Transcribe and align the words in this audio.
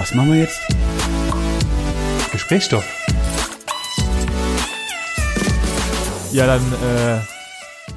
Was 0.00 0.14
machen 0.14 0.32
wir 0.32 0.38
jetzt? 0.38 0.58
Gesprächsstoff. 2.32 2.86
Ja, 6.32 6.46
dann, 6.46 6.62
äh, 6.72 7.20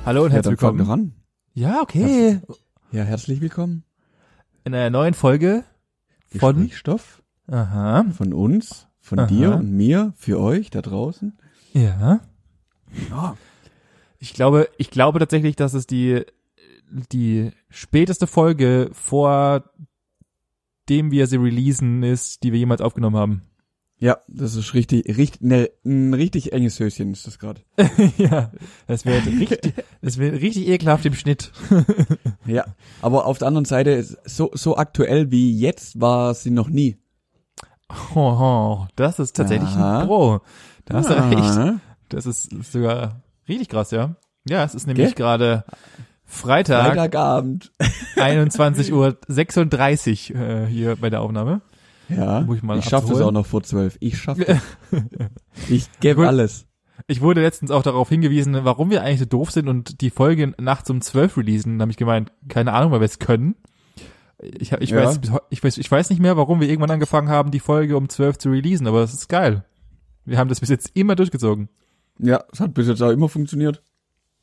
hallo 0.05 0.23
und 0.25 0.31
Ja, 0.31 0.35
herzlich 0.35 0.51
willkommen. 0.51 0.81
ran. 0.81 1.13
Ja, 1.53 1.79
okay. 1.81 2.41
Ja, 2.91 3.03
herzlich 3.03 3.39
willkommen. 3.39 3.85
In 4.65 4.75
einer 4.75 4.89
neuen 4.89 5.13
Folge 5.13 5.63
von, 6.37 6.57
Gesprächsstoff 6.57 7.23
aha, 7.47 8.03
von 8.17 8.33
uns, 8.33 8.85
von 8.99 9.19
Aha. 9.19 9.27
dir 9.27 9.55
und 9.55 9.71
mir, 9.71 10.11
für 10.17 10.41
euch 10.41 10.69
da 10.71 10.81
draußen. 10.81 11.37
ja. 11.71 12.19
Ja. 13.09 13.37
Ich 14.19 14.33
glaube, 14.33 14.67
ich 14.77 14.91
glaube 14.91 15.19
tatsächlich, 15.19 15.55
dass 15.55 15.73
es 15.73 15.87
die, 15.87 16.25
die 17.13 17.51
späteste 17.69 18.27
Folge 18.27 18.89
vor 18.91 19.63
dem 20.89 21.11
wir 21.11 21.27
sie 21.27 21.37
releasen 21.37 22.03
ist, 22.03 22.43
die 22.43 22.51
wir 22.51 22.59
jemals 22.59 22.81
aufgenommen 22.81 23.17
haben. 23.17 23.41
Ja, 23.99 24.17
das 24.27 24.55
ist 24.55 24.73
richtig, 24.73 25.17
richtig, 25.17 25.41
ne, 25.41 25.69
ein 25.85 26.13
richtig 26.13 26.51
enges 26.51 26.77
Höschen 26.79 27.13
ist 27.13 27.25
das 27.25 27.39
gerade. 27.39 27.61
ja, 28.17 28.51
das 28.85 29.05
wäre 29.05 29.25
richtig, 29.25 29.73
das 30.01 30.17
wäre 30.17 30.41
richtig 30.41 30.67
ekelhaft 30.67 31.05
im 31.05 31.13
Schnitt. 31.13 31.51
Ja, 32.45 32.65
aber 33.01 33.25
auf 33.25 33.37
der 33.37 33.47
anderen 33.47 33.63
Seite, 33.63 34.03
so, 34.25 34.51
so 34.53 34.75
aktuell 34.75 35.31
wie 35.31 35.57
jetzt 35.57 36.01
war 36.01 36.33
sie 36.33 36.51
noch 36.51 36.67
nie. 36.67 36.97
Oh, 38.15 38.19
oh, 38.19 38.87
das 38.97 39.19
ist 39.19 39.37
tatsächlich 39.37 39.69
Aha. 39.69 40.01
ein 40.01 40.07
Pro. 40.07 40.41
Da 40.83 40.95
hast 40.95 41.09
du 41.09 41.15
Ah, 41.15 41.29
recht. 41.29 41.79
Das 42.09 42.25
ist 42.25 42.49
sogar 42.69 43.21
richtig 43.47 43.69
krass, 43.69 43.91
ja. 43.91 44.17
Ja, 44.45 44.65
es 44.65 44.75
ist 44.75 44.87
nämlich 44.87 45.15
gerade 45.15 45.63
Freitag, 46.33 46.87
Freitagabend. 46.87 47.71
21 48.15 48.91
Uhr 48.93 49.17
36 49.27 50.33
äh, 50.33 50.65
hier 50.67 50.95
bei 50.95 51.09
der 51.09 51.21
Aufnahme. 51.21 51.61
Ja, 52.09 52.41
ich 52.41 52.49
ich 52.49 52.61
schaffe 52.85 53.07
das 53.07 53.17
abholen. 53.17 53.23
auch 53.23 53.31
noch 53.31 53.45
vor 53.45 53.63
zwölf. 53.63 53.97
Ich 53.99 54.17
schaffe 54.17 54.45
das. 54.45 54.61
Ich 55.69 55.87
gebe 55.99 56.27
alles. 56.27 56.65
Ich 57.07 57.21
wurde 57.21 57.41
letztens 57.41 57.71
auch 57.71 57.81
darauf 57.83 58.09
hingewiesen, 58.09 58.57
warum 58.63 58.89
wir 58.89 59.03
eigentlich 59.03 59.19
so 59.19 59.25
doof 59.25 59.51
sind 59.51 59.67
und 59.67 60.01
die 60.01 60.09
Folge 60.09 60.53
nachts 60.59 60.89
um 60.89 61.01
12 61.01 61.37
releasen. 61.37 61.79
Da 61.79 61.83
habe 61.83 61.91
ich 61.91 61.97
gemeint, 61.97 62.31
keine 62.49 62.73
Ahnung, 62.73 62.91
weil 62.91 62.99
wir 63.01 63.05
es 63.05 63.19
können. 63.19 63.55
Ich, 64.39 64.71
ich, 64.73 64.89
Ja. 64.89 65.05
weiß, 65.05 65.19
ich, 65.49 65.63
weiß, 65.63 65.77
ich 65.77 65.89
weiß 65.91 66.09
nicht 66.09 66.21
mehr, 66.21 66.37
warum 66.37 66.59
wir 66.59 66.67
irgendwann 66.69 66.91
angefangen 66.91 67.29
haben, 67.29 67.51
die 67.51 67.59
Folge 67.59 67.97
um 67.97 68.09
12 68.09 68.37
zu 68.37 68.49
releasen, 68.49 68.87
aber 68.87 69.01
das 69.01 69.13
ist 69.13 69.27
geil. 69.29 69.65
Wir 70.25 70.37
haben 70.37 70.49
das 70.49 70.59
bis 70.59 70.69
jetzt 70.69 70.91
immer 70.93 71.15
durchgezogen. 71.15 71.69
Ja, 72.19 72.43
es 72.51 72.59
hat 72.59 72.73
bis 72.73 72.87
jetzt 72.87 73.01
auch 73.01 73.09
immer 73.11 73.29
funktioniert. 73.29 73.81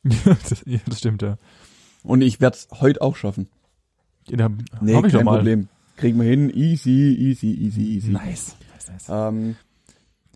das, 0.02 0.62
ja, 0.66 0.78
das 0.86 0.98
stimmt, 0.98 1.22
ja. 1.22 1.36
Und 2.02 2.22
ich 2.22 2.40
werde 2.40 2.56
es 2.56 2.68
heute 2.80 3.02
auch 3.02 3.16
schaffen. 3.16 3.48
ja 4.28 4.50
Nee, 4.80 4.94
hoffe 4.94 5.08
ich 5.08 5.12
kein 5.12 5.24
mal. 5.24 5.36
Problem. 5.36 5.68
Kriegen 5.96 6.18
wir 6.20 6.28
hin. 6.28 6.50
Easy, 6.50 6.90
easy, 6.90 7.52
easy, 7.52 7.82
easy. 7.82 8.10
Nice. 8.10 8.56
nice, 8.72 8.88
nice. 8.88 9.08
Ähm, 9.08 9.56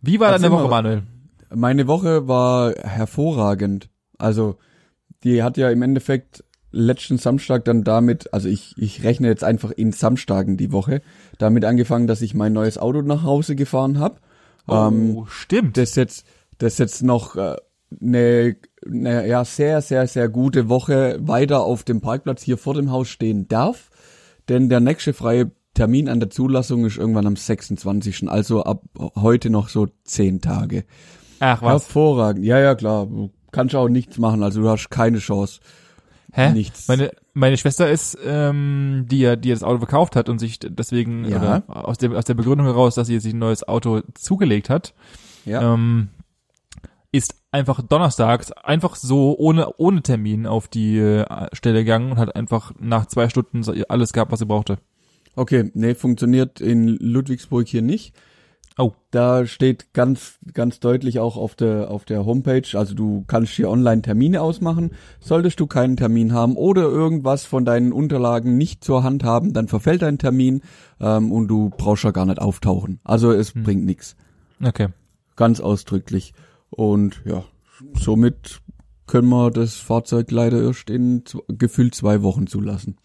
Wie 0.03 0.21
war 0.21 0.31
deine 0.31 0.51
Woche. 0.51 0.69
Manuel? 0.69 1.03
meine 1.55 1.87
Woche 1.87 2.29
war 2.29 2.75
hervorragend. 2.75 3.89
Also, 4.19 4.57
die 5.23 5.43
hat 5.43 5.57
ja 5.57 5.71
im 5.71 5.83
Endeffekt 5.83 6.45
letzten 6.71 7.19
Samstag 7.19 7.65
dann 7.65 7.85
damit, 7.85 8.33
also 8.35 8.49
ich, 8.49 8.75
ich 8.77 9.05
rechne 9.05 9.29
jetzt 9.29 9.45
einfach 9.45 9.71
in 9.71 9.93
Samstagen 9.93 10.57
die 10.57 10.73
Woche, 10.73 11.03
damit 11.39 11.65
angefangen, 11.65 12.07
dass 12.07 12.21
ich 12.21 12.35
mein 12.35 12.53
neues 12.53 12.79
Auto 12.79 13.03
nach 13.03 13.23
Hause 13.23 13.55
gefahren 13.55 13.99
habe. 13.99 14.17
Ähm, 14.69 15.17
oh, 15.17 15.27
stimmt. 15.27 15.77
das 15.77 15.95
jetzt, 15.95 16.27
das 16.59 16.79
jetzt 16.79 17.03
noch 17.03 17.37
äh, 17.37 17.57
eine, 18.01 18.57
eine 18.87 19.27
ja, 19.27 19.45
sehr, 19.45 19.81
sehr, 19.83 20.07
sehr 20.07 20.29
gute 20.29 20.69
Woche 20.69 21.19
weiter 21.21 21.63
auf 21.63 21.83
dem 21.85 22.01
Parkplatz 22.01 22.43
hier 22.43 22.59
vor 22.59 22.75
dem 22.75 22.91
Haus 22.91 23.09
stehen 23.09 23.49
darf. 23.49 23.91
Denn 24.49 24.69
der 24.69 24.81
nächste 24.81 25.13
freie 25.13 25.51
Termin 25.75 26.09
an 26.09 26.21
der 26.21 26.31
Zulassung 26.31 26.85
ist 26.85 26.97
irgendwann 26.99 27.27
am 27.27 27.37
26. 27.37 28.29
Also 28.29 28.63
ab 28.65 28.83
heute 29.17 29.51
noch 29.51 29.69
so 29.69 29.89
zehn 30.05 30.41
Tage. 30.41 30.85
Ach 31.41 31.63
was. 31.63 31.85
Hervorragend. 31.85 32.45
Ja, 32.45 32.59
ja, 32.61 32.75
klar. 32.75 33.07
Du 33.07 33.31
kannst 33.53 33.75
auch 33.75 33.89
nichts 33.89 34.19
machen. 34.19 34.43
Also 34.43 34.63
du 34.63 34.69
hast 34.69 34.91
keine 34.91 35.19
Chance. 35.19 35.61
Hä? 36.33 36.53
nichts. 36.53 36.89
Meine, 36.89 37.13
meine 37.33 37.57
Schwester 37.57 37.89
ist, 37.89 38.19
ähm, 38.27 39.07
die 39.09 39.21
ja, 39.21 39.37
die 39.37 39.51
das 39.51 39.63
Auto 39.63 39.79
verkauft 39.79 40.17
hat 40.17 40.29
und 40.29 40.41
sich 40.41 40.59
deswegen 40.59 41.25
Ja. 41.27 41.37
oder 41.39 41.87
aus 41.87 41.97
der 41.99 42.11
aus 42.13 42.25
der 42.25 42.35
Begründung 42.35 42.67
heraus, 42.67 42.97
dass 42.97 43.07
sie 43.07 43.21
sich 43.21 43.33
ein 43.35 43.39
neues 43.39 43.67
Auto 43.67 44.01
zugelegt 44.15 44.69
hat, 44.69 44.95
Ja. 45.45 45.75
ähm, 45.75 46.09
ist 47.13 47.35
einfach 47.55 47.81
donnerstags 47.83 48.51
einfach 48.53 48.97
so 48.97 49.39
ohne 49.39 49.77
ohne 49.77 50.03
Termin 50.03 50.47
auf 50.47 50.67
die 50.67 50.99
äh, 50.99 51.25
Stelle 51.53 51.85
gegangen 51.85 52.13
und 52.13 52.19
hat 52.19 52.35
einfach 52.35 52.73
nach 52.81 53.07
zwei 53.07 53.29
Stunden 53.29 53.63
alles 53.89 54.13
gehabt, 54.13 54.33
was 54.33 54.41
sie 54.41 54.47
brauchte. 54.47 54.79
Okay, 55.37 55.71
nee, 55.75 55.95
funktioniert 55.95 56.61
in 56.61 56.89
Ludwigsburg 56.89 57.67
hier 57.67 57.83
nicht. 57.83 58.15
Oh. 58.77 58.93
Da 59.13 59.47
steht 59.47 59.93
ganz, 59.93 60.39
ganz 60.53 60.81
deutlich 60.81 61.21
auch 61.21 61.37
auf 61.37 61.55
der, 61.55 61.93
auf 61.93 62.05
der 62.05 62.27
Homepage, 62.27 62.67
also 62.77 62.95
du 62.97 63.23
kannst 63.29 63.53
hier 63.53 63.71
online 63.71 64.03
Termine 64.03 64.43
ausmachen. 64.43 64.91
Solltest 65.21 65.61
du 65.61 65.69
keinen 65.69 65.97
Termin 65.97 66.33
haben 66.33 66.57
oder 66.57 66.83
irgendwas 66.83 67.45
von 67.45 67.65
deinen 67.65 67.93
Unterlagen 67.93 68.59
nicht 68.59 68.83
zur 68.83 69.05
Hand 69.05 69.23
haben, 69.23 69.53
dann 69.53 69.69
verfällt 69.69 70.03
dein 70.03 70.19
Termin 70.19 70.63
ähm, 71.01 71.31
und 71.31 71.47
du 71.47 71.71
brauchst 71.71 72.03
ja 72.03 72.11
gar 72.11 72.27
nicht 72.27 72.41
auftauchen. 72.41 72.99
Also 73.05 73.31
es 73.31 73.55
Hm. 73.55 73.63
bringt 73.63 73.85
nichts. 73.85 74.17
Okay. 74.61 74.89
Ganz 75.37 75.61
ausdrücklich. 75.61 76.35
Und 76.77 77.23
ja, 77.25 77.45
somit 77.95 78.61
können 79.07 79.29
wir 79.29 79.51
das 79.51 79.77
Fahrzeug 79.77 80.31
leider 80.31 80.63
erst 80.63 80.91
in 80.91 81.23
gefühlt 81.49 81.95
zwei 81.95 82.23
Wochen 82.23 82.47
zulassen. 82.47 82.97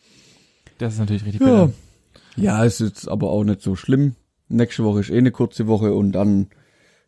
Das 0.77 0.93
ist 0.93 0.99
natürlich 0.99 1.25
richtig 1.25 1.41
Ja. 1.41 1.65
bitter. 1.65 1.73
Ja, 2.35 2.63
ist 2.63 2.79
jetzt 2.79 3.07
aber 3.09 3.29
auch 3.31 3.43
nicht 3.43 3.61
so 3.61 3.75
schlimm. 3.75 4.15
Nächste 4.47 4.83
Woche 4.83 5.01
ist 5.01 5.09
eh 5.09 5.17
eine 5.17 5.31
kurze 5.31 5.67
Woche 5.67 5.93
und 5.93 6.13
dann, 6.13 6.47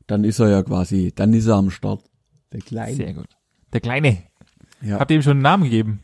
dann 0.07 0.23
ist 0.25 0.39
er 0.39 0.49
ja 0.49 0.61
quasi, 0.61 1.13
dann 1.15 1.33
ist 1.33 1.47
er 1.47 1.55
am 1.55 1.69
Start. 1.71 2.03
Der 2.51 2.59
Kleine. 2.59 2.95
Sehr 2.95 3.13
gut. 3.13 3.27
Der 3.71 3.79
Kleine. 3.79 4.17
Ja, 4.81 4.99
Habt 4.99 5.09
ihr 5.11 5.15
ihm 5.17 5.23
schon 5.23 5.31
einen 5.33 5.41
Namen 5.41 5.63
gegeben? 5.63 6.01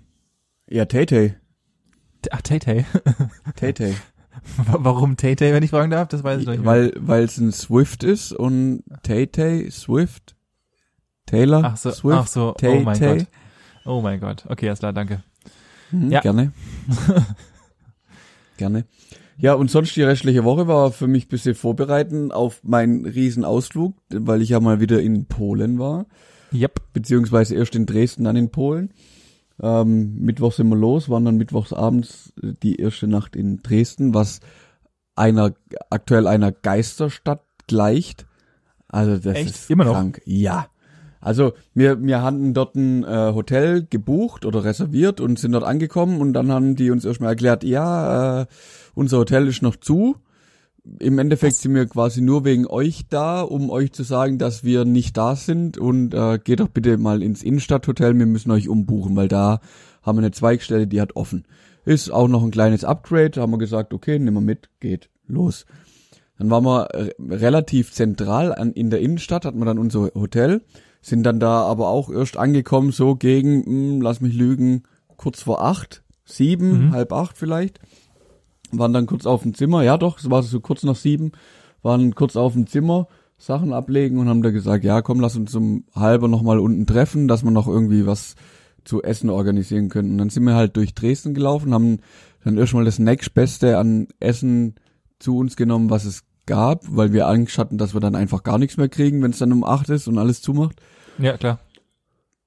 ja 0.69 0.85
Tay-Tay. 0.85 1.35
Ach, 2.31 2.41
Tay-Tay. 2.41 2.85
Tay-Tay. 3.55 3.93
Warum 4.67 5.17
Tay-Tay, 5.17 5.51
wenn 5.53 5.63
ich 5.63 5.71
fragen 5.71 5.91
darf? 5.91 6.07
Das 6.07 6.23
weiß 6.23 6.39
ich 6.41 6.45
noch 6.45 6.53
nicht 6.53 6.63
mehr. 6.63 6.71
Weil, 6.71 6.93
weil 6.97 7.23
es 7.23 7.37
ein 7.37 7.51
Swift 7.51 8.03
ist 8.03 8.31
und 8.31 8.83
Tay-Tay, 9.03 9.69
Swift, 9.71 10.35
Taylor, 11.27 11.61
Ach 11.63 11.77
so, 11.77 11.91
Swift, 11.91 12.17
ach 12.17 12.27
so, 12.27 12.49
oh 12.49 12.53
Tay, 12.53 12.79
mein 12.79 12.97
Tay. 12.97 13.17
Gott. 13.19 13.27
Oh 13.85 14.01
mein 14.01 14.19
Gott. 14.19 14.45
Okay, 14.49 14.67
alles 14.67 14.79
klar, 14.79 14.93
danke. 14.93 15.21
Mhm, 15.91 16.11
Ja. 16.11 16.21
Gerne. 16.21 16.51
Gerne. 18.57 18.85
Ja, 19.37 19.53
und 19.53 19.69
sonst 19.69 19.95
die 19.95 20.01
restliche 20.01 20.43
Woche 20.43 20.67
war 20.67 20.91
für 20.91 21.07
mich 21.07 21.25
ein 21.25 21.29
bisschen 21.29 21.53
vorbereiten 21.53 22.31
auf 22.31 22.63
meinen 22.63 23.05
Riesenausflug, 23.05 23.93
weil 24.09 24.41
ich 24.41 24.49
ja 24.49 24.59
mal 24.59 24.79
wieder 24.79 24.99
in 25.01 25.25
Polen 25.27 25.77
war. 25.77 26.07
Yep. 26.53 26.93
beziehungsweise 26.93 27.55
erst 27.55 27.75
in 27.75 27.85
Dresden, 27.85 28.23
dann 28.23 28.35
in 28.37 28.49
Polen. 28.51 28.93
Ähm, 29.61 30.15
Mittwoch 30.19 30.53
sind 30.53 30.69
wir 30.69 30.77
los, 30.77 31.09
waren 31.09 31.25
dann 31.25 31.35
mittwochs 31.37 31.73
abends 31.73 32.31
äh, 32.41 32.53
die 32.63 32.77
erste 32.77 33.07
Nacht 33.07 33.35
in 33.35 33.61
Dresden, 33.61 34.13
was 34.13 34.39
einer 35.15 35.53
aktuell 35.89 36.25
einer 36.25 36.51
Geisterstadt 36.51 37.43
gleicht. 37.67 38.25
Also 38.87 39.17
das 39.17 39.35
Echt? 39.35 39.49
ist 39.49 39.69
Immer 39.69 39.83
noch? 39.85 39.93
krank. 39.93 40.21
Ja. 40.25 40.67
Also 41.19 41.53
wir, 41.73 42.01
wir 42.01 42.21
hatten 42.21 42.53
dort 42.53 42.75
ein 42.75 43.03
äh, 43.03 43.33
Hotel 43.33 43.85
gebucht 43.89 44.45
oder 44.45 44.63
reserviert 44.63 45.19
und 45.19 45.39
sind 45.39 45.53
dort 45.53 45.63
angekommen 45.63 46.21
und 46.21 46.33
dann 46.33 46.51
haben 46.51 46.75
die 46.75 46.91
uns 46.91 47.05
erstmal 47.05 47.31
erklärt, 47.31 47.63
ja, 47.63 48.41
äh, 48.41 48.45
unser 48.93 49.19
Hotel 49.19 49.47
ist 49.47 49.61
noch 49.61 49.75
zu. 49.75 50.15
Im 50.99 51.19
Endeffekt 51.19 51.57
sind 51.57 51.75
wir 51.75 51.85
quasi 51.85 52.21
nur 52.21 52.45
wegen 52.45 52.65
euch 52.65 53.07
da, 53.09 53.41
um 53.41 53.69
euch 53.69 53.91
zu 53.91 54.03
sagen, 54.03 54.37
dass 54.37 54.63
wir 54.63 54.85
nicht 54.85 55.17
da 55.17 55.35
sind 55.35 55.77
und 55.77 56.13
äh, 56.13 56.39
geht 56.41 56.61
doch 56.61 56.69
bitte 56.69 56.97
mal 56.97 57.21
ins 57.21 57.43
Innenstadthotel, 57.43 58.17
wir 58.17 58.25
müssen 58.25 58.51
euch 58.51 58.69
umbuchen, 58.69 59.15
weil 59.15 59.27
da 59.27 59.59
haben 60.01 60.17
wir 60.17 60.23
eine 60.23 60.31
Zweigstelle, 60.31 60.87
die 60.87 61.01
hat 61.01 61.15
offen. 61.15 61.45
Ist 61.83 62.09
auch 62.09 62.27
noch 62.27 62.43
ein 62.43 62.51
kleines 62.51 62.83
Upgrade, 62.83 63.41
haben 63.41 63.51
wir 63.51 63.57
gesagt, 63.57 63.93
okay, 63.93 64.17
nehmen 64.17 64.37
wir 64.37 64.41
mit, 64.41 64.69
geht, 64.79 65.09
los. 65.27 65.65
Dann 66.37 66.49
waren 66.49 66.63
wir 66.63 67.13
relativ 67.19 67.91
zentral 67.91 68.53
an, 68.53 68.71
in 68.71 68.89
der 68.89 69.01
Innenstadt, 69.01 69.45
hatten 69.45 69.59
wir 69.59 69.65
dann 69.65 69.79
unser 69.79 70.11
Hotel, 70.13 70.61
sind 71.07 71.23
dann 71.23 71.39
da 71.39 71.61
aber 71.61 71.87
auch 71.87 72.09
erst 72.09 72.37
angekommen, 72.37 72.91
so 72.91 73.15
gegen, 73.15 73.97
mh, 73.97 74.03
lass 74.03 74.19
mich 74.21 74.33
lügen, 74.33 74.83
kurz 75.15 75.41
vor 75.41 75.63
acht, 75.63 76.03
sieben, 76.25 76.87
Mhm. 76.87 76.91
halb 76.91 77.13
acht 77.13 77.37
vielleicht 77.37 77.79
waren 78.73 78.91
dann 78.91 79.05
kurz 79.05 79.25
auf 79.25 79.43
dem 79.43 79.53
Zimmer, 79.53 79.83
ja 79.83 79.97
doch, 79.97 80.19
es 80.19 80.29
war 80.29 80.43
so 80.43 80.59
kurz 80.59 80.83
nach 80.83 80.97
sieben, 80.97 81.31
waren 81.83 82.13
kurz 82.15 82.35
auf 82.35 82.51
dem 82.53 82.67
Zimmer, 82.67 83.07
Sachen 83.37 83.71
ablegen 83.71 84.17
und 84.17 84.27
haben 84.27 84.41
da 84.41 84.51
gesagt, 84.51 84.83
ja 84.83 85.01
komm, 85.01 85.21
lass 85.21 85.37
uns 85.37 85.55
um 85.55 85.85
halber 85.95 86.27
nochmal 86.27 86.59
unten 86.59 86.85
treffen, 86.85 87.29
dass 87.29 87.43
wir 87.43 87.51
noch 87.51 87.67
irgendwie 87.67 88.05
was 88.05 88.35
zu 88.83 89.01
essen 89.03 89.29
organisieren 89.29 89.87
können. 89.89 90.11
Und 90.11 90.17
dann 90.17 90.29
sind 90.29 90.43
wir 90.43 90.55
halt 90.55 90.75
durch 90.75 90.93
Dresden 90.93 91.33
gelaufen, 91.33 91.73
haben 91.73 91.99
dann 92.43 92.57
erstmal 92.57 92.83
das 92.83 92.99
nächstbeste 92.99 93.77
an 93.77 94.07
Essen 94.19 94.75
zu 95.19 95.37
uns 95.37 95.55
genommen, 95.55 95.89
was 95.89 96.03
es 96.03 96.23
gab, 96.45 96.83
weil 96.89 97.13
wir 97.13 97.27
Angst 97.27 97.57
hatten, 97.57 97.77
dass 97.77 97.93
wir 97.93 98.01
dann 98.01 98.15
einfach 98.15 98.43
gar 98.43 98.57
nichts 98.57 98.75
mehr 98.75 98.89
kriegen, 98.89 99.21
wenn 99.21 99.31
es 99.31 99.39
dann 99.39 99.53
um 99.53 99.63
acht 99.63 99.89
ist 99.89 100.07
und 100.07 100.17
alles 100.17 100.41
zumacht. 100.41 100.81
Ja, 101.17 101.37
klar. 101.37 101.59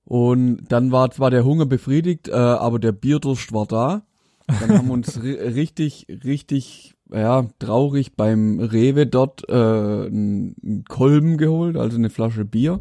Und 0.04 0.64
dann 0.68 0.90
war 0.90 1.10
zwar 1.10 1.30
der 1.30 1.44
Hunger 1.44 1.66
befriedigt, 1.66 2.28
äh, 2.28 2.32
aber 2.32 2.78
der 2.78 2.92
Bierdurst 2.92 3.52
war 3.52 3.66
da. 3.66 4.02
Dann 4.46 4.76
haben 4.76 4.90
uns 4.90 5.22
ri 5.22 5.32
richtig, 5.54 6.06
richtig 6.24 6.94
ja, 7.12 7.46
traurig 7.58 8.16
beim 8.16 8.60
Rewe 8.60 9.06
dort 9.06 9.48
äh, 9.48 9.52
einen 9.52 10.84
Kolben 10.88 11.36
geholt, 11.36 11.76
also 11.76 11.96
eine 11.96 12.10
Flasche 12.10 12.44
Bier 12.44 12.80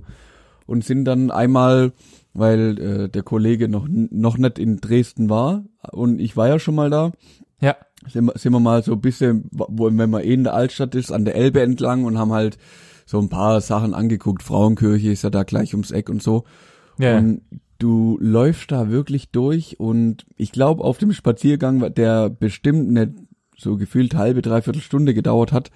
und 0.65 0.83
sind 0.83 1.05
dann 1.05 1.31
einmal, 1.31 1.93
weil 2.33 2.79
äh, 2.79 3.09
der 3.09 3.23
Kollege 3.23 3.67
noch 3.67 3.87
noch 3.89 4.37
nicht 4.37 4.59
in 4.59 4.77
Dresden 4.77 5.29
war 5.29 5.65
und 5.91 6.19
ich 6.19 6.37
war 6.37 6.47
ja 6.47 6.59
schon 6.59 6.75
mal 6.75 6.89
da. 6.89 7.11
Ja. 7.59 7.75
Sind 8.07 8.25
wir, 8.25 8.37
sind 8.37 8.53
wir 8.53 8.59
mal 8.59 8.81
so 8.81 8.93
ein 8.93 9.01
bisschen, 9.01 9.49
wo, 9.51 9.85
wenn 9.91 10.09
man 10.09 10.23
eh 10.23 10.33
in 10.33 10.45
der 10.45 10.53
Altstadt 10.53 10.95
ist, 10.95 11.11
an 11.11 11.25
der 11.25 11.35
Elbe 11.35 11.61
entlang 11.61 12.05
und 12.05 12.17
haben 12.17 12.31
halt 12.31 12.57
so 13.09 13.19
ein 13.19 13.29
paar 13.29 13.59
Sachen 13.59 13.95
angeguckt. 13.95 14.43
Frauenkirche 14.43 15.11
ist 15.11 15.23
ja 15.23 15.31
da 15.31 15.41
gleich 15.41 15.73
ums 15.73 15.89
Eck 15.89 16.09
und 16.09 16.21
so. 16.21 16.43
Ja. 16.99 17.17
Und 17.17 17.41
du 17.79 18.19
läufst 18.21 18.71
da 18.71 18.91
wirklich 18.91 19.31
durch 19.31 19.79
und 19.79 20.27
ich 20.37 20.51
glaube 20.51 20.83
auf 20.83 20.99
dem 20.99 21.11
Spaziergang, 21.11 21.91
der 21.95 22.29
bestimmt 22.29 22.91
nicht 22.91 23.13
so 23.57 23.77
gefühlt 23.77 24.13
halbe, 24.13 24.43
dreiviertel 24.43 24.83
Stunde 24.83 25.15
gedauert 25.15 25.51
hat, 25.51 25.71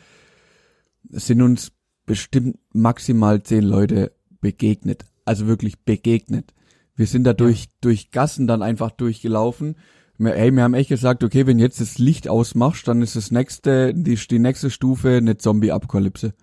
sind 1.10 1.42
uns 1.42 1.72
bestimmt 2.06 2.60
maximal 2.72 3.42
zehn 3.42 3.64
Leute 3.64 4.12
begegnet. 4.40 5.06
Also 5.26 5.48
wirklich 5.48 5.80
begegnet. 5.80 6.54
Wir 6.96 7.08
sind 7.08 7.24
da 7.24 7.34
durch, 7.34 7.70
durch 7.82 8.12
Gassen 8.12 8.46
dann 8.46 8.62
einfach 8.62 8.92
durchgelaufen. 8.92 9.78
Wir, 10.20 10.36
ey, 10.36 10.52
wir 10.52 10.62
haben 10.62 10.76
echt 10.76 10.90
gesagt, 10.90 11.24
okay, 11.24 11.48
wenn 11.48 11.58
jetzt 11.58 11.82
das 11.82 11.98
Licht 11.98 12.28
ausmachst, 12.28 12.88
dann 12.88 13.02
ist 13.02 13.16
das 13.16 13.32
nächste, 13.32 13.92
die, 13.96 14.14
die 14.16 14.38
nächste 14.38 14.70
Stufe 14.70 15.18
eine 15.18 15.38
Zombie-Apokalypse. 15.38 16.36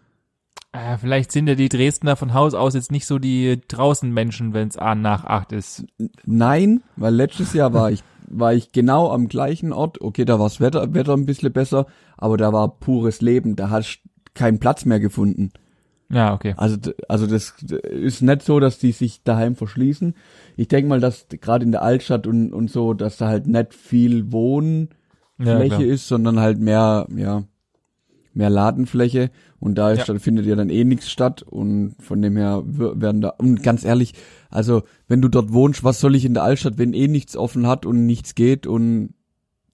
Äh, 0.73 0.99
vielleicht 0.99 1.33
sind 1.33 1.49
ja 1.49 1.55
die 1.55 1.69
Dresdner 1.69 2.15
von 2.17 2.33
Haus 2.33 2.55
aus 2.55 2.75
jetzt 2.75 2.93
nicht 2.93 3.07
so 3.07 3.19
die 3.19 3.61
draußen 3.67 4.11
Menschen, 4.13 4.55
wenn 4.55 4.69
es 4.69 4.77
nach 4.77 5.25
acht 5.25 5.53
ist. 5.53 5.85
Nein, 6.25 6.83
weil 6.97 7.15
letztes 7.15 7.53
Jahr 7.53 7.73
war 7.73 7.91
ich, 7.91 8.05
war 8.29 8.55
ich 8.55 8.71
genau 8.71 9.11
am 9.11 9.27
gleichen 9.29 9.73
Ort. 9.73 10.01
Okay, 10.01 10.25
da 10.25 10.39
war 10.39 10.47
das 10.47 10.61
Wetter, 10.61 10.95
Wetter 10.95 11.15
ein 11.15 11.27
bisschen 11.27 11.53
besser, 11.53 11.87
aber 12.17 12.37
da 12.37 12.53
war 12.53 12.69
pures 12.79 13.21
Leben. 13.21 13.57
Da 13.57 13.71
hast 13.71 14.01
keinen 14.35 14.61
Platz 14.61 14.85
mehr 14.85 15.01
gefunden. 15.01 15.51
Ja, 16.09 16.35
okay. 16.35 16.55
Also, 16.57 16.77
also 17.09 17.27
das 17.27 17.55
ist 17.61 18.23
nicht 18.23 18.43
so, 18.43 18.59
dass 18.59 18.79
die 18.79 18.93
sich 18.93 19.23
daheim 19.23 19.55
verschließen. 19.55 20.15
Ich 20.57 20.69
denke 20.69 20.89
mal, 20.89 21.01
dass 21.01 21.27
gerade 21.29 21.65
in 21.65 21.73
der 21.73 21.83
Altstadt 21.83 22.27
und, 22.27 22.53
und 22.53 22.71
so, 22.71 22.95
dass 22.95 23.17
da 23.17 23.29
halt 23.29 23.47
nicht 23.47 23.75
viel 23.75 24.33
Wohnfläche 24.33 24.95
Ja, 25.39 25.79
ist, 25.79 26.09
sondern 26.09 26.41
halt 26.41 26.59
mehr, 26.59 27.07
ja, 27.15 27.45
mehr 28.33 28.51
Ladenfläche. 28.51 29.31
Und 29.59 29.77
da 29.77 29.93
Ja. 29.95 30.19
findet 30.19 30.47
ja 30.47 30.55
dann 30.57 30.71
eh 30.71 30.85
nichts 30.85 31.11
statt. 31.11 31.43
Und 31.43 31.95
von 32.01 32.23
dem 32.23 32.37
her 32.37 32.63
werden 32.67 33.21
da, 33.21 33.31
und 33.39 33.63
ganz 33.63 33.85
ehrlich, 33.85 34.15
also 34.51 34.83
wenn 35.09 35.21
du 35.23 35.29
dort 35.29 35.53
wohnst, 35.53 35.85
was 35.85 36.01
soll 36.01 36.15
ich 36.15 36.25
in 36.25 36.35
der 36.35 36.45
Altstadt, 36.45 36.79
wenn 36.79 36.95
eh 36.95 37.09
nichts 37.09 37.37
offen 37.37 37.67
hat 37.67 37.87
und 37.87 38.07
nichts 38.07 38.35
geht 38.35 38.67
und 38.67 39.15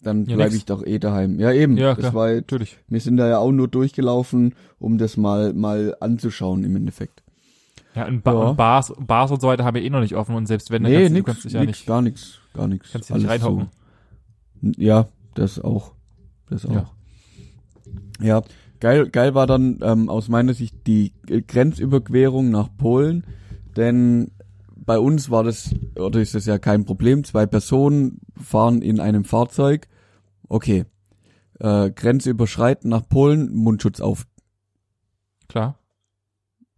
dann 0.03 0.21
Ja, 0.27 0.37
bleibe 0.37 0.51
nix. 0.51 0.57
ich 0.57 0.65
doch 0.67 0.85
eh 0.87 0.99
daheim. 0.99 1.41
Ja, 1.41 1.51
eben. 1.53 1.77
Ja, 1.77 1.91
das 1.95 1.99
klar. 1.99 2.15
war 2.15 2.33
Natürlich. 2.35 2.79
wir 2.89 3.01
sind 3.01 3.17
da 3.17 3.29
ja 3.29 3.39
auch 3.39 3.51
nur 3.53 3.67
durchgelaufen, 3.69 4.55
um 4.79 4.99
das 4.99 5.17
mal, 5.17 5.53
mal 5.53 5.97
anzuschauen 6.01 6.63
im 6.65 6.77
Endeffekt. 6.77 7.23
Ja, 7.95 8.07
und, 8.07 8.23
ba 8.23 8.33
Ja. 8.33 8.39
und 8.51 8.57
Bars, 8.57 8.93
Bars 8.99 9.31
und 9.31 9.41
so 9.41 9.49
weiter 9.49 9.65
haben 9.65 9.77
ja 9.77 9.83
eh 9.83 9.91
noch 9.91 10.01
nicht 10.01 10.15
offen 10.15 10.35
und 10.37 10.47
selbst 10.47 10.71
wenn, 10.71 10.83
dann 10.83 10.93
nee, 10.93 10.99
kannst, 10.99 11.09
du- 11.09 11.15
du 11.15 11.15
nix, 11.19 11.27
kannst 11.27 11.45
dich 11.47 11.53
ja 11.55 11.61
nix, 11.61 11.79
nicht, 11.79 11.87
gar 11.87 12.03
nichts, 12.03 12.39
gar 12.55 12.69
nichts. 12.69 12.93
kannst 12.93 13.09
dich 13.09 13.17
nicht 13.17 13.29
reinhocken. 13.29 13.69
zu. 14.61 14.73
Ja, 14.83 15.09
das 15.35 15.59
auch. 15.61 15.93
Das 16.51 16.67
auch. 16.67 16.73
Ja. 16.73 16.91
Ja, 18.21 18.43
geil, 18.81 19.09
geil 19.11 19.35
war 19.35 19.47
dann 19.47 19.79
ähm, 19.83 20.09
aus 20.09 20.29
meiner 20.29 20.55
Sicht 20.55 20.87
die 20.87 21.13
Grenzüberquerung 21.27 22.51
nach 22.51 22.69
Polen, 22.77 23.25
denn 23.77 24.31
bei 24.75 24.99
uns 24.99 25.31
war 25.31 25.43
das, 25.43 25.75
oder 25.99 26.21
ist 26.21 26.35
das 26.35 26.47
ja 26.47 26.59
kein 26.59 26.85
Problem, 26.85 27.25
zwei 27.25 27.47
Personen 27.47 28.21
fahren 28.41 28.83
in 28.83 29.01
einem 29.01 29.25
Fahrzeug, 29.25 29.89
okay, 30.49 30.85
äh, 31.59 31.91
Grenze 31.91 32.31
überschreiten 32.31 32.91
nach 32.91 33.09
Polen, 33.09 33.55
Mundschutz 33.55 34.01
auf. 34.01 34.27
Klar. 35.49 35.79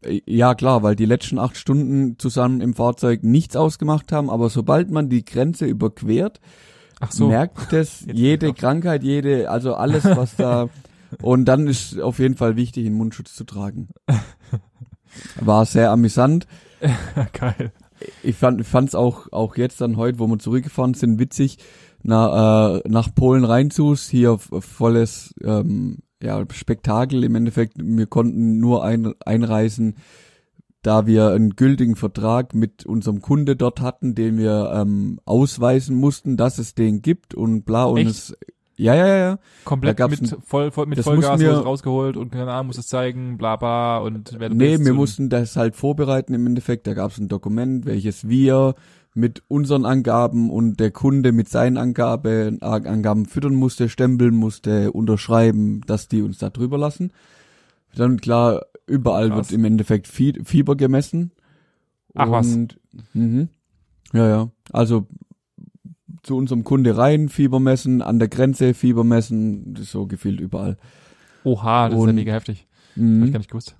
Äh, 0.02 0.20
Ja, 0.26 0.54
klar, 0.54 0.82
weil 0.82 0.96
die 0.96 1.04
letzten 1.04 1.38
acht 1.38 1.56
Stunden 1.56 2.18
zusammen 2.18 2.60
im 2.60 2.74
Fahrzeug 2.74 3.22
nichts 3.22 3.56
ausgemacht 3.56 4.10
haben, 4.12 4.30
aber 4.30 4.48
sobald 4.48 4.90
man 4.90 5.08
die 5.08 5.24
Grenze 5.24 5.66
überquert, 5.66 6.40
so. 7.10 7.28
merkt 7.28 7.72
es 7.72 8.06
jede 8.12 8.52
Krankheit, 8.54 9.04
jede, 9.04 9.50
also 9.50 9.74
alles, 9.74 10.04
was 10.04 10.34
da, 10.36 10.68
und 11.22 11.44
dann 11.46 11.66
ist 11.66 12.00
auf 12.00 12.18
jeden 12.18 12.36
Fall 12.36 12.56
wichtig, 12.56 12.86
einen 12.86 12.96
Mundschutz 12.96 13.34
zu 13.34 13.44
tragen. 13.44 13.88
War 15.40 15.64
sehr 15.64 15.90
amüsant. 15.90 16.46
Geil. 17.32 17.72
Ich 18.22 18.36
fand, 18.36 18.64
fand's 18.64 18.94
auch, 18.94 19.32
auch 19.32 19.56
jetzt 19.56 19.80
dann 19.80 19.96
heute, 19.96 20.18
wo 20.18 20.26
wir 20.26 20.38
zurückgefahren 20.38 20.94
sind, 20.94 21.18
witzig, 21.18 21.58
na, 22.02 22.76
äh, 22.76 22.82
nach 22.88 23.12
Polen 23.14 23.44
reinzus, 23.44 24.08
hier 24.08 24.38
volles, 24.38 25.34
ähm, 25.42 25.98
ja, 26.22 26.44
Spektakel 26.52 27.24
im 27.24 27.34
Endeffekt. 27.34 27.74
Wir 27.76 28.06
konnten 28.06 28.60
nur 28.60 28.84
ein, 28.84 29.14
einreisen, 29.24 29.96
da 30.82 31.06
wir 31.06 31.30
einen 31.30 31.56
gültigen 31.56 31.96
Vertrag 31.96 32.54
mit 32.54 32.86
unserem 32.86 33.20
Kunde 33.20 33.56
dort 33.56 33.80
hatten, 33.80 34.14
den 34.14 34.38
wir 34.38 34.70
ähm, 34.74 35.20
ausweisen 35.24 35.96
mussten, 35.96 36.36
dass 36.36 36.58
es 36.58 36.74
den 36.74 37.02
gibt 37.02 37.34
und 37.34 37.64
bla 37.64 37.84
und 37.84 37.98
Echt? 37.98 38.10
es 38.10 38.36
ja 38.78 38.94
ja 38.94 39.06
ja 39.06 39.16
ja 39.16 39.38
Komplett 39.64 39.98
mit, 40.08 40.22
ein- 40.22 40.40
voll, 40.40 40.70
voll, 40.70 40.86
mit 40.86 40.98
Vollgas 41.00 41.40
wir- 41.40 41.52
rausgeholt 41.52 42.16
und 42.16 42.30
keine 42.30 42.50
Ahnung, 42.52 42.68
muss 42.68 42.78
es 42.78 42.86
zeigen, 42.86 43.36
bla 43.36 43.56
bla 43.56 43.98
und 43.98 44.36
wer 44.38 44.48
nee 44.48 44.78
wir 44.78 44.94
mussten 44.94 45.28
das 45.28 45.56
halt 45.56 45.76
vorbereiten 45.76 46.32
im 46.32 46.46
Endeffekt 46.46 46.86
da 46.86 46.94
gab 46.94 47.10
es 47.10 47.18
ein 47.18 47.28
Dokument 47.28 47.84
welches 47.84 48.28
wir 48.28 48.74
mit 49.14 49.42
unseren 49.48 49.84
Angaben 49.84 50.48
und 50.50 50.78
der 50.80 50.92
Kunde 50.92 51.32
mit 51.32 51.48
seinen 51.48 51.76
Angaben 51.76 52.62
Angaben 52.62 53.26
füttern 53.26 53.54
musste 53.56 53.88
stempeln 53.88 54.34
musste 54.36 54.92
unterschreiben 54.92 55.80
dass 55.86 56.08
die 56.08 56.22
uns 56.22 56.38
da 56.38 56.50
drüber 56.50 56.78
lassen 56.78 57.12
dann 57.96 58.20
klar 58.20 58.62
überall 58.86 59.28
Krass. 59.28 59.50
wird 59.50 59.52
im 59.58 59.64
Endeffekt 59.64 60.06
Fie 60.06 60.38
Fieber 60.44 60.76
gemessen 60.76 61.32
Ach 62.14 62.30
was. 62.30 62.52
Und, 62.54 62.78
mhm. 63.12 63.48
Ja, 64.12 64.28
ja. 64.28 64.50
Also 64.72 65.06
zu 66.22 66.36
unserem 66.36 66.64
Kunde 66.64 66.96
rein, 66.96 67.28
Fieber 67.28 67.60
messen, 67.60 68.02
an 68.02 68.18
der 68.18 68.28
Grenze 68.28 68.74
Fieber 68.74 69.04
messen, 69.04 69.74
so 69.80 70.06
gefühlt 70.06 70.40
überall. 70.40 70.76
Oha, 71.44 71.88
das 71.88 71.94
ist 71.98 72.02
ja 72.04 72.08
Und- 72.10 72.14
mega 72.16 72.32
heftig. 72.32 72.66
Hab 72.96 73.02
ich 73.24 73.32
gar 73.32 73.38
nicht 73.38 73.50
gewusst. 73.50 73.76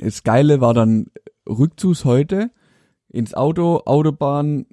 Das 0.00 0.22
Geile 0.22 0.60
war 0.60 0.72
dann 0.74 1.06
Rückzugs 1.48 2.04
heute 2.04 2.50
ins 3.08 3.34
Auto, 3.34 3.82
Autobahn, 3.84 4.66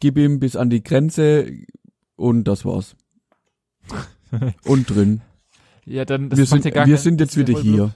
gib 0.00 0.16
ihm 0.18 0.40
bis 0.40 0.56
an 0.56 0.70
die 0.70 0.82
Grenze 0.82 1.52
und 2.16 2.44
das 2.44 2.64
war's. 2.64 2.96
und 4.64 4.90
drin. 4.90 5.20
Ja, 5.84 6.04
dann, 6.04 6.28
das 6.30 6.38
wir 6.38 6.46
sind, 6.46 6.64
ja 6.64 6.70
gar 6.72 6.86
wir 6.86 6.96
sind 6.98 7.20
jetzt 7.20 7.36
ja 7.36 7.46
wieder 7.46 7.60
blöd. 7.60 7.74
hier. 7.74 7.94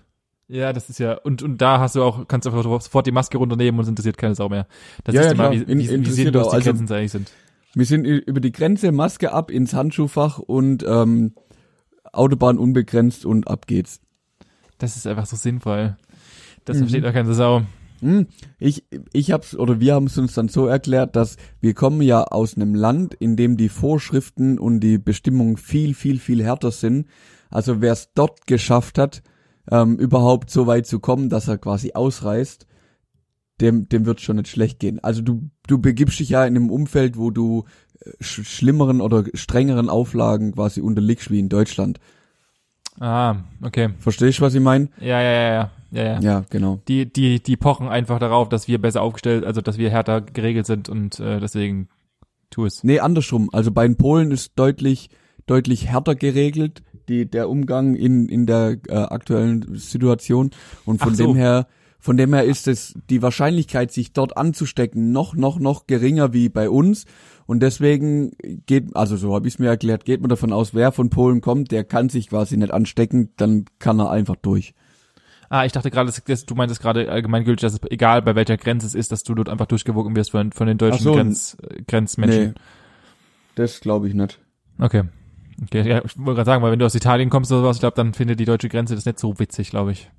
Ja, 0.48 0.72
das 0.72 0.90
ist 0.90 0.98
ja, 0.98 1.14
und, 1.14 1.42
und 1.42 1.58
da 1.58 1.78
hast 1.80 1.94
du 1.94 2.02
auch, 2.02 2.26
kannst 2.28 2.46
du 2.46 2.50
sofort 2.50 3.06
die 3.06 3.12
Maske 3.12 3.38
runternehmen 3.38 3.78
und 3.78 3.84
es 3.84 3.88
interessiert 3.88 4.18
keine 4.18 4.34
Sau 4.34 4.48
mehr. 4.48 4.66
Das 5.04 5.14
Ja, 5.14 5.20
ist 5.22 5.26
ja, 5.28 5.34
klar. 5.34 5.52
wie, 5.52 5.56
In- 5.58 5.68
wie, 5.78 5.88
wie 5.88 5.94
interessiert 5.94 6.26
sinnlos 6.26 6.48
die 6.50 6.54
Also- 6.56 6.72
Grenzen 6.72 6.92
eigentlich 6.92 7.12
sind. 7.12 7.32
Wir 7.74 7.86
sind 7.86 8.04
über 8.04 8.40
die 8.40 8.52
Grenze, 8.52 8.90
Maske 8.92 9.32
ab 9.32 9.50
ins 9.50 9.74
Handschuhfach 9.74 10.38
und 10.38 10.84
ähm, 10.86 11.34
Autobahn 12.12 12.58
unbegrenzt 12.58 13.24
und 13.24 13.48
ab 13.48 13.66
geht's. 13.66 14.00
Das 14.78 14.96
ist 14.96 15.06
einfach 15.06 15.26
so 15.26 15.36
sinnvoll. 15.36 15.96
Das 16.64 16.76
Mhm. 16.76 16.80
versteht 16.80 17.06
auch 17.06 17.12
keine 17.12 17.32
Sau. 17.34 17.62
Hm, 18.00 18.26
ich, 18.58 18.84
ich 19.12 19.30
hab's, 19.30 19.54
oder 19.54 19.78
wir 19.78 19.94
haben 19.94 20.06
es 20.06 20.16
uns 20.16 20.32
dann 20.34 20.48
so 20.48 20.66
erklärt, 20.66 21.16
dass 21.16 21.36
wir 21.60 21.74
kommen 21.74 22.00
ja 22.00 22.24
aus 22.24 22.56
einem 22.56 22.74
Land, 22.74 23.14
in 23.14 23.36
dem 23.36 23.56
die 23.58 23.68
Vorschriften 23.68 24.58
und 24.58 24.80
die 24.80 24.96
Bestimmungen 24.98 25.58
viel, 25.58 25.94
viel, 25.94 26.18
viel 26.18 26.42
härter 26.42 26.70
sind. 26.70 27.06
Also 27.50 27.80
wer 27.82 27.92
es 27.92 28.10
dort 28.14 28.46
geschafft 28.46 28.96
hat, 28.96 29.22
ähm, 29.70 29.96
überhaupt 29.98 30.50
so 30.50 30.66
weit 30.66 30.86
zu 30.86 30.98
kommen, 30.98 31.28
dass 31.28 31.46
er 31.46 31.58
quasi 31.58 31.92
ausreist, 31.92 32.66
dem, 33.60 33.88
dem 33.88 34.06
wird 34.06 34.20
schon 34.20 34.36
nicht 34.36 34.48
schlecht 34.48 34.78
gehen. 34.78 35.02
Also 35.02 35.22
du, 35.22 35.50
du 35.66 35.78
begibst 35.78 36.18
dich 36.18 36.30
ja 36.30 36.44
in 36.44 36.56
einem 36.56 36.70
Umfeld, 36.70 37.16
wo 37.16 37.30
du 37.30 37.64
äh, 38.00 38.10
sch 38.22 38.44
schlimmeren 38.44 39.00
oder 39.00 39.24
strengeren 39.34 39.88
Auflagen 39.88 40.52
quasi 40.52 40.80
unterliegst 40.80 41.30
wie 41.30 41.40
in 41.40 41.48
Deutschland. 41.48 42.00
Ah, 42.98 43.36
okay. 43.62 43.90
Verstehst 43.98 44.38
du, 44.38 44.42
was 44.42 44.54
ich 44.54 44.60
meine? 44.60 44.88
Ja, 45.00 45.20
ja, 45.22 45.32
ja, 45.32 45.52
ja, 45.52 45.70
ja, 45.90 46.02
ja. 46.02 46.20
Ja, 46.20 46.44
genau. 46.50 46.80
Die, 46.88 47.10
die, 47.10 47.42
die 47.42 47.56
pochen 47.56 47.88
einfach 47.88 48.18
darauf, 48.18 48.48
dass 48.48 48.68
wir 48.68 48.80
besser 48.80 49.02
aufgestellt, 49.02 49.44
also 49.44 49.60
dass 49.60 49.78
wir 49.78 49.90
härter 49.90 50.20
geregelt 50.20 50.66
sind 50.66 50.88
und 50.88 51.18
äh, 51.18 51.40
deswegen 51.40 51.88
tu 52.50 52.66
es. 52.66 52.84
Nee, 52.84 53.00
andersrum. 53.00 53.48
Also 53.52 53.70
bei 53.70 53.86
den 53.86 53.96
Polen 53.96 54.30
ist 54.30 54.52
deutlich, 54.56 55.08
deutlich 55.46 55.88
härter 55.88 56.14
geregelt, 56.14 56.82
die, 57.08 57.30
der 57.30 57.48
Umgang 57.48 57.94
in, 57.94 58.28
in 58.28 58.46
der 58.46 58.78
äh, 58.88 58.94
aktuellen 58.94 59.76
Situation. 59.76 60.50
Und 60.84 61.00
von 61.00 61.14
so. 61.14 61.26
dem 61.26 61.36
her, 61.36 61.66
von 62.00 62.16
dem 62.16 62.32
her 62.32 62.44
ist 62.44 62.66
es 62.66 62.94
die 63.10 63.22
Wahrscheinlichkeit, 63.22 63.92
sich 63.92 64.12
dort 64.12 64.36
anzustecken, 64.36 65.12
noch, 65.12 65.34
noch, 65.34 65.58
noch 65.60 65.86
geringer 65.86 66.32
wie 66.32 66.48
bei 66.48 66.70
uns. 66.70 67.04
Und 67.46 67.60
deswegen 67.60 68.32
geht, 68.66 68.96
also 68.96 69.16
so 69.16 69.34
habe 69.34 69.46
ich 69.46 69.54
es 69.54 69.58
mir 69.58 69.68
erklärt, 69.68 70.04
geht 70.04 70.20
man 70.20 70.30
davon 70.30 70.52
aus, 70.52 70.74
wer 70.74 70.92
von 70.92 71.10
Polen 71.10 71.40
kommt, 71.40 71.70
der 71.72 71.84
kann 71.84 72.08
sich 72.08 72.30
quasi 72.30 72.56
nicht 72.56 72.72
anstecken, 72.72 73.30
dann 73.36 73.66
kann 73.78 74.00
er 74.00 74.10
einfach 74.10 74.36
durch. 74.36 74.74
Ah, 75.50 75.64
ich 75.64 75.72
dachte 75.72 75.90
gerade, 75.90 76.12
du 76.12 76.54
meintest 76.54 76.80
gerade 76.80 77.10
allgemeingültig, 77.10 77.60
dass 77.60 77.74
es 77.74 77.80
egal 77.90 78.22
bei 78.22 78.36
welcher 78.36 78.56
Grenze 78.56 78.86
es 78.86 78.94
ist, 78.94 79.10
dass 79.10 79.24
du 79.24 79.34
dort 79.34 79.48
einfach 79.48 79.66
durchgewogen 79.66 80.14
wirst 80.14 80.30
von, 80.30 80.52
von 80.52 80.68
den 80.68 80.78
deutschen 80.78 81.02
so, 81.02 81.12
Grenz, 81.12 81.56
Grenzmenschen. 81.88 82.44
Nee, 82.50 82.54
das 83.56 83.80
glaube 83.80 84.08
ich 84.08 84.14
nicht. 84.14 84.38
Okay. 84.78 85.02
Okay, 85.62 85.86
ja, 85.86 86.02
ich 86.04 86.16
wollte 86.16 86.36
gerade 86.36 86.44
sagen, 86.44 86.62
weil 86.62 86.72
wenn 86.72 86.78
du 86.78 86.86
aus 86.86 86.94
Italien 86.94 87.28
kommst 87.28 87.50
oder 87.52 87.62
sowas, 87.62 87.76
ich 87.76 87.80
glaube, 87.80 87.96
dann 87.96 88.14
findet 88.14 88.40
die 88.40 88.44
deutsche 88.44 88.68
Grenze 88.68 88.94
das 88.94 89.04
nicht 89.04 89.18
so 89.18 89.38
witzig, 89.38 89.70
glaube 89.70 89.92
ich. 89.92 90.10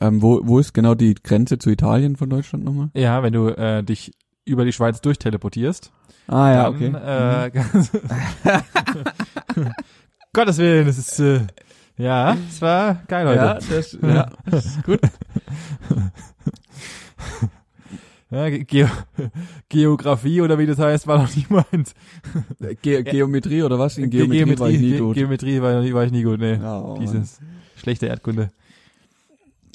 Ähm, 0.00 0.22
wo, 0.22 0.40
wo 0.44 0.58
ist 0.58 0.72
genau 0.72 0.94
die 0.94 1.14
Grenze 1.14 1.58
zu 1.58 1.70
Italien 1.70 2.16
von 2.16 2.30
Deutschland 2.30 2.64
nochmal? 2.64 2.90
Ja, 2.94 3.22
wenn 3.22 3.32
du 3.32 3.48
äh, 3.48 3.82
dich 3.82 4.12
über 4.44 4.64
die 4.64 4.72
Schweiz 4.72 5.00
durchteleportierst. 5.00 5.92
Ah 6.28 6.50
ja, 6.50 6.70
dann, 6.70 6.94
okay. 6.94 7.46
Äh, 7.46 7.50
ganz- 7.50 7.90
Gottes 10.32 10.58
Willen, 10.58 10.86
das 10.86 10.98
ist 10.98 11.18
äh, 11.20 11.40
ja, 11.98 12.36
es 12.48 12.62
war 12.62 13.02
geil 13.06 13.26
heute. 13.28 13.36
ja, 13.36 13.54
das, 13.54 13.98
ja, 14.00 14.30
das 14.46 14.66
ist 14.66 14.82
gut. 14.82 15.00
Ja, 18.30 18.48
Ge 18.48 18.86
Geografie 19.68 20.40
oder 20.40 20.58
wie 20.58 20.64
das 20.64 20.78
heißt, 20.78 21.06
war 21.06 21.18
noch 21.18 21.36
nie 21.36 21.44
meins. 21.50 21.94
Ge 22.80 23.02
Geometrie 23.02 23.62
oder 23.62 23.78
was? 23.78 23.98
In 23.98 24.08
Ge- 24.08 24.26
Geometrie, 24.26 24.58
war 24.58 24.70
ich 24.70 24.80
nie 24.80 24.90
Ge- 24.92 25.00
gut. 25.00 25.14
Geometrie 25.16 25.60
war, 25.60 25.74
war 25.92 26.04
ich 26.04 26.12
nie 26.12 26.22
gut, 26.22 26.40
nee. 26.40 26.58
Oh. 26.64 26.96
Dieses 26.98 27.40
schlechte 27.76 28.06
Erdkunde. 28.06 28.48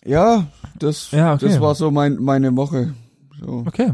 Ja 0.08 0.48
das, 0.80 1.12
Ja, 1.12 1.34
okay. 1.34 1.46
das 1.46 1.60
war 1.62 1.76
so 1.76 1.92
mein, 1.92 2.18
meine 2.18 2.56
Woche. 2.56 2.94
So. 3.40 3.64
Okay. 3.68 3.94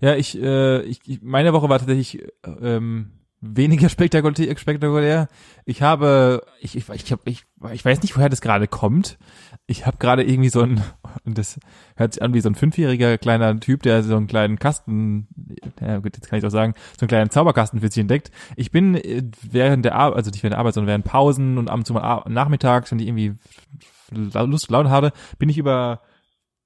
Ja, 0.00 0.14
ich, 0.14 0.40
äh, 0.40 0.82
ich, 0.82 1.00
ich 1.06 1.22
meine 1.22 1.52
Woche 1.52 1.68
war 1.68 1.78
tatsächlich 1.78 2.24
ähm, 2.62 3.10
weniger 3.40 3.88
spektakulär. 3.88 4.56
spektakulär. 4.56 5.28
Ich 5.64 5.82
habe, 5.82 6.42
ich, 6.60 6.76
ich, 6.76 6.88
ich, 6.88 7.12
hab, 7.12 7.26
ich, 7.26 7.44
ich 7.72 7.84
weiß 7.84 8.02
nicht, 8.02 8.16
woher 8.16 8.28
das 8.28 8.40
gerade 8.40 8.68
kommt. 8.68 9.18
Ich 9.66 9.86
habe 9.86 9.98
gerade 9.98 10.22
irgendwie 10.22 10.48
so 10.48 10.62
ein, 10.62 10.82
und 11.24 11.36
das 11.38 11.58
hört 11.96 12.14
sich 12.14 12.22
an 12.22 12.32
wie 12.32 12.40
so 12.40 12.48
ein 12.48 12.54
fünfjähriger 12.54 13.18
kleiner 13.18 13.58
Typ, 13.58 13.82
der 13.82 14.02
so 14.02 14.16
einen 14.16 14.28
kleinen 14.28 14.58
Kasten, 14.58 15.28
ja 15.80 15.98
gut, 15.98 16.16
jetzt 16.16 16.28
kann 16.28 16.38
ich 16.38 16.46
auch 16.46 16.50
sagen, 16.50 16.74
so 16.96 17.04
einen 17.04 17.08
kleinen 17.08 17.30
Zauberkasten 17.30 17.80
für 17.80 17.88
sich 17.88 18.00
entdeckt. 18.00 18.30
Ich 18.56 18.70
bin 18.70 18.94
äh, 18.94 19.22
während 19.42 19.84
der 19.84 19.96
Arbeit, 19.96 20.16
also 20.18 20.30
nicht 20.30 20.42
während 20.42 20.54
der 20.54 20.60
Arbeit, 20.60 20.74
sondern 20.74 20.88
während 20.88 21.04
Pausen 21.04 21.58
und 21.58 21.68
ab 21.68 21.76
und 21.78 21.86
zu 21.86 21.92
mal 21.92 22.24
nachmittags, 22.28 22.90
wenn 22.92 23.00
ich 23.00 23.08
irgendwie 23.08 23.34
Lust, 24.10 24.70
Laune 24.70 24.90
hatte, 24.90 25.12
bin 25.38 25.48
ich 25.48 25.58
über 25.58 26.00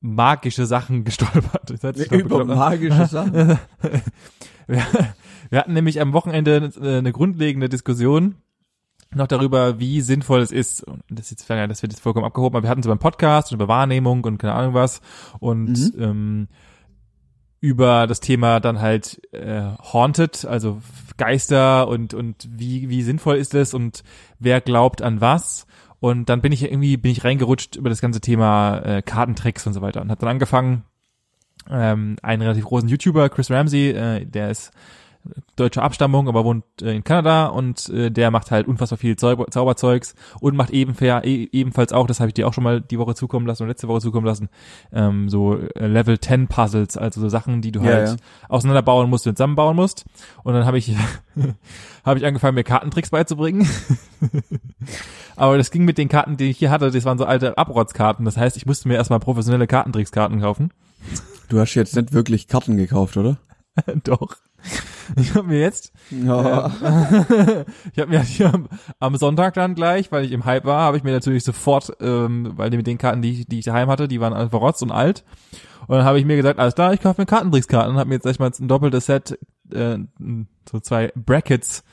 magische 0.00 0.66
Sachen 0.66 1.04
gestolpert. 1.04 1.70
Über 2.11 2.44
magische 2.44 3.06
Sachen. 3.06 3.58
Wir, 4.68 4.87
wir 5.50 5.58
hatten 5.58 5.72
nämlich 5.72 6.00
am 6.00 6.12
Wochenende 6.12 6.70
äh, 6.80 6.99
eine 6.99 7.11
grundlegende 7.11 7.68
Diskussion 7.68 8.37
noch 9.14 9.26
darüber, 9.26 9.78
wie 9.78 10.00
sinnvoll 10.00 10.40
es 10.40 10.52
ist, 10.52 10.84
und 10.84 11.02
das 11.11 11.30
ist 11.30 11.46
jetzt, 11.46 11.50
das 11.50 11.82
wird 11.82 11.92
jetzt 11.92 12.00
vollkommen 12.00 12.25
abgehoben, 12.25 12.56
aber 12.56 12.64
wir 12.64 12.70
hatten 12.70 12.80
es 12.80 12.87
über 12.87 12.92
einen 12.92 13.00
Podcast 13.00 13.50
und 13.50 13.56
über 13.56 13.68
Wahrnehmung 13.68 14.25
und 14.25 14.38
keine 14.38 14.54
Ahnung 14.54 14.72
was. 14.72 15.00
Und 15.40 15.92
ähm, 15.99 16.49
über 17.61 18.06
das 18.06 18.20
Thema 18.20 18.61
dann 18.61 18.80
halt 18.80 19.20
äh, 19.32 19.62
Haunted, 19.92 20.44
also 20.44 20.80
Geister 21.16 21.87
und 21.87 22.14
und 22.14 22.49
wie 22.50 22.88
wie 22.88 23.02
sinnvoll 23.02 23.37
ist 23.37 23.54
es 23.54 23.72
und 23.75 24.02
wer 24.40 24.61
glaubt 24.61 25.00
an 25.02 25.20
was 25.20 25.66
und 26.02 26.28
dann 26.28 26.40
bin 26.40 26.50
ich 26.50 26.64
irgendwie 26.64 26.97
bin 26.97 27.12
ich 27.12 27.23
reingerutscht 27.23 27.76
über 27.76 27.88
das 27.88 28.00
ganze 28.00 28.21
Thema 28.21 28.78
äh, 28.78 29.02
Kartentricks 29.02 29.68
und 29.68 29.73
so 29.73 29.82
weiter 29.82 30.02
und 30.02 30.11
hat 30.11 30.21
dann 30.21 30.30
angefangen 30.30 30.82
ähm, 31.71 32.16
einen 32.23 32.42
relativ 32.42 32.64
großen 32.64 32.88
YouTuber 32.88 33.28
Chris 33.28 33.52
Ramsey, 33.52 33.90
äh, 33.90 34.26
der 34.26 34.50
ist 34.50 34.73
deutscher 35.57 35.83
Abstammung, 35.83 36.29
aber 36.29 36.45
wohnt 36.45 36.64
äh, 36.81 36.95
in 36.95 37.05
Kanada 37.05 37.47
und 37.47 37.88
äh, 37.91 38.11
der 38.11 38.31
macht 38.31 38.50
halt 38.50 38.67
unfassbar 38.67 38.99
viel 38.99 39.17
Zauber 39.17 39.47
Zauberzeugs 39.50 40.14
und 40.41 40.57
macht 40.57 40.71
ebenfair, 40.71 41.25
e 41.25 41.49
ebenfalls 41.52 41.93
auch, 41.93 42.07
das 42.07 42.21
habe 42.21 42.29
ich 42.29 42.35
dir 42.35 42.49
auch 42.49 42.55
schon 42.55 42.64
mal 42.64 42.81
die 42.81 42.99
Woche 42.99 43.14
zukommen 43.14 43.47
lassen 43.47 43.62
und 43.62 43.69
letzte 43.69 43.88
Woche 43.88 44.00
zukommen 44.00 44.26
lassen, 44.26 44.49
ähm, 44.93 45.29
so 45.29 45.57
äh, 45.57 45.87
Level 45.87 46.19
10 46.19 46.49
Puzzles, 46.49 46.97
also 46.97 47.21
so 47.21 47.29
Sachen, 47.29 47.62
die 47.62 47.73
du 47.73 47.81
Ja, 47.81 47.87
halt 47.87 48.09
ja. 48.09 48.17
auseinanderbauen 48.49 49.09
musst 49.09 49.26
und 49.26 49.37
zusammenbauen 49.37 49.76
musst. 49.76 50.05
Und 50.43 50.55
dann 50.55 50.64
habe 50.64 50.79
ich 50.79 50.95
habe 52.05 52.19
ich 52.19 52.26
angefangen, 52.26 52.55
mir 52.55 52.64
Kartentricks 52.64 53.11
beizubringen. 53.11 53.69
Aber 55.37 55.57
das 55.57 55.71
ging 55.71 55.85
mit 55.85 55.99
den 55.99 56.09
Karten, 56.09 56.37
die 56.37 56.50
ich 56.50 56.59
hier 56.59 56.71
hatte, 56.71 56.91
das 56.91 57.05
waren 57.05 57.19
so 57.19 57.25
alte 57.25 57.57
Abrotzkarten. 57.59 58.25
Das 58.25 58.37
heißt, 58.37 58.57
ich 58.57 58.67
musste 58.67 58.88
mir 58.88 58.95
erstmal 58.95 59.21
professionelle 59.21 59.67
Kartentrickskarten 59.67 60.41
kaufen. 60.41 60.73
Du 61.49 61.59
hast 61.59 61.75
jetzt 61.75 61.97
nicht 61.97 62.12
wirklich 62.12 62.49
Karten 62.49 62.76
gekauft, 62.76 63.17
oder? 63.17 63.37
Doch. 64.05 64.37
Ich 65.16 65.35
habe 65.35 65.49
mir 65.49 65.61
jetzt 65.61 65.92
Ja. 66.11 66.66
ich 67.92 67.99
habe 67.99 68.11
mir 68.11 68.21
hier 68.21 68.54
am, 68.54 68.69
am 69.00 69.16
Sonntag 69.16 69.54
dann 69.54 69.75
gleich, 69.75 70.12
weil 70.12 70.25
ich 70.25 70.33
im 70.33 70.45
Hype 70.45 70.64
war, 70.64 70.83
habe 70.83 70.97
ich 70.97 71.02
mir 71.02 71.12
natürlich 71.12 71.45
sofort, 71.45 71.92
ähm, 72.00 72.52
weil 72.57 72.71
die 72.71 72.76
mit 72.76 72.87
den 72.87 72.99
Karten, 72.99 73.21
die 73.21 73.40
ich, 73.40 73.47
die 73.47 73.59
ich 73.59 73.64
daheim 73.64 73.88
hatte, 73.88 74.09
die 74.09 74.21
waren 74.21 74.33
alle 74.33 74.50
verrotzt 74.50 74.83
und 74.83 74.92
alt. 74.92 75.25
Und 75.87 75.97
dann 75.97 76.04
habe 76.04 76.19
ich 76.19 76.25
mir 76.25 76.37
gesagt, 76.37 76.59
alles 76.59 76.75
klar, 76.75 76.95
ich 76.95 77.00
kaufe 77.00 77.21
mir 77.21 77.26
Kartentrickskarten 77.26 77.92
und 77.92 77.99
habe 77.99 78.09
mir 78.09 78.14
jetzt 78.14 78.25
sag 78.25 78.31
ich 78.31 78.38
mal 78.38 78.50
ein 78.59 78.69
doppeltes 78.69 79.07
Set, 79.07 79.38
äh, 79.73 79.99
so 80.71 80.81
zwei 80.81 81.12
Brackets 81.16 81.85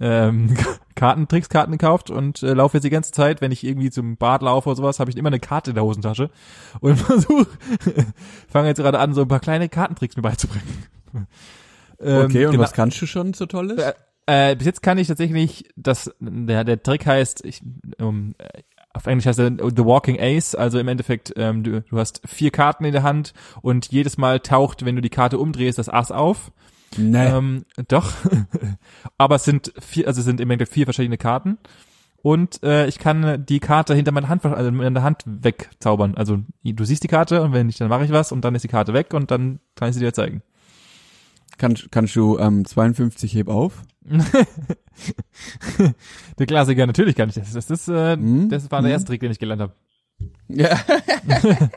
ähm, 0.00 0.54
Kartentrickskarten 0.94 1.72
gekauft 1.72 2.10
und 2.10 2.42
äh, 2.42 2.52
laufe 2.52 2.76
jetzt 2.76 2.84
die 2.84 2.90
ganze 2.90 3.12
Zeit, 3.12 3.40
wenn 3.40 3.52
ich 3.52 3.64
irgendwie 3.64 3.90
zum 3.90 4.16
Bad 4.16 4.42
laufe 4.42 4.68
oder 4.68 4.76
sowas, 4.76 5.00
habe 5.00 5.10
ich 5.10 5.16
immer 5.16 5.28
eine 5.28 5.40
Karte 5.40 5.70
in 5.70 5.74
der 5.74 5.84
Hosentasche 5.84 6.30
und 6.80 6.96
versuche, 6.96 7.46
fange 8.48 8.68
jetzt 8.68 8.78
gerade 8.78 8.98
an, 8.98 9.14
so 9.14 9.22
ein 9.22 9.28
paar 9.28 9.40
kleine 9.40 9.68
Kartentricks 9.68 10.16
mir 10.16 10.22
beizubringen. 10.22 10.84
Ähm, 12.00 12.26
Okay, 12.26 12.46
und 12.46 12.52
genau- 12.52 12.64
was 12.64 12.72
kannst 12.72 13.00
du 13.02 13.06
schon 13.06 13.34
so 13.34 13.46
Tolles? 13.46 13.82
äh, 14.26 14.56
bis 14.56 14.66
jetzt 14.66 14.82
kann 14.82 14.98
ich 14.98 15.08
tatsächlich, 15.08 15.68
das, 15.76 16.10
der, 16.20 16.64
der 16.64 16.82
Trick 16.82 17.06
heißt, 17.06 17.44
ich, 17.44 17.62
um, 17.98 18.34
äh, 18.38 18.62
auf 18.94 19.06
Englisch 19.06 19.26
heißt 19.26 19.38
er 19.38 19.50
The 19.50 19.84
Walking 19.84 20.18
Ace, 20.20 20.54
also 20.54 20.78
im 20.78 20.88
Endeffekt, 20.88 21.32
ähm, 21.36 21.62
du, 21.62 21.82
du 21.82 21.98
hast 21.98 22.20
vier 22.26 22.50
Karten 22.50 22.84
in 22.84 22.92
der 22.92 23.02
Hand 23.02 23.32
und 23.62 23.86
jedes 23.92 24.18
Mal 24.18 24.40
taucht, 24.40 24.84
wenn 24.84 24.96
du 24.96 25.02
die 25.02 25.10
Karte 25.10 25.38
umdrehst, 25.38 25.78
das 25.78 25.88
Ass 25.88 26.10
auf. 26.10 26.50
Nee. 26.96 27.26
Ähm, 27.26 27.64
doch. 27.88 28.12
Aber 29.18 29.36
es 29.36 29.44
sind 29.44 29.72
vier, 29.78 30.06
also 30.08 30.20
es 30.20 30.24
sind 30.24 30.40
im 30.40 30.50
Endeffekt 30.50 30.74
vier 30.74 30.86
verschiedene 30.86 31.18
Karten. 31.18 31.58
Und 32.20 32.62
äh, 32.64 32.86
ich 32.88 32.98
kann 32.98 33.44
die 33.46 33.60
Karte 33.60 33.94
hinter 33.94 34.10
meiner 34.10 34.28
Hand, 34.28 34.44
also 34.44 34.68
in 34.70 34.94
der 34.94 35.02
Hand 35.04 35.22
wegzaubern. 35.26 36.14
Also 36.16 36.38
du 36.64 36.84
siehst 36.84 37.04
die 37.04 37.08
Karte 37.08 37.42
und 37.42 37.52
wenn 37.52 37.66
nicht, 37.66 37.80
dann 37.80 37.88
mache 37.88 38.04
ich 38.04 38.10
was 38.10 38.32
und 38.32 38.44
dann 38.44 38.54
ist 38.56 38.62
die 38.64 38.68
Karte 38.68 38.92
weg 38.92 39.14
und 39.14 39.30
dann 39.30 39.60
kann 39.76 39.88
ich 39.90 39.94
sie 39.94 40.00
dir 40.00 40.12
zeigen. 40.12 40.42
Kannst, 41.58 41.90
kannst 41.90 42.14
du 42.16 42.38
ähm, 42.38 42.64
52 42.64 43.34
heb 43.34 43.48
auf? 43.48 43.82
Der 46.38 46.46
Klassiker, 46.46 46.86
natürlich 46.86 47.14
kann 47.16 47.28
ich 47.28 47.34
das. 47.34 47.52
Das, 47.52 47.70
ist, 47.70 47.88
äh, 47.88 48.16
Mhm. 48.16 48.48
das 48.48 48.70
war 48.70 48.80
der 48.80 48.88
Mhm. 48.88 48.92
erste 48.92 49.08
Trick, 49.08 49.20
den 49.20 49.30
ich 49.32 49.38
gelernt 49.38 49.60
habe. 49.62 49.74
Ja. 50.48 50.78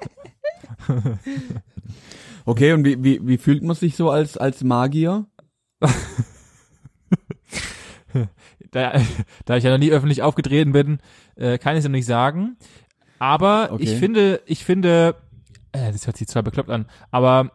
okay, 2.46 2.74
und 2.74 2.86
wie, 2.86 3.04
wie, 3.04 3.20
wie 3.28 3.38
fühlt 3.38 3.64
man 3.64 3.76
sich 3.76 3.96
so 3.96 4.10
als, 4.10 4.38
als 4.38 4.64
Magier? 4.64 5.26
Da, 8.72 8.94
da 9.44 9.58
ich 9.58 9.66
ja 9.66 9.72
noch 9.72 9.78
nie 9.80 9.92
öffentlich 9.92 10.22
aufgetreten 10.22 10.72
bin, 10.72 11.00
äh, 11.36 11.58
kann 11.58 11.74
ich 11.76 11.80
es 11.80 11.84
noch 11.86 11.92
nicht 11.92 12.06
sagen. 12.06 12.56
Aber 13.20 13.70
Okay. 13.74 13.84
ich 13.84 13.96
finde, 13.96 14.42
ich 14.46 14.64
finde, 14.64 15.16
äh, 15.74 15.92
das 15.92 16.08
hört 16.08 16.16
sich 16.16 16.28
zwar 16.30 16.42
bekloppt 16.44 16.70
an, 16.70 16.86
aber 17.12 17.52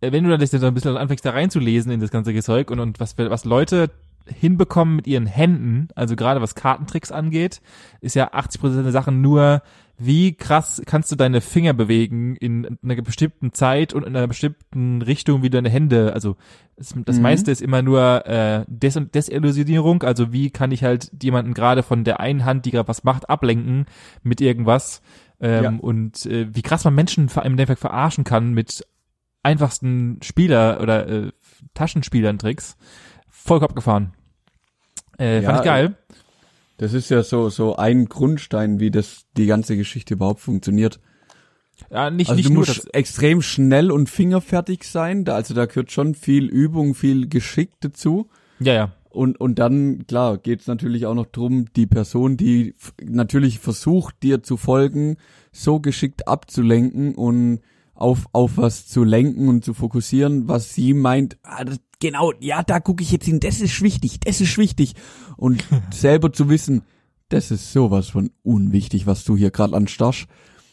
wenn 0.00 0.24
du 0.24 0.30
dann 0.30 0.40
das 0.40 0.50
so 0.50 0.66
ein 0.66 0.74
bisschen 0.74 0.96
anfängst 0.96 1.24
da 1.24 1.30
reinzulesen 1.30 1.92
in 1.92 2.00
das 2.00 2.10
ganze 2.10 2.34
Zeug 2.42 2.70
und, 2.70 2.80
und 2.80 3.00
was, 3.00 3.16
was 3.18 3.44
Leute 3.44 3.90
hinbekommen 4.26 4.96
mit 4.96 5.06
ihren 5.06 5.26
Händen, 5.26 5.88
also 5.94 6.14
gerade 6.16 6.40
was 6.40 6.54
Kartentricks 6.54 7.10
angeht, 7.10 7.60
ist 8.00 8.14
ja 8.14 8.32
80% 8.32 8.82
der 8.82 8.92
Sachen 8.92 9.20
nur, 9.20 9.62
wie 9.98 10.34
krass 10.34 10.80
kannst 10.86 11.10
du 11.12 11.16
deine 11.16 11.40
Finger 11.40 11.72
bewegen 11.74 12.36
in 12.36 12.78
einer 12.82 13.02
bestimmten 13.02 13.52
Zeit 13.52 13.92
und 13.92 14.06
in 14.06 14.16
einer 14.16 14.28
bestimmten 14.28 15.02
Richtung, 15.02 15.42
wie 15.42 15.50
deine 15.50 15.68
Hände, 15.68 16.12
also 16.14 16.36
das, 16.76 16.94
das 17.04 17.16
Mhm. 17.16 17.22
meiste 17.22 17.50
ist 17.50 17.60
immer 17.60 17.82
nur 17.82 18.24
äh, 18.26 18.64
Des 18.68 18.98
Desillusionierung, 19.12 20.02
also 20.02 20.32
wie 20.32 20.50
kann 20.50 20.70
ich 20.72 20.84
halt 20.84 21.10
jemanden 21.22 21.54
gerade 21.54 21.82
von 21.82 22.04
der 22.04 22.20
einen 22.20 22.44
Hand, 22.44 22.66
die 22.66 22.70
gerade 22.70 22.88
was 22.88 23.04
macht, 23.04 23.28
ablenken 23.28 23.86
mit 24.22 24.40
irgendwas 24.40 25.02
ähm, 25.40 25.64
Ja. 25.64 25.70
und 25.80 26.24
äh, 26.26 26.46
wie 26.54 26.62
krass 26.62 26.84
man 26.84 26.94
Menschen 26.94 27.28
vor 27.28 27.42
allem 27.42 27.52
im 27.52 27.58
Endeffekt 27.58 27.80
verarschen 27.80 28.24
kann 28.24 28.52
mit 28.52 28.86
einfachsten 29.42 30.18
Spieler 30.22 30.80
oder 30.80 31.08
äh, 31.08 31.32
Taschenspielern-Tricks. 31.74 32.76
Voll 33.28 33.60
Kopf 33.60 33.74
gefahren. 33.74 34.12
Äh, 35.18 35.42
fand 35.42 35.56
Ja, 35.56 35.58
ich 35.60 35.64
geil. 35.64 35.96
Das 36.78 36.94
ist 36.94 37.10
ja 37.10 37.22
so, 37.22 37.50
so 37.50 37.76
ein 37.76 38.06
Grundstein, 38.06 38.80
wie 38.80 38.90
das, 38.90 39.26
die 39.36 39.46
ganze 39.46 39.76
Geschichte 39.76 40.14
überhaupt 40.14 40.40
funktioniert. 40.40 40.98
Ja, 41.90 42.10
nicht, 42.10 42.28
Also 42.30 42.36
nicht 42.38 42.48
du 42.48 42.52
nur 42.54 42.60
musst 42.66 42.78
das. 42.78 42.86
extrem 42.86 43.42
schnell 43.42 43.90
und 43.90 44.08
fingerfertig 44.08 44.84
sein. 44.84 45.24
Da, 45.24 45.34
also 45.34 45.54
da 45.54 45.66
gehört 45.66 45.92
schon 45.92 46.14
viel 46.14 46.46
Übung, 46.46 46.94
viel 46.94 47.28
Geschick 47.28 47.72
dazu. 47.80 48.28
Ja, 48.60 48.72
ja. 48.74 48.92
Und, 49.10 49.40
und 49.40 49.58
dann, 49.58 50.06
klar, 50.06 50.38
geht's 50.38 50.66
natürlich 50.68 51.04
auch 51.06 51.14
noch 51.14 51.26
drum, 51.26 51.66
die 51.74 51.86
Person, 51.86 52.36
die 52.36 52.74
natürlich 53.02 53.58
versucht, 53.58 54.22
dir 54.22 54.42
zu 54.42 54.56
folgen, 54.56 55.16
so 55.52 55.80
geschickt 55.80 56.28
abzulenken 56.28 57.14
und 57.14 57.60
auf, 58.00 58.26
auf 58.32 58.56
was 58.56 58.86
zu 58.86 59.04
lenken 59.04 59.48
und 59.48 59.64
zu 59.64 59.74
fokussieren, 59.74 60.48
was 60.48 60.74
sie 60.74 60.94
meint, 60.94 61.36
ah, 61.42 61.64
das, 61.64 61.80
genau, 62.00 62.32
ja, 62.40 62.62
da 62.62 62.80
gucke 62.80 63.02
ich 63.02 63.12
jetzt 63.12 63.26
hin, 63.26 63.40
das 63.40 63.60
ist 63.60 63.82
wichtig, 63.82 64.20
das 64.20 64.40
ist 64.40 64.56
wichtig. 64.58 64.94
Und 65.36 65.64
selber 65.92 66.32
zu 66.32 66.48
wissen, 66.48 66.82
das 67.28 67.50
ist 67.50 67.72
sowas 67.72 68.08
von 68.08 68.30
unwichtig, 68.42 69.06
was 69.06 69.24
du 69.24 69.36
hier 69.36 69.50
gerade 69.50 69.76
anstarrst. 69.76 70.26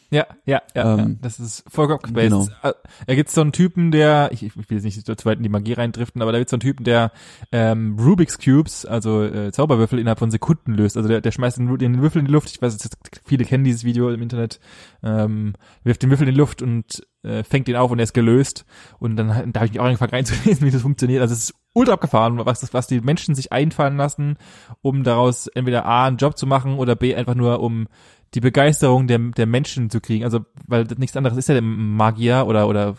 Ja, 0.09 0.25
ja, 0.45 0.61
ja, 0.73 0.93
Ähm, 0.93 0.99
ja. 0.99 1.15
das 1.21 1.39
ist 1.39 1.63
vollkommen 1.69 1.99
abgespaced. 1.99 2.29
genau. 2.29 2.47
Äh, 2.63 2.73
Da 3.07 3.15
gibt's 3.15 3.33
so 3.33 3.41
einen 3.41 3.51
Typen, 3.51 3.91
der, 3.91 4.29
ich, 4.31 4.43
ich 4.43 4.55
will 4.55 4.65
jetzt 4.69 4.83
nicht 4.83 5.05
zu 5.05 5.25
weit 5.25 5.37
in 5.37 5.43
die 5.43 5.49
Magie 5.49 5.73
reindriften, 5.73 6.21
aber 6.21 6.31
da 6.31 6.37
gibt's 6.37 6.51
so 6.51 6.55
einen 6.55 6.61
Typen, 6.61 6.85
der 6.85 7.11
ähm, 7.51 7.97
Rubik's 7.99 8.39
Cubes, 8.39 8.85
also 8.85 9.23
äh, 9.23 9.51
Zauberwürfel 9.51 9.99
innerhalb 9.99 10.19
von 10.19 10.31
Sekunden 10.31 10.73
löst. 10.73 10.95
Also 10.95 11.09
der, 11.09 11.19
der 11.19 11.31
schmeißt 11.31 11.57
den, 11.57 11.77
den 11.77 12.01
Würfel 12.01 12.19
in 12.19 12.25
die 12.25 12.31
Luft. 12.31 12.49
Ich 12.49 12.61
weiß, 12.61 12.73
jetzt, 12.73 12.97
viele 13.25 13.43
kennen 13.43 13.65
dieses 13.65 13.83
Video 13.83 14.09
im 14.09 14.21
Internet. 14.21 14.59
Ähm, 15.03 15.53
wirft 15.83 16.03
den 16.03 16.09
Würfel 16.09 16.27
in 16.27 16.33
die 16.33 16.39
Luft 16.39 16.61
und 16.61 17.05
äh, 17.23 17.43
fängt 17.43 17.67
ihn 17.67 17.75
auf 17.75 17.91
und 17.91 17.99
er 17.99 18.03
ist 18.03 18.13
gelöst. 18.13 18.65
Und 18.99 19.17
dann 19.17 19.27
da 19.51 19.59
habe 19.59 19.65
ich 19.65 19.73
mich 19.73 19.79
auch 19.81 19.85
angefangen 19.85 20.11
reinzulesen, 20.11 20.65
wie 20.65 20.71
das 20.71 20.81
funktioniert. 20.81 21.21
Also 21.21 21.33
es 21.33 21.49
ist 21.49 21.53
ultra 21.73 21.93
abgefahren, 21.93 22.39
was, 22.43 22.73
was 22.73 22.87
die 22.87 23.01
Menschen 23.01 23.35
sich 23.35 23.51
einfallen 23.51 23.97
lassen, 23.97 24.37
um 24.81 25.03
daraus 25.03 25.47
entweder 25.47 25.85
A, 25.85 26.05
einen 26.07 26.17
Job 26.17 26.37
zu 26.37 26.47
machen 26.47 26.77
oder 26.79 26.95
B, 26.95 27.13
einfach 27.13 27.35
nur 27.35 27.59
um 27.59 27.87
die 28.33 28.41
Begeisterung 28.41 29.07
der, 29.07 29.19
der 29.19 29.45
Menschen 29.45 29.89
zu 29.89 30.01
kriegen. 30.01 30.23
Also, 30.23 30.41
weil 30.67 30.85
das 30.85 30.97
nichts 30.97 31.15
anderes 31.17 31.37
ist 31.37 31.47
ja 31.49 31.53
der 31.55 31.61
Magier 31.63 32.45
oder, 32.47 32.67
oder 32.67 32.95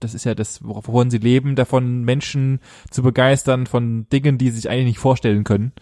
das 0.00 0.14
ist 0.14 0.24
ja 0.24 0.34
das, 0.34 0.60
wovon 0.64 1.10
sie 1.10 1.18
leben, 1.18 1.54
davon 1.54 2.02
Menschen 2.02 2.58
zu 2.90 3.02
begeistern 3.02 3.66
von 3.66 4.08
Dingen, 4.10 4.38
die 4.38 4.50
sie 4.50 4.56
sich 4.56 4.70
eigentlich 4.70 4.86
nicht 4.86 4.98
vorstellen 4.98 5.44
können. 5.44 5.72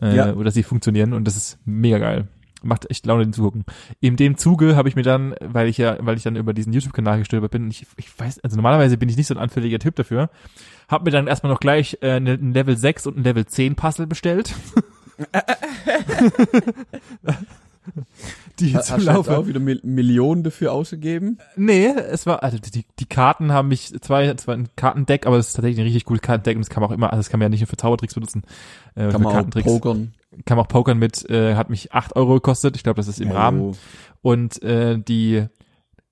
Äh, 0.00 0.14
Ja. 0.16 0.34
Oder 0.34 0.50
sie 0.50 0.62
funktionieren 0.62 1.12
und 1.14 1.26
das 1.26 1.36
ist 1.36 1.58
mega 1.64 1.98
geil. 1.98 2.28
Macht 2.64 2.88
echt 2.90 3.06
Laune, 3.06 3.24
den 3.24 3.32
zu 3.32 3.42
gucken. 3.42 3.64
In 3.98 4.14
dem 4.16 4.36
Zuge 4.36 4.76
habe 4.76 4.88
ich 4.88 4.94
mir 4.94 5.02
dann, 5.02 5.34
weil 5.40 5.66
ich 5.68 5.78
ja, 5.78 5.96
weil 6.00 6.16
ich 6.16 6.22
dann 6.22 6.36
über 6.36 6.52
diesen 6.54 6.72
YouTube-Kanal 6.72 7.18
gestolpert 7.18 7.50
bin, 7.50 7.68
ich, 7.70 7.86
ich 7.96 8.16
weiß, 8.16 8.38
also 8.40 8.54
normalerweise 8.56 8.96
bin 8.98 9.08
ich 9.08 9.16
nicht 9.16 9.26
so 9.26 9.34
ein 9.34 9.40
anfälliger 9.40 9.80
Typ 9.80 9.96
dafür, 9.96 10.30
habe 10.88 11.06
mir 11.06 11.10
dann 11.10 11.26
erstmal 11.26 11.50
noch 11.52 11.58
gleich 11.58 11.98
äh, 12.02 12.20
ne- 12.20 12.38
ein 12.40 12.52
Level 12.52 12.76
6 12.76 13.08
und 13.08 13.16
ein 13.16 13.24
Level 13.24 13.46
10 13.46 13.74
Puzzle 13.74 14.06
bestellt. 14.06 14.54
die 18.60 18.74
Hast 18.76 18.88
zu 18.88 18.96
laufen. 18.98 19.34
auch 19.34 19.46
wieder 19.46 19.60
Mil 19.60 19.80
Millionen 19.82 20.42
dafür 20.42 20.72
ausgegeben? 20.72 21.38
Nee, 21.56 21.86
es 21.88 22.26
war, 22.26 22.42
also 22.42 22.58
die, 22.58 22.84
die 22.98 23.04
Karten 23.06 23.52
haben 23.52 23.68
mich, 23.68 23.92
zwei, 24.00 24.32
zwar 24.34 24.54
ein 24.54 24.68
Kartendeck, 24.76 25.26
aber 25.26 25.36
es 25.38 25.48
ist 25.48 25.52
tatsächlich 25.54 25.80
ein 25.80 25.84
richtig 25.84 26.04
gutes 26.04 26.22
Kartendeck 26.22 26.56
und 26.56 26.62
das 26.62 26.70
kann 26.70 26.80
man 26.82 26.90
auch 26.90 26.94
immer, 26.94 27.10
also 27.10 27.18
das 27.20 27.28
kann 27.30 27.38
man 27.40 27.46
ja 27.46 27.48
nicht 27.50 27.60
nur 27.60 27.66
für 27.68 27.76
Zaubertricks 27.76 28.14
benutzen, 28.14 28.42
äh, 28.94 29.02
Kann 29.02 29.10
für 29.12 29.18
man 29.18 29.26
auch 29.26 29.32
Kartentricks. 29.34 29.66
pokern. 29.66 30.14
Kann 30.44 30.56
man 30.56 30.64
auch 30.64 30.68
pokern 30.68 30.98
mit, 30.98 31.28
äh, 31.30 31.54
hat 31.56 31.70
mich 31.70 31.92
acht 31.92 32.16
Euro 32.16 32.34
gekostet, 32.34 32.76
ich 32.76 32.82
glaube, 32.82 32.96
das 32.96 33.08
ist 33.08 33.20
im 33.20 33.30
Rahmen. 33.30 33.60
Oh. 33.60 33.74
Und 34.22 34.62
äh, 34.62 34.98
die, 34.98 35.44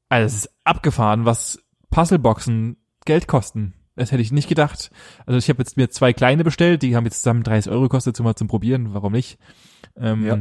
also 0.09 0.27
es 0.27 0.35
ist 0.45 0.51
abgefahren, 0.65 1.25
was 1.25 1.59
Puzzleboxen 1.91 2.77
Geld 3.05 3.27
kosten. 3.29 3.75
Das 3.97 4.13
hätte 4.13 4.23
ich 4.23 4.33
nicht 4.33 4.49
gedacht. 4.49 4.91
Also 5.27 5.37
ich 5.39 5.49
habe 5.51 5.61
jetzt 5.61 5.77
mir 5.77 5.91
zwei 5.91 6.13
kleine 6.13 6.45
bestellt, 6.45 6.83
die 6.83 6.97
haben 6.97 7.05
jetzt 7.05 7.19
zusammen 7.23 7.43
30 7.43 7.71
Euro 7.71 7.83
gekostet, 7.83 8.17
zum 8.17 8.25
mal 8.25 8.35
zum 8.35 8.49
Probieren, 8.49 8.95
warum 8.95 9.13
nicht? 9.13 9.39
Ähm, 9.97 10.25
Ja. 10.27 10.39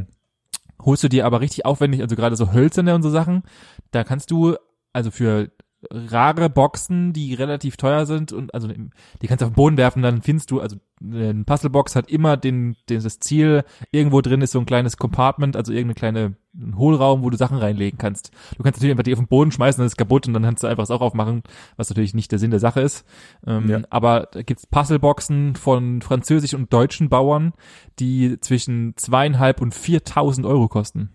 Holst 0.84 1.02
du 1.04 1.08
dir 1.08 1.26
aber 1.26 1.40
richtig 1.40 1.64
aufwendig, 1.64 2.02
also 2.02 2.16
gerade 2.16 2.36
so 2.36 2.52
hölzerne 2.52 2.94
und 2.94 3.02
so 3.02 3.10
Sachen, 3.10 3.42
da 3.90 4.04
kannst 4.04 4.30
du, 4.30 4.56
also 4.92 5.10
für 5.10 5.50
rare 5.90 6.50
Boxen, 6.50 7.12
die 7.12 7.34
relativ 7.34 7.76
teuer 7.76 8.06
sind 8.06 8.32
und 8.32 8.54
also 8.54 8.68
die 8.68 9.26
kannst 9.26 9.40
du 9.40 9.46
auf 9.46 9.52
den 9.52 9.56
Boden 9.56 9.76
werfen, 9.76 10.02
dann 10.02 10.22
findest 10.22 10.50
du, 10.50 10.60
also 10.60 10.76
eine 11.02 11.44
Puzzlebox 11.44 11.96
hat 11.96 12.10
immer 12.10 12.36
den, 12.36 12.76
den 12.88 13.02
das 13.02 13.18
Ziel, 13.20 13.64
irgendwo 13.90 14.20
drin 14.20 14.42
ist 14.42 14.52
so 14.52 14.58
ein 14.58 14.66
kleines 14.66 14.98
Compartment, 14.98 15.56
also 15.56 15.72
irgendeine 15.72 15.94
kleine 15.94 16.36
ein 16.54 16.76
Hohlraum, 16.76 17.22
wo 17.22 17.30
du 17.30 17.36
Sachen 17.36 17.58
reinlegen 17.58 17.96
kannst. 17.98 18.32
Du 18.56 18.62
kannst 18.62 18.78
natürlich 18.78 18.90
einfach 18.90 19.04
die 19.04 19.12
auf 19.12 19.20
den 19.20 19.28
Boden 19.28 19.52
schmeißen, 19.52 19.80
dann 19.80 19.86
ist 19.86 19.92
es 19.92 19.96
kaputt 19.96 20.26
und 20.26 20.34
dann 20.34 20.42
kannst 20.42 20.62
du 20.62 20.66
einfach 20.66 20.82
es 20.82 20.90
auch 20.90 21.00
aufmachen, 21.00 21.42
was 21.76 21.88
natürlich 21.90 22.12
nicht 22.12 22.32
der 22.32 22.40
Sinn 22.40 22.50
der 22.50 22.60
Sache 22.60 22.80
ist. 22.80 23.06
Ähm, 23.46 23.68
Ja. 23.70 23.80
Aber 23.88 24.28
da 24.32 24.42
gibt's 24.42 24.66
Puzzleboxen 24.66 25.54
von 25.54 26.02
französischen 26.02 26.58
und 26.58 26.72
deutschen 26.72 27.08
Bauern, 27.08 27.52
die 28.00 28.38
zwischen 28.40 28.94
zweieinhalb 28.96 29.60
und 29.60 29.74
viertausend 29.74 30.44
Euro 30.44 30.68
kosten. 30.68 31.10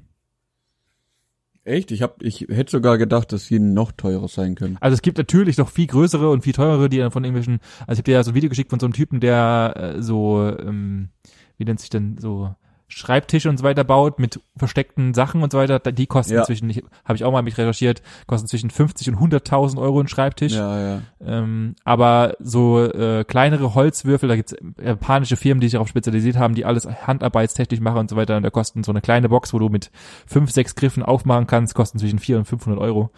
Echt? 1.65 1.89
Ich 1.89 2.03
hab, 2.03 2.21
ich 2.21 2.41
hätte 2.41 2.71
sogar 2.71 2.99
gedacht, 2.99 3.31
dass 3.31 3.47
sie 3.47 3.57
noch 3.59 3.91
teurer 3.91 4.27
sein 4.27 4.53
können. 4.53 4.77
Also 4.81 4.93
es 4.93 5.01
gibt 5.01 5.17
natürlich 5.17 5.57
noch 5.57 5.69
viel 5.69 5.87
größere 5.87 6.29
und 6.29 6.43
viel 6.43 6.53
teurere, 6.53 6.89
die 6.89 6.99
dann 6.99 7.09
von 7.09 7.23
irgendwelchen, 7.23 7.59
also 7.87 7.93
ich 7.93 7.97
habe 7.97 8.03
dir 8.03 8.11
ja 8.13 8.23
so 8.23 8.31
ein 8.31 8.35
Video 8.35 8.49
geschickt 8.49 8.69
von 8.69 8.79
so 8.79 8.85
einem 8.85 8.93
Typen, 8.93 9.19
der 9.19 9.73
äh, 9.75 10.01
so, 10.01 10.55
ähm, 10.59 11.09
wie 11.57 11.65
nennt 11.65 11.79
sich 11.79 11.89
denn, 11.89 12.17
so 12.19 12.53
Schreibtische 12.87 13.49
und 13.49 13.57
so 13.57 13.63
weiter 13.63 13.83
baut 13.83 14.19
mit 14.19 14.39
versteckten 14.57 15.13
Sachen 15.15 15.41
und 15.41 15.51
so 15.51 15.57
weiter. 15.57 15.79
Die 15.79 16.05
kosten 16.05 16.35
Ja. 16.35 16.43
zwischen, 16.43 16.69
habe 17.03 17.15
ich 17.15 17.23
auch 17.23 17.31
mal 17.31 17.41
mich 17.41 17.57
recherchiert, 17.57 18.03
kosten 18.27 18.47
zwischen 18.47 18.69
50 18.69 19.09
und 19.09 19.15
100.000 19.17 19.79
Euro 19.79 19.99
ein 19.99 20.07
Schreibtisch. 20.07 20.53
Ja, 20.53 20.79
ja. 20.79 21.01
Ähm, 21.19 21.75
aber 21.83 22.35
so 22.39 22.83
äh, 22.83 23.23
kleinere 23.23 23.73
Holzwürfel, 23.73 24.29
da 24.29 24.35
gibt's 24.35 24.55
japanische 24.81 25.35
Firmen, 25.35 25.61
die 25.61 25.67
sich 25.67 25.73
darauf 25.73 25.87
spezialisiert 25.87 26.37
haben, 26.37 26.53
die 26.53 26.63
alles 26.65 26.85
handarbeitstechnisch 26.85 27.79
machen 27.79 27.97
und 27.97 28.09
so 28.11 28.15
weiter. 28.15 28.37
Und 28.37 28.43
da 28.43 28.51
kosten 28.51 28.83
so 28.83 28.91
eine 28.91 29.01
kleine 29.01 29.29
Box, 29.29 29.51
wo 29.53 29.59
du 29.59 29.69
mit 29.69 29.89
fünf, 30.27 30.51
sechs 30.51 30.75
Griffen 30.75 31.01
aufmachen 31.01 31.47
kannst, 31.47 31.73
kosten 31.73 31.97
zwischen 31.97 32.19
400 32.19 32.41
und 32.45 32.49
500 32.61 32.79
Euro. 32.81 33.09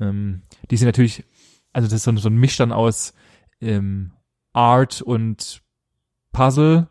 Ähm, 0.00 0.42
die 0.70 0.76
sind 0.76 0.86
natürlich, 0.88 1.24
also 1.72 1.86
das 1.86 1.94
ist 1.94 2.02
so, 2.04 2.10
ein- 2.10 2.16
so 2.18 2.28
ein 2.28 2.36
Misch 2.36 2.56
dann 2.56 2.72
aus 2.72 3.14
ähm, 3.60 4.12
Art 4.52 5.00
und 5.00 5.62
Puzzle, 6.32 6.88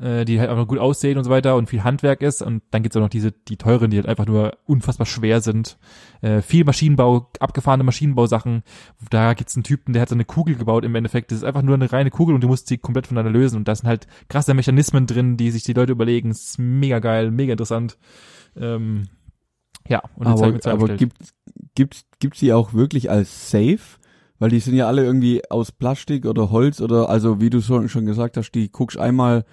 äh, 0.00 0.24
die 0.24 0.40
halt 0.40 0.50
einfach 0.50 0.66
gut 0.66 0.78
aussehen 0.78 1.18
und 1.18 1.24
so 1.24 1.30
weiter 1.30 1.56
und 1.56 1.68
viel 1.68 1.84
Handwerk 1.84 2.22
ist. 2.22 2.42
Und 2.42 2.62
dann 2.70 2.82
gibt's 2.82 2.96
auch 2.96 3.02
noch 3.02 3.08
diese, 3.08 3.32
die 3.32 3.56
teuren, 3.56 3.90
die 3.90 3.98
halt 3.98 4.06
einfach 4.06 4.26
nur 4.26 4.56
unfassbar 4.64 5.06
schwer 5.06 5.40
sind. 5.40 5.78
Äh, 6.22 6.40
viel 6.42 6.64
Maschinenbau, 6.64 7.30
abgefahrene 7.38 7.84
Maschinenbausachen. 7.84 8.62
Da 9.10 9.34
gibt's 9.34 9.56
einen 9.56 9.64
Typen, 9.64 9.92
der 9.92 10.02
hat 10.02 10.08
so 10.08 10.14
eine 10.14 10.24
Kugel 10.24 10.54
gebaut 10.54 10.84
im 10.84 10.94
Endeffekt. 10.94 11.30
Das 11.30 11.38
ist 11.38 11.44
einfach 11.44 11.62
nur 11.62 11.74
eine 11.74 11.92
reine 11.92 12.10
Kugel 12.10 12.34
und 12.34 12.42
du 12.42 12.48
musst 12.48 12.68
sie 12.68 12.78
komplett 12.78 13.06
voneinander 13.06 13.38
lösen. 13.38 13.56
Und 13.56 13.68
da 13.68 13.74
sind 13.74 13.88
halt 13.88 14.06
krasse 14.28 14.54
Mechanismen 14.54 15.06
drin, 15.06 15.36
die 15.36 15.50
sich 15.50 15.64
die 15.64 15.74
Leute 15.74 15.92
überlegen. 15.92 16.30
Das 16.30 16.40
ist 16.40 16.58
mega 16.58 16.98
geil, 16.98 17.30
mega 17.30 17.52
interessant. 17.52 17.98
Ähm, 18.56 19.08
ja, 19.88 20.02
und 20.16 20.26
Aber, 20.26 20.52
mir 20.52 20.60
zwei 20.60 20.72
aber 20.72 20.86
bestellt. 20.86 20.98
gibt, 20.98 21.16
gibt's, 21.74 22.04
gibt's 22.20 22.40
die 22.40 22.52
auch 22.52 22.72
wirklich 22.74 23.10
als 23.10 23.50
safe? 23.50 23.98
Weil 24.38 24.48
die 24.48 24.60
sind 24.60 24.74
ja 24.74 24.86
alle 24.86 25.04
irgendwie 25.04 25.42
aus 25.50 25.70
Plastik 25.70 26.24
oder 26.24 26.50
Holz 26.50 26.80
oder, 26.80 27.10
also 27.10 27.42
wie 27.42 27.50
du 27.50 27.60
so, 27.60 27.86
schon 27.88 28.06
gesagt 28.06 28.38
hast, 28.38 28.52
die 28.52 28.72
guckst 28.72 28.98
einmal 28.98 29.44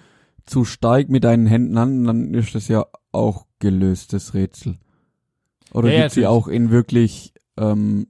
zu 0.48 0.64
stark 0.64 1.08
mit 1.08 1.24
deinen 1.24 1.46
Händen 1.46 1.76
an 1.78 2.04
dann 2.04 2.34
ist 2.34 2.54
das 2.54 2.68
ja 2.68 2.86
auch 3.12 3.46
gelöst, 3.58 4.12
das 4.12 4.34
Rätsel. 4.34 4.76
Oder 5.72 5.88
Ja, 5.88 5.94
die 5.94 6.00
natürlich. 6.02 6.26
auch 6.28 6.48
in 6.48 6.70
wirklich 6.70 7.32
ähm, 7.56 8.08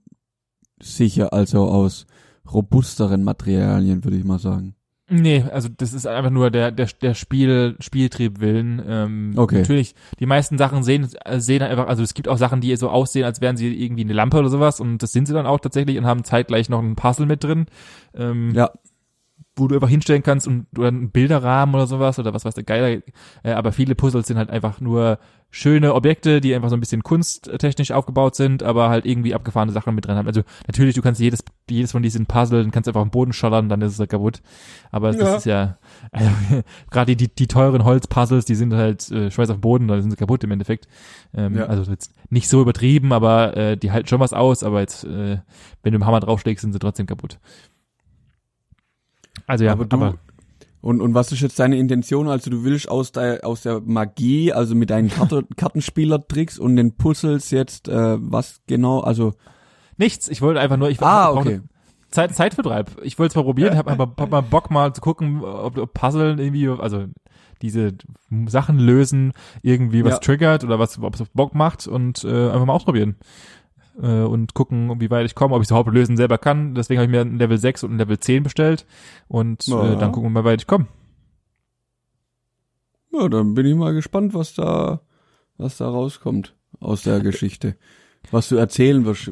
sicher, 0.80 1.32
also 1.32 1.66
aus 1.68 2.06
robusteren 2.50 3.24
Materialien, 3.24 4.04
würde 4.04 4.16
ich 4.16 4.24
mal 4.24 4.38
sagen. 4.38 4.74
Nee, 5.10 5.42
also 5.50 5.70
das 5.74 5.94
ist 5.94 6.06
einfach 6.06 6.30
nur 6.30 6.50
der 6.50 6.70
der 6.70 6.86
der 7.00 7.14
Spiel 7.14 7.76
Spieltrieb 7.80 8.40
willen. 8.40 8.82
Ähm, 8.86 9.32
Okay. 9.36 9.60
Natürlich, 9.60 9.94
die 10.20 10.26
meisten 10.26 10.58
Sachen 10.58 10.82
sehen 10.82 11.08
äh, 11.24 11.40
sehen 11.40 11.62
einfach, 11.62 11.86
also 11.88 12.02
es 12.02 12.12
gibt 12.12 12.28
auch 12.28 12.36
Sachen, 12.36 12.60
die 12.60 12.76
so 12.76 12.90
aussehen, 12.90 13.24
als 13.24 13.40
wären 13.40 13.56
sie 13.56 13.74
irgendwie 13.82 14.02
eine 14.02 14.12
Lampe 14.12 14.38
oder 14.38 14.50
sowas 14.50 14.80
und 14.80 14.98
das 15.02 15.12
sind 15.12 15.26
sie 15.26 15.32
dann 15.32 15.46
auch 15.46 15.60
tatsächlich 15.60 15.96
und 15.96 16.04
haben 16.04 16.24
zeitgleich 16.24 16.68
noch 16.68 16.80
ein 16.82 16.94
Puzzle 16.94 17.24
mit 17.24 17.42
drin. 17.42 17.66
Ähm, 18.14 18.52
Ja, 18.54 18.70
wo 19.56 19.66
du 19.68 19.74
einfach 19.74 19.88
hinstellen 19.88 20.22
kannst 20.22 20.46
und 20.46 20.66
oder 20.78 20.88
einen 20.88 21.10
Bilderrahmen 21.10 21.74
oder 21.74 21.86
sowas 21.86 22.18
oder 22.18 22.32
was 22.32 22.44
weiß 22.44 22.54
der 22.54 22.64
Geiler. 22.64 23.02
Äh, 23.42 23.52
aber 23.52 23.72
viele 23.72 23.94
Puzzles 23.94 24.26
sind 24.28 24.36
halt 24.38 24.50
einfach 24.50 24.80
nur 24.80 25.18
schöne 25.50 25.94
Objekte, 25.94 26.40
die 26.42 26.54
einfach 26.54 26.68
so 26.68 26.76
ein 26.76 26.80
bisschen 26.80 27.02
kunsttechnisch 27.02 27.90
aufgebaut 27.90 28.36
sind, 28.36 28.62
aber 28.62 28.90
halt 28.90 29.06
irgendwie 29.06 29.34
abgefahrene 29.34 29.72
Sachen 29.72 29.94
mit 29.94 30.06
drin 30.06 30.16
haben. 30.16 30.26
Also 30.26 30.42
natürlich, 30.66 30.94
du 30.94 31.00
kannst 31.02 31.20
jedes 31.20 31.42
jedes 31.70 31.90
von 31.92 32.02
diesen 32.02 32.26
Puzzlen 32.26 32.70
kannst 32.70 32.86
einfach 32.86 33.00
am 33.00 33.10
Boden 33.10 33.32
schollern, 33.32 33.68
dann 33.68 33.80
ist 33.80 33.94
es 33.94 33.98
halt 33.98 34.10
kaputt. 34.10 34.42
Aber 34.90 35.10
Ja. 35.12 35.18
das 35.18 35.38
ist 35.38 35.46
ja 35.46 35.78
also, 36.12 36.30
gerade 36.90 37.16
die 37.16 37.28
die 37.34 37.46
teuren 37.48 37.84
Holzpuzzles, 37.84 38.44
die 38.44 38.54
sind 38.54 38.74
halt 38.74 39.10
äh, 39.10 39.30
schmeiß 39.30 39.50
auf 39.50 39.56
den 39.56 39.62
Boden, 39.62 39.88
dann 39.88 40.00
sind 40.02 40.10
sie 40.10 40.16
kaputt 40.16 40.44
im 40.44 40.50
Endeffekt. 40.52 40.86
Ähm, 41.34 41.56
Ja. 41.56 41.66
Also 41.66 41.90
jetzt 41.90 42.14
nicht 42.30 42.48
so 42.48 42.60
übertrieben, 42.60 43.12
aber 43.12 43.56
äh, 43.56 43.76
die 43.76 43.90
halten 43.90 44.06
schon 44.08 44.20
was 44.20 44.32
aus, 44.34 44.62
aber 44.62 44.80
jetzt 44.80 45.04
äh, 45.04 45.38
wenn 45.82 45.92
du 45.92 45.96
im 45.96 46.06
Hammer 46.06 46.20
draufschlägst, 46.20 46.60
sind 46.62 46.72
sie 46.72 46.78
trotzdem 46.78 47.06
kaputt. 47.06 47.38
Also 49.46 49.64
ja, 49.64 49.72
aber 49.72 49.84
du, 49.84 50.14
und, 50.80 51.00
und 51.00 51.14
was 51.14 51.32
ist 51.32 51.40
jetzt 51.40 51.58
deine 51.58 51.76
Intention? 51.76 52.28
Also 52.28 52.50
du 52.50 52.64
willst 52.64 52.88
aus 52.88 53.12
der, 53.12 53.44
aus 53.44 53.62
der 53.62 53.80
Magie, 53.80 54.52
also 54.52 54.74
mit 54.74 54.90
deinen 54.90 55.08
Karte, 55.08 55.44
Kartenspielertricks 55.56 56.58
und 56.58 56.76
den 56.76 56.96
Puzzles 56.96 57.50
jetzt, 57.50 57.88
äh, 57.88 58.16
was 58.18 58.60
genau, 58.66 59.00
also, 59.00 59.34
Nichts, 59.98 60.28
ich 60.28 60.40
wollte 60.40 60.60
einfach 60.60 60.76
nur, 60.76 60.88
ich 60.88 61.02
ah, 61.02 61.32
okay. 61.32 61.60
Zeit, 62.10 62.34
Zeitvertreib. 62.34 63.02
Ich 63.02 63.18
wollte 63.18 63.32
es 63.32 63.36
mal 63.36 63.42
probieren, 63.42 63.76
habe 63.76 63.90
aber 63.90 64.14
hab 64.16 64.30
mal 64.30 64.40
Bock 64.42 64.70
mal 64.70 64.94
zu 64.94 65.00
gucken, 65.00 65.42
ob, 65.42 65.76
ob 65.76 65.92
Puzzle 65.92 66.38
irgendwie, 66.40 66.68
also 66.68 67.04
diese 67.60 67.94
Sachen 68.46 68.78
lösen, 68.78 69.32
irgendwie 69.62 70.04
was 70.04 70.14
Ja. 70.14 70.18
triggert 70.20 70.62
oder 70.62 70.78
was, 70.78 70.98
ob 71.02 71.14
es 71.20 71.28
Bock 71.30 71.56
macht 71.56 71.88
und 71.88 72.24
äh, 72.24 72.28
einfach 72.50 72.64
mal 72.64 72.72
ausprobieren. 72.72 73.16
Äh, 74.00 74.22
und 74.22 74.54
gucken, 74.54 75.00
wie 75.00 75.10
weit 75.10 75.26
ich 75.26 75.34
komme, 75.34 75.54
ob 75.54 75.60
ich 75.60 75.66
es 75.66 75.70
überhaupt 75.70 75.92
lösen 75.92 76.16
selber 76.16 76.38
kann. 76.38 76.74
Deswegen 76.74 77.00
habe 77.00 77.06
ich 77.06 77.10
mir 77.10 77.20
ein 77.22 77.38
Level 77.38 77.58
6 77.58 77.82
und 77.84 77.92
ein 77.94 77.98
Level 77.98 78.18
10 78.18 78.42
bestellt 78.44 78.86
und 79.26 79.66
Ja. 79.66 79.92
äh, 79.92 79.96
dann 79.96 80.12
gucken 80.12 80.30
wir 80.30 80.34
mal, 80.34 80.44
wie 80.44 80.52
weit 80.52 80.60
ich 80.62 80.66
komme. 80.66 80.86
Ja, 83.12 83.28
dann 83.28 83.54
bin 83.54 83.66
ich 83.66 83.74
mal 83.74 83.94
gespannt, 83.94 84.34
was 84.34 84.54
da, 84.54 85.00
was 85.56 85.78
da 85.78 85.88
rauskommt 85.88 86.54
aus 86.80 87.02
der 87.02 87.20
Geschichte. 87.20 87.76
Was 88.30 88.48
du 88.48 88.56
erzählen 88.56 89.04
wirst. 89.06 89.30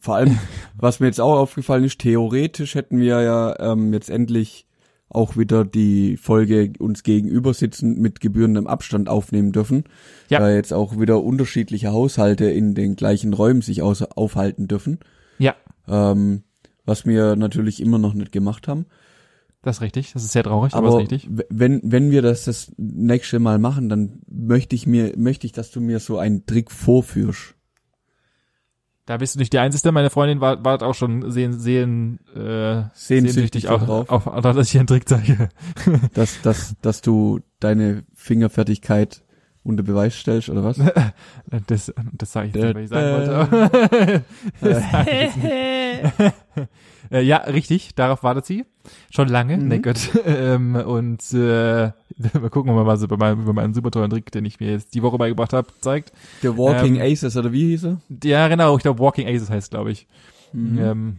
Vor 0.00 0.16
allem, 0.16 0.38
was 0.76 1.00
mir 1.00 1.06
jetzt 1.06 1.20
auch 1.20 1.38
aufgefallen 1.38 1.84
ist, 1.84 2.00
theoretisch 2.00 2.74
hätten 2.74 2.98
wir 2.98 3.22
ja 3.22 3.58
ähm, 3.72 3.92
jetzt 3.94 4.10
endlich 4.10 4.66
auch 5.08 5.36
wieder 5.36 5.64
die 5.64 6.16
Folge 6.16 6.72
uns 6.78 7.02
gegenüber 7.02 7.54
sitzend 7.54 7.98
mit 7.98 8.20
gebührendem 8.20 8.66
Abstand 8.66 9.08
aufnehmen 9.08 9.52
dürfen. 9.52 9.84
Ja. 10.28 10.40
Da 10.40 10.50
jetzt 10.50 10.72
auch 10.72 10.98
wieder 10.98 11.22
unterschiedliche 11.22 11.92
Haushalte 11.92 12.46
in 12.46 12.74
den 12.74 12.96
gleichen 12.96 13.32
Räumen 13.32 13.62
sich 13.62 13.82
aus, 13.82 14.02
aufhalten 14.02 14.66
dürfen. 14.68 14.98
Ja, 15.38 15.54
Ähm, 15.88 16.42
was 16.86 17.06
wir 17.06 17.36
natürlich 17.36 17.80
immer 17.80 17.98
noch 17.98 18.14
nicht 18.14 18.32
gemacht 18.32 18.68
haben. 18.68 18.86
das 19.62 19.76
ist 19.76 19.82
richtig. 19.82 20.12
Das 20.12 20.22
ist 20.24 20.32
sehr 20.32 20.42
traurig, 20.44 20.74
aber, 20.74 20.88
Aber 20.88 21.02
ist 21.02 21.12
richtig. 21.12 21.28
wenn, 21.48 21.80
wenn 21.82 22.10
wir 22.10 22.20
das 22.20 22.44
das 22.44 22.72
nächste 22.76 23.38
Mal 23.38 23.58
machen, 23.58 23.88
dann 23.88 24.20
möchte 24.28 24.74
ich 24.76 24.86
mir, 24.86 25.14
möchte 25.16 25.46
ich, 25.46 25.52
dass 25.52 25.70
du 25.70 25.80
mir 25.80 26.00
so 26.00 26.18
einen 26.18 26.44
Trick 26.44 26.70
vorführst. 26.70 27.53
Da 29.06 29.18
bist 29.18 29.34
du 29.34 29.38
nicht 29.38 29.52
die 29.52 29.58
Einzige. 29.58 29.92
Meine 29.92 30.08
Freundin 30.08 30.40
war, 30.40 30.64
war 30.64 30.82
auch 30.82 30.94
schon 30.94 31.30
sehen, 31.30 31.52
sehen, 31.52 32.20
äh, 32.34 32.84
Sehnsüchtig 32.94 33.68
auch 33.68 33.82
drauf. 33.84 34.08
auf, 34.08 34.26
auf, 34.26 34.42
dass 34.42 34.70
ich 34.70 34.78
einen 34.78 34.86
Trick 34.86 35.06
zeige. 35.08 35.50
Dass, 36.14 36.40
dass, 36.42 36.74
dass 36.80 37.02
du 37.02 37.40
deine 37.60 38.04
Fingerfertigkeit 38.14 39.22
unter 39.62 39.82
Beweis 39.82 40.14
stellst, 40.14 40.48
oder 40.48 40.64
was? 40.64 40.78
Das, 41.66 41.92
das 42.12 42.32
sage 42.32 42.48
ich 42.48 42.52
Da, 42.54 42.66
jetzt 42.68 42.76
nicht, 42.76 42.76
was 42.76 42.82
ich 42.82 42.88
sagen 42.90 43.50
wollte. 43.50 44.24
Äh, 47.10 47.22
ja, 47.22 47.38
richtig, 47.38 47.94
darauf 47.94 48.22
wartet 48.22 48.46
sie. 48.46 48.64
Schon 49.10 49.28
lange, 49.28 49.56
Mhm. 49.56 49.82
Gott. 49.82 50.10
ähm, 50.26 50.74
und 50.76 51.22
äh, 51.32 51.86
mal 52.40 52.50
gucken, 52.50 52.70
ob 52.70 52.76
man 52.76 52.86
mal 52.86 52.96
so 52.96 53.08
bei 53.08 53.16
meinem, 53.16 53.42
über 53.42 53.52
meinen 53.52 53.74
super 53.74 53.90
tollen 53.90 54.10
Trick, 54.10 54.30
den 54.30 54.44
ich 54.44 54.60
mir 54.60 54.70
jetzt 54.70 54.94
die 54.94 55.02
Woche 55.02 55.18
beigebracht 55.18 55.52
habe, 55.52 55.68
zeigt. 55.80 56.12
The 56.42 56.56
Walking 56.56 56.96
Ähm, 56.96 57.02
Aces, 57.02 57.36
oder 57.36 57.52
wie 57.52 57.68
hieß 57.68 57.84
er? 57.84 58.00
Ja, 58.22 58.48
genau, 58.48 58.76
ich 58.76 58.82
glaube 58.82 59.00
Walking 59.00 59.26
Aces 59.28 59.50
heißt, 59.50 59.70
glaube 59.70 59.92
ich. 59.92 60.06
Mhm. 60.52 60.78
Ähm, 60.78 61.16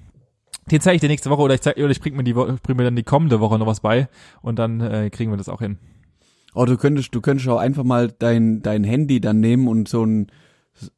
den 0.71 0.81
zeige 0.81 0.95
ich 0.95 1.01
dir 1.01 1.09
nächste 1.09 1.29
Woche 1.29 1.41
oder 1.41 1.53
ich 1.53 1.61
zeig, 1.61 1.77
oder 1.77 1.89
ich 1.91 1.99
bring 1.99 2.15
mir 2.15 2.23
die 2.23 2.33
bring 2.33 2.75
mir 2.75 2.83
dann 2.83 2.95
die 2.95 3.03
kommende 3.03 3.39
Woche 3.39 3.59
noch 3.59 3.67
was 3.67 3.81
bei 3.81 4.07
und 4.41 4.57
dann 4.57 4.81
äh, 4.81 5.09
kriegen 5.11 5.31
wir 5.31 5.37
das 5.37 5.49
auch 5.49 5.59
hin. 5.61 5.77
Oh, 6.55 6.65
du 6.65 6.77
könntest, 6.77 7.13
du 7.13 7.21
könntest 7.21 7.47
auch 7.49 7.59
einfach 7.59 7.83
mal 7.83 8.11
dein, 8.17 8.61
dein 8.61 8.83
Handy 8.83 9.19
dann 9.19 9.41
nehmen 9.41 9.67
und 9.67 9.87
so 9.89 10.05
ein, 10.05 10.27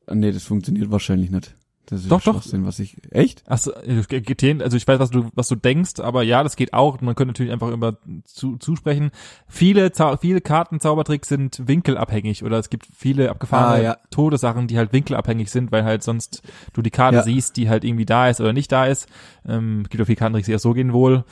nee, 0.10 0.32
das 0.32 0.44
funktioniert 0.44 0.92
wahrscheinlich 0.92 1.32
nicht. 1.32 1.56
Das 1.90 2.02
ist 2.02 2.12
Doch, 2.12 2.22
doch. 2.22 2.44
Was 2.46 2.80
ich, 2.80 2.98
echt? 3.12 3.50
Achso, 3.50 3.72
geht 4.08 4.42
hin, 4.42 4.62
also 4.62 4.76
ich 4.76 4.86
weiß, 4.86 5.00
was 5.00 5.10
du, 5.10 5.30
was 5.34 5.48
du 5.48 5.56
denkst, 5.56 6.00
aber 6.02 6.22
ja, 6.22 6.44
das 6.44 6.58
geht 6.58 6.74
auch. 6.74 7.00
Man 7.00 7.16
könnte 7.16 7.32
natürlich 7.32 7.52
einfach 7.54 7.72
immer 7.72 7.98
zu, 8.26 8.58
zusprechen. 8.58 9.12
Viele, 9.48 9.94
Zau 9.94 10.18
viele 10.18 10.42
Kartenzaubertricks 10.42 11.30
sind 11.30 11.66
winkelabhängig 11.66 12.44
oder 12.44 12.60
es 12.60 12.70
gibt 12.70 12.88
viele 12.94 13.30
abgefahrene 13.30 13.76
Ah, 13.76 13.82
ja. 13.82 13.98
Todesachen, 14.12 14.68
die 14.68 14.78
halt 14.78 14.92
winkelabhängig 14.92 15.50
sind, 15.50 15.72
weil 15.72 15.86
halt 15.86 16.04
sonst 16.04 16.42
du 16.74 16.82
die 16.82 16.90
Karte 16.92 17.18
Ja. 17.18 17.24
siehst, 17.24 17.56
die 17.56 17.70
halt 17.70 17.86
irgendwie 17.86 18.06
da 18.06 18.28
ist 18.28 18.42
oder 18.42 18.52
nicht 18.52 18.70
da 18.72 18.86
ist. 18.86 19.08
Ähm, 19.48 19.86
gibt 19.90 20.02
auch 20.02 20.08
viele 20.08 20.18
Kartentricks, 20.18 20.48
die 20.48 20.56
auch 20.56 20.60
so 20.60 20.74
gehen 20.74 20.92
wohl. 20.92 21.24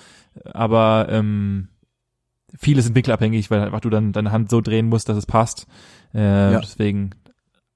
Aber 0.45 1.07
ähm, 1.09 1.67
viele 2.57 2.81
sind 2.81 2.95
winkelabhängig, 2.95 3.51
weil 3.51 3.61
einfach 3.61 3.81
du 3.81 3.89
dann 3.89 4.13
deine 4.13 4.31
Hand 4.31 4.49
so 4.49 4.61
drehen 4.61 4.87
musst, 4.87 5.09
dass 5.09 5.17
es 5.17 5.25
passt. 5.25 5.67
Äh, 6.13 6.53
Ja. 6.53 6.59
Deswegen 6.61 7.09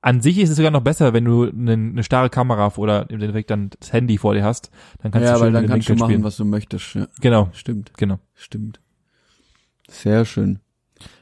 an 0.02 0.22
sich 0.22 0.38
ist 0.38 0.50
es 0.50 0.56
sogar 0.56 0.72
noch 0.72 0.82
besser, 0.84 1.14
wenn 1.14 1.26
du 1.26 1.50
eine, 1.50 1.74
eine 1.74 2.04
starre 2.04 2.30
Kamera 2.30 2.72
oder 2.78 3.10
im 3.10 3.20
Endeffekt 3.20 3.50
dann 3.50 3.70
das 3.80 3.92
Handy 3.92 4.18
vor 4.18 4.34
dir 4.34 4.44
hast. 4.44 4.72
Dann 5.02 5.12
kannst 5.12 5.26
ja, 5.28 5.34
du 5.34 5.40
schön 5.40 5.46
weil 5.54 5.62
dann 5.62 5.68
kannst 5.70 5.90
du 5.90 5.94
machen, 5.96 6.10
spielen. 6.12 6.24
was 6.24 6.38
du 6.38 6.46
möchtest. 6.46 6.96
Ja, 6.96 7.08
Genau, 7.20 7.50
stimmt, 7.54 7.92
genau. 7.98 8.20
stimmt. 8.34 8.80
Sehr 9.90 10.24
schön. 10.26 10.60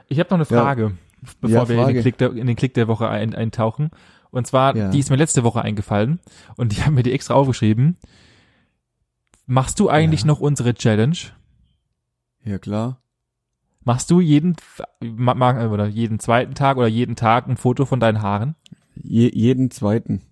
Ich 0.10 0.20
habe 0.20 0.30
noch 0.30 0.38
eine 0.48 0.56
Ja. 0.58 0.64
Frage, 0.64 0.92
bevor 1.42 1.50
Ja, 1.64 1.70
wir 1.70 1.88
in 1.88 1.94
den, 1.96 2.02
Klick 2.04 2.18
der, 2.18 2.32
in 2.34 2.48
den 2.48 2.56
Klick 2.56 2.74
der 2.76 2.88
Woche 2.88 3.10
ein, 3.10 3.34
eintauchen. 3.34 3.90
Und 4.30 4.46
zwar, 4.46 4.76
Ja. 4.76 4.90
die 4.90 5.00
ist 5.00 5.10
mir 5.10 5.16
letzte 5.16 5.44
Woche 5.44 5.62
eingefallen 5.62 6.20
und 6.56 6.72
die 6.72 6.78
haben 6.84 6.94
mir 6.94 7.04
die 7.04 7.14
extra 7.14 7.34
aufgeschrieben. 7.34 7.98
Machst 9.48 9.80
du 9.80 9.90
eigentlich 9.90 10.22
Ja. 10.22 10.28
noch 10.28 10.40
unsere 10.40 10.74
Challenge? 10.76 11.18
Ja, 12.44 12.60
klar. 12.60 13.02
Machst 13.88 14.12
du 14.12 14.20
jeden 14.20 14.58
oder 15.02 15.88
jeden 15.88 16.20
zweiten 16.20 16.56
Tag 16.56 16.76
oder 16.76 16.88
jeden 16.88 17.16
Tag 17.16 17.48
ein 17.48 17.56
Foto 17.56 17.86
von 17.86 18.02
deinen 18.02 18.22
Haaren? 18.22 18.58
Je, 19.02 19.32
jeden 19.34 19.72
zweiten. 19.72 20.24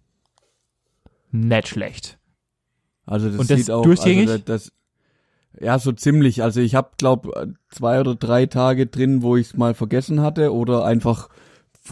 Nicht 1.32 1.70
schlecht. 1.70 2.20
Also 3.06 3.30
das 3.30 3.38
Und 3.38 3.50
das 3.50 3.58
sieht 3.58 3.72
auch, 3.72 3.84
durchgängig? 3.84 4.28
Also 4.28 4.44
das, 4.44 4.66
das, 4.66 5.64
ja, 5.64 5.80
so 5.80 5.94
ziemlich. 5.94 6.44
Also 6.44 6.60
ich 6.60 6.76
habe, 6.76 6.90
glaub, 6.98 7.32
zwei 7.70 8.02
oder 8.02 8.16
drei 8.16 8.46
Tage 8.46 8.88
drin, 8.88 9.22
wo 9.22 9.38
ich 9.38 9.48
es 9.48 9.56
mal 9.56 9.74
vergessen 9.74 10.20
hatte 10.20 10.54
oder 10.54 10.84
einfach 10.84 11.30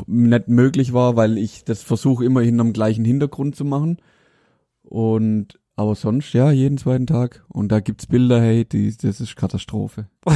nicht 0.06 0.50
möglich 0.50 0.92
war, 0.92 1.16
weil 1.16 1.38
ich 1.38 1.64
das 1.64 1.82
versuche 1.82 2.26
immer 2.26 2.42
hinterm 2.42 2.74
gleichen 2.74 3.06
Hintergrund 3.06 3.56
zu 3.56 3.64
machen. 3.64 4.02
Und 4.82 5.62
aber 5.76 5.96
sonst 5.96 6.34
ja 6.34 6.52
jeden 6.52 6.78
zweiten 6.78 7.08
Tag. 7.08 7.44
Und 7.48 7.72
da 7.72 7.80
gibt's 7.80 8.06
Bilder, 8.06 8.40
hey, 8.40 8.64
die, 8.66 8.96
das 8.96 9.20
ist 9.20 9.36
Katastrophe. 9.36 10.08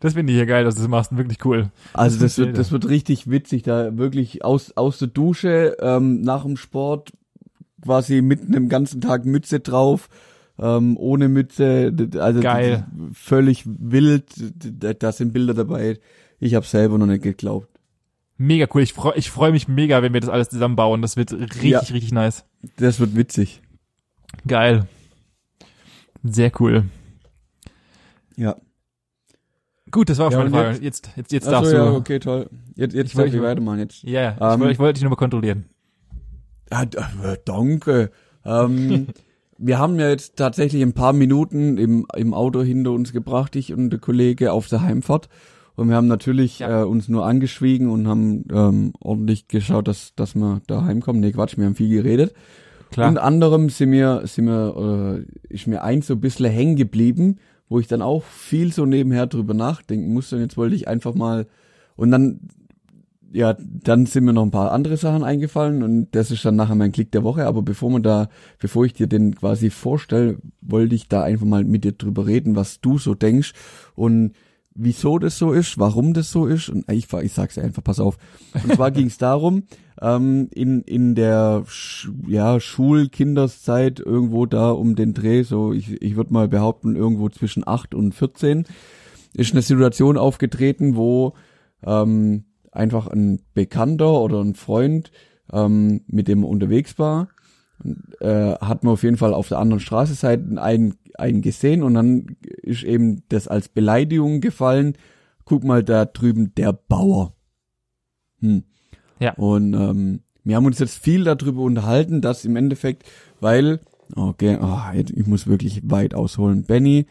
das 0.00 0.14
finde 0.14 0.32
ich 0.32 0.38
ja 0.38 0.44
geil, 0.44 0.64
dass 0.64 0.76
du 0.76 0.82
das 0.82 0.88
machst. 0.88 1.16
Wirklich 1.16 1.44
cool. 1.44 1.70
Also 1.92 2.20
das 2.20 2.36
Bilder. 2.36 2.48
wird, 2.50 2.58
das 2.58 2.72
wird 2.72 2.88
richtig 2.88 3.28
witzig, 3.28 3.62
da 3.62 3.96
wirklich 3.98 4.44
aus, 4.44 4.76
aus 4.76 4.98
der 4.98 5.08
Dusche, 5.08 5.76
ähm, 5.80 6.20
nach 6.20 6.44
dem 6.44 6.56
Sport, 6.56 7.12
quasi 7.82 8.22
mitten 8.22 8.54
im 8.54 8.68
ganzen 8.68 9.00
Tag 9.00 9.24
Mütze 9.24 9.58
drauf, 9.58 10.08
ähm, 10.58 10.96
ohne 10.96 11.28
Mütze, 11.28 11.92
also 12.18 12.40
Geil. 12.40 12.86
völlig 13.12 13.64
wild, 13.66 14.24
da 15.00 15.10
sind 15.10 15.32
Bilder 15.32 15.54
dabei. 15.54 15.98
Ich 16.38 16.54
habe 16.54 16.66
selber 16.66 16.98
noch 16.98 17.06
nicht 17.06 17.22
geglaubt. 17.22 17.71
Mega 18.38 18.66
cool. 18.74 18.82
Ich 18.82 18.92
freue 18.92 19.14
ich 19.16 19.30
freu 19.30 19.52
mich 19.52 19.68
mega, 19.68 20.02
wenn 20.02 20.12
wir 20.12 20.20
das 20.20 20.30
alles 20.30 20.48
zusammenbauen. 20.48 21.02
Das 21.02 21.16
wird 21.16 21.32
richtig, 21.32 21.62
Ja. 21.62 21.78
richtig 21.80 22.12
nice. 22.12 22.44
Das 22.78 22.98
wird 23.00 23.14
witzig. 23.16 23.62
Geil. 24.46 24.86
Sehr 26.22 26.50
cool. 26.60 26.84
Ja. 28.36 28.56
Gut, 29.90 30.08
das 30.08 30.18
war 30.18 30.28
auch 30.28 30.32
Ja, 30.32 30.40
schon 30.40 30.50
Frage. 30.50 30.78
Jetzt, 30.80 31.10
jetzt, 31.16 31.32
jetzt 31.32 31.46
darfst 31.46 31.72
Achso, 31.72 31.84
du. 31.84 31.90
ja, 31.92 31.96
okay, 31.96 32.18
toll. 32.18 32.48
Jetzt, 32.74 32.94
jetzt 32.94 33.10
Ich 33.10 33.16
wollte- 33.16 33.32
darf 33.32 33.42
ich 33.42 33.48
weitermachen 33.48 33.78
jetzt. 33.80 34.02
Ja, 34.04 34.32
ich, 34.32 34.40
Ähm, 34.40 34.60
wollte, 34.60 34.72
ich 34.72 34.78
wollte 34.78 34.92
dich 34.94 35.02
nur 35.02 35.10
mal 35.10 35.16
kontrollieren. 35.16 35.66
Ja, 36.70 36.82
äh, 36.84 37.36
danke. 37.44 38.10
Ähm, 38.44 39.08
wir 39.58 39.78
haben 39.78 39.98
ja 40.00 40.08
jetzt 40.08 40.36
tatsächlich 40.36 40.82
ein 40.82 40.94
paar 40.94 41.12
Minuten 41.12 41.76
im, 41.76 42.06
im 42.16 42.32
Auto 42.32 42.62
hinter 42.62 42.92
uns 42.92 43.12
gebracht, 43.12 43.54
ich 43.56 43.72
und 43.74 43.90
der 43.90 43.98
Kollege 44.00 44.52
auf 44.52 44.68
der 44.68 44.80
Heimfahrt. 44.80 45.28
Und 45.76 45.88
wir 45.88 45.96
haben 45.96 46.06
natürlich 46.06 46.58
Ja. 46.58 46.82
äh, 46.82 46.84
uns 46.84 47.08
nur 47.08 47.24
angeschwiegen 47.26 47.88
und 47.88 48.06
haben 48.06 48.44
ähm, 48.52 48.92
ordentlich 49.00 49.48
geschaut, 49.48 49.88
dass, 49.88 50.14
dass 50.14 50.34
wir 50.34 50.60
da 50.66 50.84
heimkommen. 50.84 51.20
Nee, 51.20 51.32
Quatsch, 51.32 51.56
wir 51.56 51.64
haben 51.64 51.74
viel 51.74 51.88
geredet. 51.88 52.34
Klar. 52.90 53.08
Und 53.08 53.18
anderem 53.18 53.70
sind 53.70 53.90
mir, 53.90 54.22
sind 54.26 54.44
mir, 54.44 55.24
äh, 55.48 55.52
ist 55.54 55.66
mir 55.66 55.82
eins 55.82 56.06
so 56.08 56.14
ein 56.14 56.20
bisschen 56.20 56.50
hängen 56.50 56.76
geblieben, 56.76 57.36
wo 57.70 57.80
ich 57.80 57.86
dann 57.86 58.02
auch 58.02 58.22
viel 58.22 58.70
so 58.70 58.84
nebenher 58.84 59.26
drüber 59.26 59.54
nachdenken 59.54 60.12
musste. 60.12 60.36
Und 60.36 60.42
jetzt 60.42 60.58
wollte 60.58 60.74
ich 60.74 60.88
einfach 60.88 61.14
mal, 61.14 61.46
und 61.96 62.10
dann, 62.10 62.40
ja, 63.32 63.56
dann 63.58 64.04
sind 64.04 64.24
mir 64.24 64.34
noch 64.34 64.42
ein 64.42 64.50
paar 64.50 64.72
andere 64.72 64.98
Sachen 64.98 65.24
eingefallen 65.24 65.82
und 65.82 66.08
das 66.14 66.30
ist 66.30 66.44
dann 66.44 66.56
nachher 66.56 66.74
mein 66.74 66.92
Klick 66.92 67.10
der 67.12 67.24
Woche. 67.24 67.46
Aber 67.46 67.62
bevor 67.62 67.90
man 67.90 68.02
da, 68.02 68.28
bevor 68.58 68.84
ich 68.84 68.92
dir 68.92 69.06
den 69.06 69.34
quasi 69.34 69.70
vorstelle, 69.70 70.36
wollte 70.60 70.94
ich 70.94 71.08
da 71.08 71.22
einfach 71.22 71.46
mal 71.46 71.64
mit 71.64 71.84
dir 71.84 71.92
drüber 71.92 72.26
reden, 72.26 72.56
was 72.56 72.82
du 72.82 72.98
so 72.98 73.14
denkst 73.14 73.54
und 73.94 74.32
wieso 74.74 75.18
das 75.18 75.38
so 75.38 75.52
ist, 75.52 75.78
warum 75.78 76.14
das 76.14 76.30
so 76.30 76.46
ist. 76.46 76.68
Und 76.68 76.90
ich, 76.90 77.12
ich 77.12 77.32
sag's 77.32 77.54
dir 77.54 77.62
einfach, 77.62 77.84
pass 77.84 78.00
auf. 78.00 78.18
Und 78.54 78.74
zwar 78.74 78.90
ging 78.92 79.06
es 79.06 79.18
darum, 79.18 79.64
ähm, 80.00 80.48
in, 80.52 80.82
in 80.82 81.14
der 81.14 81.64
Sch 81.66 82.10
ja, 82.26 82.60
Schulkinderszeit 82.60 84.00
irgendwo 84.00 84.46
da 84.46 84.70
um 84.70 84.94
den 84.94 85.14
Dreh, 85.14 85.42
so 85.42 85.72
ich, 85.72 86.00
ich 86.02 86.16
würde 86.16 86.32
mal 86.32 86.48
behaupten, 86.48 86.96
irgendwo 86.96 87.28
zwischen 87.28 87.66
8 87.66 87.94
und 87.94 88.14
14, 88.14 88.64
ist 89.34 89.52
eine 89.52 89.62
Situation 89.62 90.18
aufgetreten, 90.18 90.96
wo 90.96 91.34
ähm, 91.84 92.44
einfach 92.70 93.06
ein 93.06 93.40
Bekannter 93.54 94.20
oder 94.20 94.40
ein 94.40 94.54
Freund, 94.54 95.12
ähm, 95.52 96.02
mit 96.06 96.28
dem 96.28 96.42
er 96.42 96.48
unterwegs 96.48 96.98
war, 96.98 97.28
äh, 98.20 98.54
hat 98.54 98.84
man 98.84 98.92
auf 98.94 99.02
jeden 99.02 99.16
Fall 99.16 99.34
auf 99.34 99.48
der 99.48 99.58
anderen 99.58 99.80
Straßenseite 99.80 100.60
einen, 100.62 100.94
einen 101.18 101.42
gesehen 101.42 101.82
und 101.82 101.94
dann 101.94 102.36
ist 102.62 102.82
eben 102.84 103.22
das 103.28 103.48
als 103.48 103.68
Beleidigung 103.68 104.40
gefallen. 104.40 104.94
Guck 105.44 105.64
mal 105.64 105.82
da 105.82 106.04
drüben, 106.04 106.54
der 106.56 106.72
Bauer. 106.72 107.34
Hm. 108.40 108.62
Ja. 109.18 109.34
Und 109.34 109.74
ähm, 109.74 110.20
wir 110.44 110.56
haben 110.56 110.66
uns 110.66 110.78
jetzt 110.78 110.98
viel 110.98 111.24
darüber 111.24 111.62
unterhalten, 111.62 112.20
dass 112.20 112.44
im 112.44 112.56
Endeffekt, 112.56 113.04
weil, 113.40 113.80
okay, 114.16 114.58
oh, 114.60 114.78
jetzt- 114.94 115.10
ich 115.12 115.26
muss 115.26 115.46
wirklich 115.46 115.82
weit 115.84 116.14
ausholen. 116.14 116.64
Benny, 116.64 117.06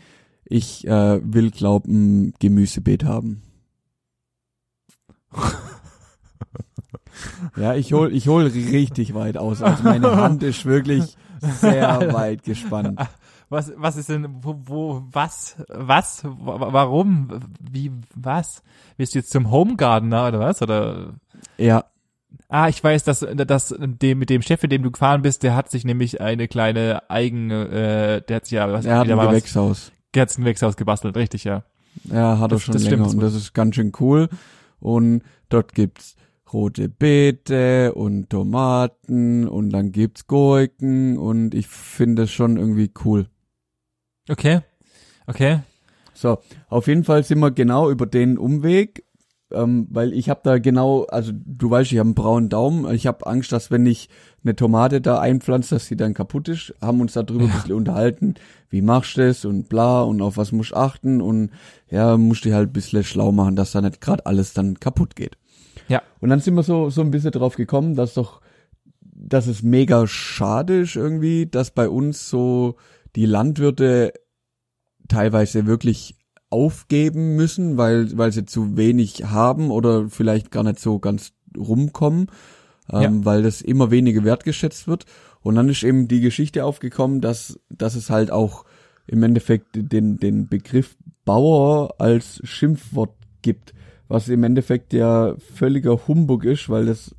ich 0.45 0.85
äh, 0.87 1.19
will, 1.23 1.51
glaub, 1.51 1.85
ein 1.87 2.33
Gemüsebeet 2.39 3.03
haben. 3.05 3.41
ja, 7.57 7.73
ich 7.75 7.93
hol, 7.93 8.13
ich 8.13 8.27
hol 8.27 8.43
richtig 8.45 9.13
weit 9.13 9.37
aus. 9.37 9.61
Also 9.61 9.83
meine 9.83 10.15
Hand 10.15 10.43
ist 10.43 10.65
wirklich 10.65 11.17
sehr 11.41 12.13
weit 12.13 12.43
gespannt. 12.43 12.99
Was, 13.49 13.71
was 13.75 13.97
ist 13.97 14.09
denn, 14.09 14.27
wo, 14.41 14.55
wo 14.65 15.03
was, 15.11 15.57
was, 15.67 16.23
wa- 16.23 16.71
warum, 16.71 17.27
wie, 17.59 17.91
was? 18.15 18.63
Bist 18.97 19.13
du 19.13 19.19
jetzt 19.19 19.31
zum 19.31 19.51
Homegardener 19.51 20.27
oder 20.29 20.39
was? 20.39 20.61
Oder? 20.61 21.13
Ja, 21.57 21.85
Ah, 22.47 22.69
ich 22.69 22.81
weiß, 22.81 23.03
dass, 23.03 23.25
dass 23.35 23.75
dem, 23.77 24.19
mit 24.19 24.29
dem 24.29 24.41
Chef, 24.41 24.61
mit 24.61 24.71
dem 24.71 24.83
du 24.83 24.91
gefahren 24.91 25.21
bist, 25.21 25.43
der 25.43 25.53
hat 25.55 25.69
sich 25.69 25.83
nämlich 25.83 26.21
eine 26.21 26.47
kleine 26.47 27.09
eigene, 27.09 27.67
äh, 27.67 28.21
der 28.21 28.35
hat 28.37 28.45
sich 28.45 28.53
ja 28.53 28.71
was, 28.71 28.85
er 28.85 28.99
hat 28.99 29.09
ein 29.09 29.15
mal 29.17 29.27
was, 29.27 29.35
Gewächshaus. 29.35 29.91
Kerzengewächshaus 30.13 30.77
gebastelt, 30.77 31.17
richtig, 31.17 31.43
ja. 31.43 31.63
Ja, 32.05 32.39
hat 32.39 32.43
er 32.51 32.55
Das- 32.55 32.61
schon 32.63 32.73
das 32.73 32.83
länger 32.83 33.05
stimmt, 33.05 33.15
und 33.15 33.19
das 33.21 33.35
ist 33.35 33.53
ganz 33.53 33.75
schön 33.75 33.91
cool. 33.99 34.29
Und 34.79 35.23
dort 35.49 35.73
gibt's 35.73 36.15
rote 36.53 36.89
Beete 36.89 37.93
und 37.93 38.29
Tomaten 38.29 39.47
und 39.47 39.69
dann 39.69 39.91
gibt's 39.91 40.27
Gurken 40.27 41.17
und 41.17 41.53
ich 41.53 41.67
finde 41.67 42.23
es 42.23 42.31
schon 42.31 42.57
irgendwie 42.57 42.91
cool. 43.05 43.27
Okay. 44.29 44.61
Okay. 45.27 45.59
So, 46.13 46.39
auf 46.69 46.87
jeden 46.87 47.03
Fall 47.03 47.23
sind 47.23 47.39
wir 47.39 47.51
genau 47.51 47.89
über 47.89 48.05
den 48.05 48.37
Umweg, 48.37 49.05
ähm, 49.51 49.87
weil 49.89 50.13
ich 50.13 50.29
habe 50.29 50.41
da 50.43 50.59
genau, 50.59 51.03
also 51.05 51.31
du 51.33 51.69
weißt, 51.69 51.91
ich 51.91 51.97
habe 51.97 52.07
einen 52.07 52.15
braunen 52.15 52.49
Daumen, 52.49 52.93
ich 52.93 53.07
habe 53.07 53.25
Angst, 53.27 53.51
dass 53.51 53.71
wenn 53.71 53.85
ich 53.85 54.09
eine 54.43 54.55
Tomate 54.55 55.01
da 55.01 55.19
einpflanze, 55.19 55.75
dass 55.75 55.87
sie 55.87 55.95
dann 55.95 56.13
kaputt 56.13 56.47
ist, 56.47 56.73
haben 56.81 57.01
uns 57.01 57.13
darüber 57.13 57.45
ein 57.45 57.51
bisschen 57.51 57.73
unterhalten, 57.73 58.35
wie 58.69 58.81
machst 58.81 59.17
du 59.17 59.27
das 59.27 59.45
und 59.45 59.69
bla 59.69 60.01
und 60.01 60.21
auf 60.21 60.37
was 60.37 60.51
musst 60.51 60.71
du 60.71 60.75
achten 60.75 61.21
und 61.21 61.51
ja, 61.89 62.17
musst 62.17 62.45
du 62.45 62.53
halt 62.53 62.69
ein 62.69 62.73
bisschen 62.73 63.03
schlau 63.03 63.31
machen, 63.31 63.55
dass 63.55 63.71
da 63.71 63.81
nicht 63.81 64.01
gerade 64.01 64.25
alles 64.25 64.53
dann 64.53 64.79
kaputt 64.79 65.15
geht. 65.15 65.37
Ja. 65.91 66.01
Und 66.21 66.29
dann 66.29 66.39
sind 66.39 66.55
wir 66.55 66.63
so, 66.63 66.89
so 66.89 67.01
ein 67.01 67.11
bisschen 67.11 67.31
drauf 67.31 67.55
gekommen, 67.55 67.95
dass 67.95 68.13
doch, 68.13 68.41
dass 69.01 69.47
es 69.47 69.61
mega 69.61 70.07
schade 70.07 70.81
ist 70.81 70.95
irgendwie, 70.95 71.45
dass 71.45 71.71
bei 71.71 71.89
uns 71.89 72.29
so 72.29 72.75
die 73.15 73.25
Landwirte 73.25 74.13
teilweise 75.09 75.65
wirklich 75.65 76.15
aufgeben 76.49 77.35
müssen, 77.35 77.77
weil, 77.77 78.17
weil 78.17 78.31
sie 78.31 78.45
zu 78.45 78.77
wenig 78.77 79.25
haben 79.25 79.69
oder 79.69 80.09
vielleicht 80.09 80.49
gar 80.49 80.63
nicht 80.63 80.79
so 80.79 80.99
ganz 80.99 81.33
rumkommen, 81.57 82.27
ähm, 82.89 83.25
weil 83.25 83.43
das 83.43 83.61
immer 83.61 83.91
weniger 83.91 84.23
wertgeschätzt 84.23 84.87
wird. 84.87 85.05
Und 85.41 85.55
dann 85.55 85.67
ist 85.67 85.83
eben 85.83 86.07
die 86.07 86.21
Geschichte 86.21 86.63
aufgekommen, 86.63 87.19
dass, 87.19 87.59
dass 87.69 87.95
es 87.95 88.09
halt 88.09 88.31
auch 88.31 88.65
im 89.07 89.23
Endeffekt 89.23 89.67
den, 89.73 90.17
den 90.17 90.47
Begriff 90.47 90.95
Bauer 91.25 91.95
als 91.99 92.39
Schimpfwort 92.43 93.13
gibt, 93.41 93.73
was 94.11 94.27
im 94.27 94.43
Endeffekt 94.43 94.93
ja 94.93 95.35
völliger 95.37 96.07
Humbug 96.07 96.43
ist, 96.43 96.69
weil 96.69 96.85
das, 96.85 97.15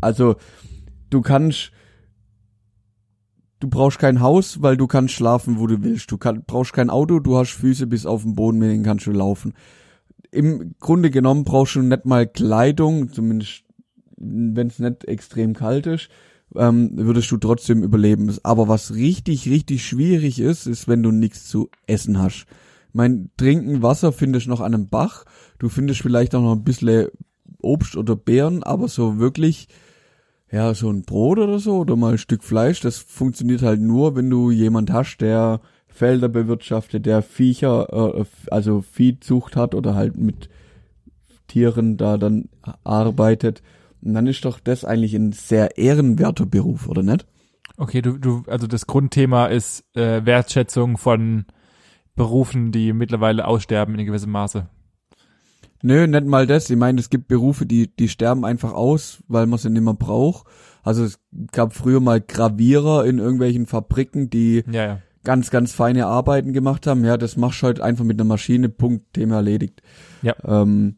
also, 0.00 0.36
du 1.08 1.22
kannst, 1.22 1.72
du 3.60 3.68
brauchst 3.68 3.98
kein 3.98 4.20
Haus, 4.20 4.60
weil 4.60 4.76
du 4.76 4.86
kannst 4.86 5.14
schlafen, 5.14 5.58
wo 5.58 5.66
du 5.66 5.82
willst. 5.82 6.10
Du 6.10 6.18
kann, 6.18 6.44
brauchst 6.46 6.74
kein 6.74 6.90
Auto, 6.90 7.20
du 7.20 7.36
hast 7.38 7.52
Füße 7.52 7.86
bis 7.86 8.04
auf 8.04 8.22
den 8.22 8.34
Boden, 8.34 8.58
mit 8.58 8.70
denen 8.70 8.84
kannst 8.84 9.06
du 9.06 9.12
laufen. 9.12 9.54
Im 10.30 10.74
Grunde 10.78 11.10
genommen 11.10 11.44
brauchst 11.44 11.76
du 11.76 11.82
nicht 11.82 12.04
mal 12.04 12.26
Kleidung, 12.26 13.10
zumindest 13.10 13.64
wenn 14.18 14.66
es 14.66 14.78
nicht 14.78 15.04
extrem 15.04 15.54
kalt 15.54 15.86
ist, 15.86 16.10
ähm, 16.54 16.90
würdest 16.94 17.30
du 17.30 17.38
trotzdem 17.38 17.82
überleben. 17.82 18.36
Aber 18.42 18.68
was 18.68 18.94
richtig, 18.94 19.48
richtig 19.48 19.86
schwierig 19.86 20.38
ist, 20.38 20.66
ist, 20.66 20.86
wenn 20.86 21.02
du 21.02 21.12
nichts 21.12 21.46
zu 21.46 21.70
essen 21.86 22.18
hast. 22.18 22.46
Mein 22.98 23.30
Trinken 23.36 23.80
Wasser 23.80 24.10
findest 24.10 24.48
noch 24.48 24.60
an 24.60 24.74
einem 24.74 24.88
Bach. 24.88 25.24
Du 25.60 25.68
findest 25.68 26.02
vielleicht 26.02 26.34
auch 26.34 26.42
noch 26.42 26.56
ein 26.56 26.64
bisschen 26.64 27.06
Obst 27.62 27.96
oder 27.96 28.16
Beeren, 28.16 28.64
aber 28.64 28.88
so 28.88 29.20
wirklich, 29.20 29.68
ja, 30.50 30.74
so 30.74 30.90
ein 30.90 31.02
Brot 31.02 31.38
oder 31.38 31.60
so 31.60 31.78
oder 31.78 31.94
mal 31.94 32.14
ein 32.14 32.18
Stück 32.18 32.42
Fleisch, 32.42 32.80
das 32.80 32.98
funktioniert 32.98 33.62
halt 33.62 33.80
nur, 33.80 34.16
wenn 34.16 34.28
du 34.28 34.50
jemand 34.50 34.92
hast, 34.92 35.18
der 35.18 35.60
Felder 35.86 36.28
bewirtschaftet, 36.28 37.06
der 37.06 37.22
Viecher, 37.22 38.18
äh, 38.18 38.24
also 38.50 38.82
Viehzucht 38.82 39.54
hat 39.54 39.76
oder 39.76 39.94
halt 39.94 40.16
mit 40.16 40.48
Tieren 41.46 41.98
da 41.98 42.18
dann 42.18 42.48
arbeitet. 42.82 43.62
Und 44.02 44.14
dann 44.14 44.26
ist 44.26 44.44
doch 44.44 44.58
das 44.58 44.84
eigentlich 44.84 45.14
ein 45.14 45.30
sehr 45.30 45.78
ehrenwerter 45.78 46.46
Beruf, 46.46 46.88
oder 46.88 47.04
nicht? 47.04 47.28
Okay, 47.76 48.02
du, 48.02 48.18
du, 48.18 48.42
also 48.48 48.66
das 48.66 48.88
Grundthema 48.88 49.46
ist 49.46 49.84
äh, 49.94 50.26
Wertschätzung 50.26 50.96
von 50.96 51.46
Berufen, 52.18 52.72
die 52.72 52.92
mittlerweile 52.92 53.46
aussterben 53.46 53.98
in 53.98 54.04
gewissem 54.06 54.30
Maße. 54.30 54.68
Nö, 55.82 56.06
nicht 56.06 56.26
mal 56.26 56.46
das. 56.46 56.68
Ich 56.70 56.76
meine, 56.76 56.98
es 56.98 57.08
gibt 57.08 57.28
Berufe, 57.28 57.64
die, 57.64 57.94
die 57.94 58.08
sterben 58.08 58.44
einfach 58.44 58.72
aus, 58.72 59.22
weil 59.28 59.46
man 59.46 59.58
sie 59.58 59.70
nicht 59.70 59.82
mehr 59.82 59.94
braucht. 59.94 60.46
Also 60.82 61.04
es 61.04 61.20
gab 61.52 61.72
früher 61.72 62.00
mal 62.00 62.20
Gravierer 62.20 63.04
in 63.04 63.18
irgendwelchen 63.18 63.66
Fabriken, 63.66 64.28
die 64.28 64.64
Ja, 64.70 64.84
ja. 64.84 65.02
ganz, 65.22 65.50
ganz 65.50 65.72
feine 65.72 66.06
Arbeiten 66.06 66.52
gemacht 66.52 66.86
haben. 66.86 67.04
Ja, 67.04 67.16
das 67.16 67.36
machst 67.36 67.62
du 67.62 67.66
halt 67.66 67.80
einfach 67.80 68.04
mit 68.04 68.18
einer 68.18 68.28
Maschine, 68.28 68.68
Punkt, 68.68 69.14
Thema 69.14 69.36
erledigt. 69.36 69.82
Ja. 70.22 70.34
Ähm, 70.44 70.96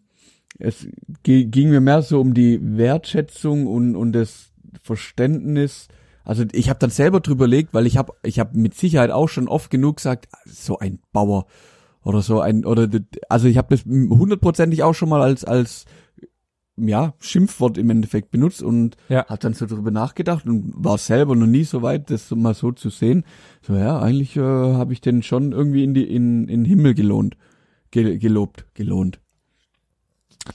es 0.58 0.86
ging 1.22 1.70
mir 1.70 1.80
mehr 1.80 2.02
so 2.02 2.20
um 2.20 2.34
die 2.34 2.58
Wertschätzung 2.76 3.66
und, 3.66 3.96
und 3.96 4.12
das 4.12 4.52
Verständnis. 4.82 5.88
Also 6.30 6.44
ich 6.52 6.68
habe 6.68 6.78
dann 6.78 6.90
selber 6.90 7.18
drüber 7.18 7.46
überlegt, 7.46 7.74
weil 7.74 7.88
ich 7.88 7.96
habe 7.96 8.12
ich 8.22 8.38
habe 8.38 8.56
mit 8.56 8.74
Sicherheit 8.74 9.10
auch 9.10 9.26
schon 9.28 9.48
oft 9.48 9.68
genug 9.68 9.96
gesagt, 9.96 10.28
so 10.46 10.78
ein 10.78 11.00
Bauer 11.12 11.46
oder 12.04 12.22
so 12.22 12.40
ein 12.40 12.64
oder 12.64 12.88
also 13.28 13.48
ich 13.48 13.58
habe 13.58 13.74
das 13.76 13.84
hundertprozentig 13.84 14.84
auch 14.84 14.92
schon 14.94 15.08
mal 15.08 15.22
als 15.22 15.44
als 15.44 15.86
ja 16.76 17.14
Schimpfwort 17.18 17.78
im 17.78 17.90
Endeffekt 17.90 18.30
benutzt 18.30 18.62
und 18.62 18.96
Ja. 19.08 19.26
habe 19.26 19.40
dann 19.40 19.54
so 19.54 19.66
drüber 19.66 19.90
nachgedacht 19.90 20.46
und 20.46 20.72
war 20.76 20.98
selber 20.98 21.34
noch 21.34 21.48
nie 21.48 21.64
so 21.64 21.82
weit, 21.82 22.10
das 22.10 22.30
mal 22.30 22.54
so 22.54 22.70
zu 22.70 22.90
sehen. 22.90 23.24
So 23.60 23.74
ja, 23.74 23.98
eigentlich 23.98 24.36
äh, 24.36 24.40
habe 24.40 24.92
ich 24.92 25.00
den 25.00 25.24
schon 25.24 25.50
irgendwie 25.50 25.82
in 25.82 25.94
die 25.94 26.04
in 26.04 26.46
in 26.46 26.60
den 26.60 26.64
Himmel 26.64 26.94
gelohnt, 26.94 27.36
ge 27.90 28.18
gelobt, 28.18 28.66
gelohnt. 28.74 29.18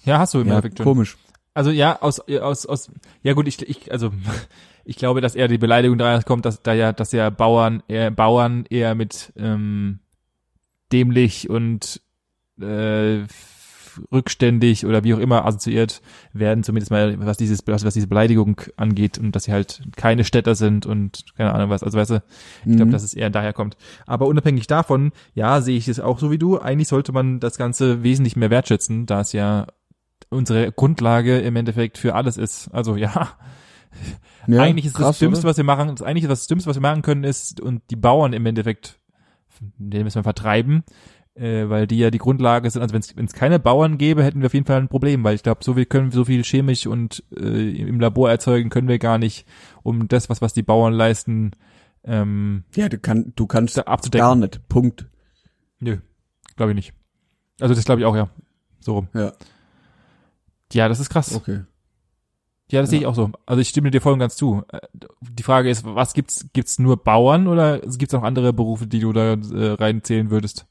Ja, 0.06 0.20
hast 0.20 0.36
du 0.36 0.40
im 0.40 0.48
Ja, 0.48 0.54
Endeffekt 0.54 0.78
schon. 0.78 0.86
komisch. 0.86 1.18
Also 1.54 1.72
ja, 1.72 2.02
aus, 2.02 2.20
aus, 2.22 2.66
aus, 2.66 2.92
ja 3.24 3.32
gut, 3.34 3.48
ich, 3.48 3.62
ich, 3.62 3.92
also 3.92 4.12
ich 4.86 4.96
glaube, 4.98 5.20
dass 5.22 5.36
eher 5.36 5.48
die 5.48 5.58
Beleidigung 5.58 5.98
daher 5.98 6.24
kommt, 6.24 6.46
dass 6.46 6.62
da 6.62 6.74
ja, 6.74 6.94
dass 6.94 7.12
ja 7.12 7.30
Bauern 7.30 7.84
eher 7.88 8.12
Bauern 8.12 8.66
eher 8.70 8.96
mit 8.96 9.34
ähm, 9.36 10.00
dämlich 10.92 11.50
und 11.50 12.02
äh, 12.62 13.24
rückständig 14.12 14.86
oder 14.86 15.04
wie 15.04 15.14
auch 15.14 15.20
immer 15.20 15.46
assoziiert 15.46 16.02
werden, 16.34 16.64
zumindest 16.64 16.92
mal 16.92 17.18
was 17.26 17.38
dieses, 17.38 17.66
was, 17.66 17.86
was 17.86 17.94
diese 17.94 18.08
Beleidigung 18.08 18.62
angeht 18.76 19.18
und 19.18 19.34
dass 19.36 19.46
sie 19.46 19.54
halt 19.54 19.82
keine 19.96 20.24
Städter 20.26 20.56
sind 20.56 20.86
und 20.86 21.24
keine 21.38 21.54
Ahnung 21.54 21.70
was. 21.70 21.82
Also 21.84 21.98
weißt 21.98 22.12
du, 22.12 22.24
ich 22.66 22.76
glaube, 22.76 22.88
Mhm. 22.88 22.92
dass 22.92 23.04
es 23.04 23.14
eher 23.14 23.30
daher 23.30 23.54
kommt. 23.54 23.78
Aber 24.06 24.28
unabhängig 24.28 24.68
davon, 24.68 25.12
ja, 25.34 25.62
sehe 25.62 25.78
ich 25.78 25.88
es 25.88 26.00
auch 26.00 26.20
so 26.20 26.30
wie 26.30 26.38
du. 26.38 26.60
Eigentlich 26.60 26.90
sollte 26.90 27.12
man 27.14 27.40
das 27.40 27.58
Ganze 27.58 28.04
wesentlich 28.04 28.36
mehr 28.36 28.50
wertschätzen, 28.50 29.06
da 29.06 29.22
es 29.22 29.32
ja 29.32 29.68
unsere 30.30 30.72
Grundlage 30.72 31.40
im 31.40 31.56
Endeffekt 31.56 31.98
für 31.98 32.16
alles 32.16 32.38
ist. 32.38 32.70
Also 32.74 32.96
ja, 32.98 33.30
ja, 34.48 34.62
eigentlich 34.62 34.86
ist 34.86 34.96
das 34.96 35.02
krass, 35.02 35.20
Dümmste, 35.20 35.42
oder? 35.42 35.50
was 35.50 35.58
wir 35.58 35.64
machen, 35.64 35.90
das 35.90 36.02
eigentlich 36.02 36.28
das 36.28 36.48
Dümmste, 36.48 36.70
was 36.70 36.78
wir 36.78 36.82
machen 36.82 37.02
können, 37.02 37.24
ist 37.24 37.62
und 37.62 37.82
die 37.90 37.96
Bauern 37.96 38.34
im 38.34 38.46
Endeffekt, 38.46 39.00
den 39.78 40.04
müssen 40.04 40.20
wir 40.20 40.24
vertreiben, 40.24 40.84
äh, 41.36 41.68
weil 41.70 41.88
die 41.88 41.98
ja 41.98 42.12
die 42.12 42.18
Grundlage 42.18 42.70
sind. 42.70 42.82
Also 42.82 42.94
wenn 42.94 43.26
es 43.26 43.34
keine 43.34 43.60
Bauern 43.60 43.98
gäbe, 43.98 44.24
hätten 44.24 44.42
wir 44.42 44.48
auf 44.48 44.54
jeden 44.54 44.66
Fall 44.66 44.82
ein 44.82 44.90
Problem, 44.90 45.24
weil 45.24 45.36
ich 45.36 45.44
glaube, 45.44 45.64
so 45.64 45.74
viel 45.74 45.86
können 45.86 46.12
wir 46.12 46.16
so 46.16 46.26
viel 46.26 46.44
chemisch 46.44 46.88
und 46.88 47.24
äh, 47.36 47.72
im 47.82 48.00
Labor 48.00 48.30
erzeugen 48.30 48.70
können 48.70 48.88
wir 48.88 49.00
gar 49.00 49.18
nicht, 49.18 49.46
um 49.84 50.08
das, 50.08 50.30
was 50.30 50.42
was 50.42 50.54
die 50.54 50.64
Bauern 50.64 50.94
leisten, 50.94 51.52
ähm, 52.06 52.64
Ja, 52.76 52.88
du, 52.88 53.00
kann, 53.00 53.34
du 53.36 53.48
kannst 53.48 53.84
gar 54.12 54.36
nicht. 54.36 54.68
Punkt. 54.70 55.08
Nö, 55.80 55.98
glaube 56.56 56.72
ich 56.72 56.76
nicht. 56.76 56.94
Also 57.60 57.74
das 57.74 57.86
glaube 57.86 58.02
ich 58.02 58.06
auch, 58.06 58.16
ja. 58.16 58.30
So 58.80 58.94
rum. 58.94 59.08
Ja. 59.14 59.34
Ja, 60.72 60.88
das 60.88 61.00
ist 61.00 61.10
krass. 61.10 61.36
Okay. 61.36 61.64
Ja, 62.72 62.82
das 62.82 62.90
sehe 62.90 63.00
ich 63.00 63.06
auch 63.06 63.16
so. 63.16 63.32
Also 63.46 63.62
ich 63.62 63.70
stimme 63.70 63.92
dir 63.92 64.02
voll 64.02 64.14
und 64.14 64.20
ganz 64.20 64.36
zu. 64.36 64.64
Äh, 64.72 64.80
Die 65.22 65.44
Frage 65.44 65.70
ist, 65.70 65.86
was 65.86 66.14
gibt's? 66.14 66.48
Gibt's 66.54 66.80
nur 66.80 67.04
Bauern 67.04 67.48
oder 67.48 67.80
gibt's 67.80 68.14
noch 68.14 68.24
andere 68.24 68.54
Berufe, 68.54 68.88
die 68.88 69.00
du 69.00 69.14
da 69.14 69.34
äh, 69.34 69.72
reinzählen 69.74 70.32
würdest? 70.32 70.66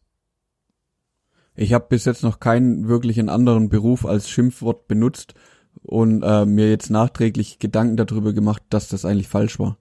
Ich 1.54 1.72
habe 1.72 1.86
bis 1.88 2.04
jetzt 2.04 2.24
noch 2.24 2.40
keinen 2.40 2.88
wirklichen 2.88 3.28
anderen 3.28 3.68
Beruf 3.68 4.06
als 4.06 4.28
Schimpfwort 4.28 4.88
benutzt 4.88 5.34
und 5.82 6.22
äh, 6.24 6.44
mir 6.46 6.68
jetzt 6.68 6.90
nachträglich 6.90 7.60
Gedanken 7.60 7.96
darüber 7.96 8.32
gemacht, 8.32 8.62
dass 8.70 8.88
das 8.88 9.04
eigentlich 9.04 9.28
falsch 9.28 9.60
war. 9.60 9.78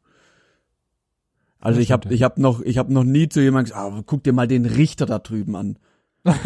Also 1.59 1.79
ich 1.79 1.91
habe 1.91 2.09
ja. 2.09 2.13
ich 2.13 2.21
habe 2.21 2.39
noch 2.39 2.61
ich 2.61 2.77
habe 2.77 2.93
noch 2.93 3.05
nie 3.05 3.27
zu 3.27 3.41
jemandem 3.41 3.73
gesagt, 3.73 3.93
ah, 3.93 4.03
guck 4.05 4.23
dir 4.23 4.33
mal 4.33 4.47
den 4.47 4.65
Richter 4.65 5.07
da 5.07 5.17
drüben 5.17 5.55
an. 5.55 5.79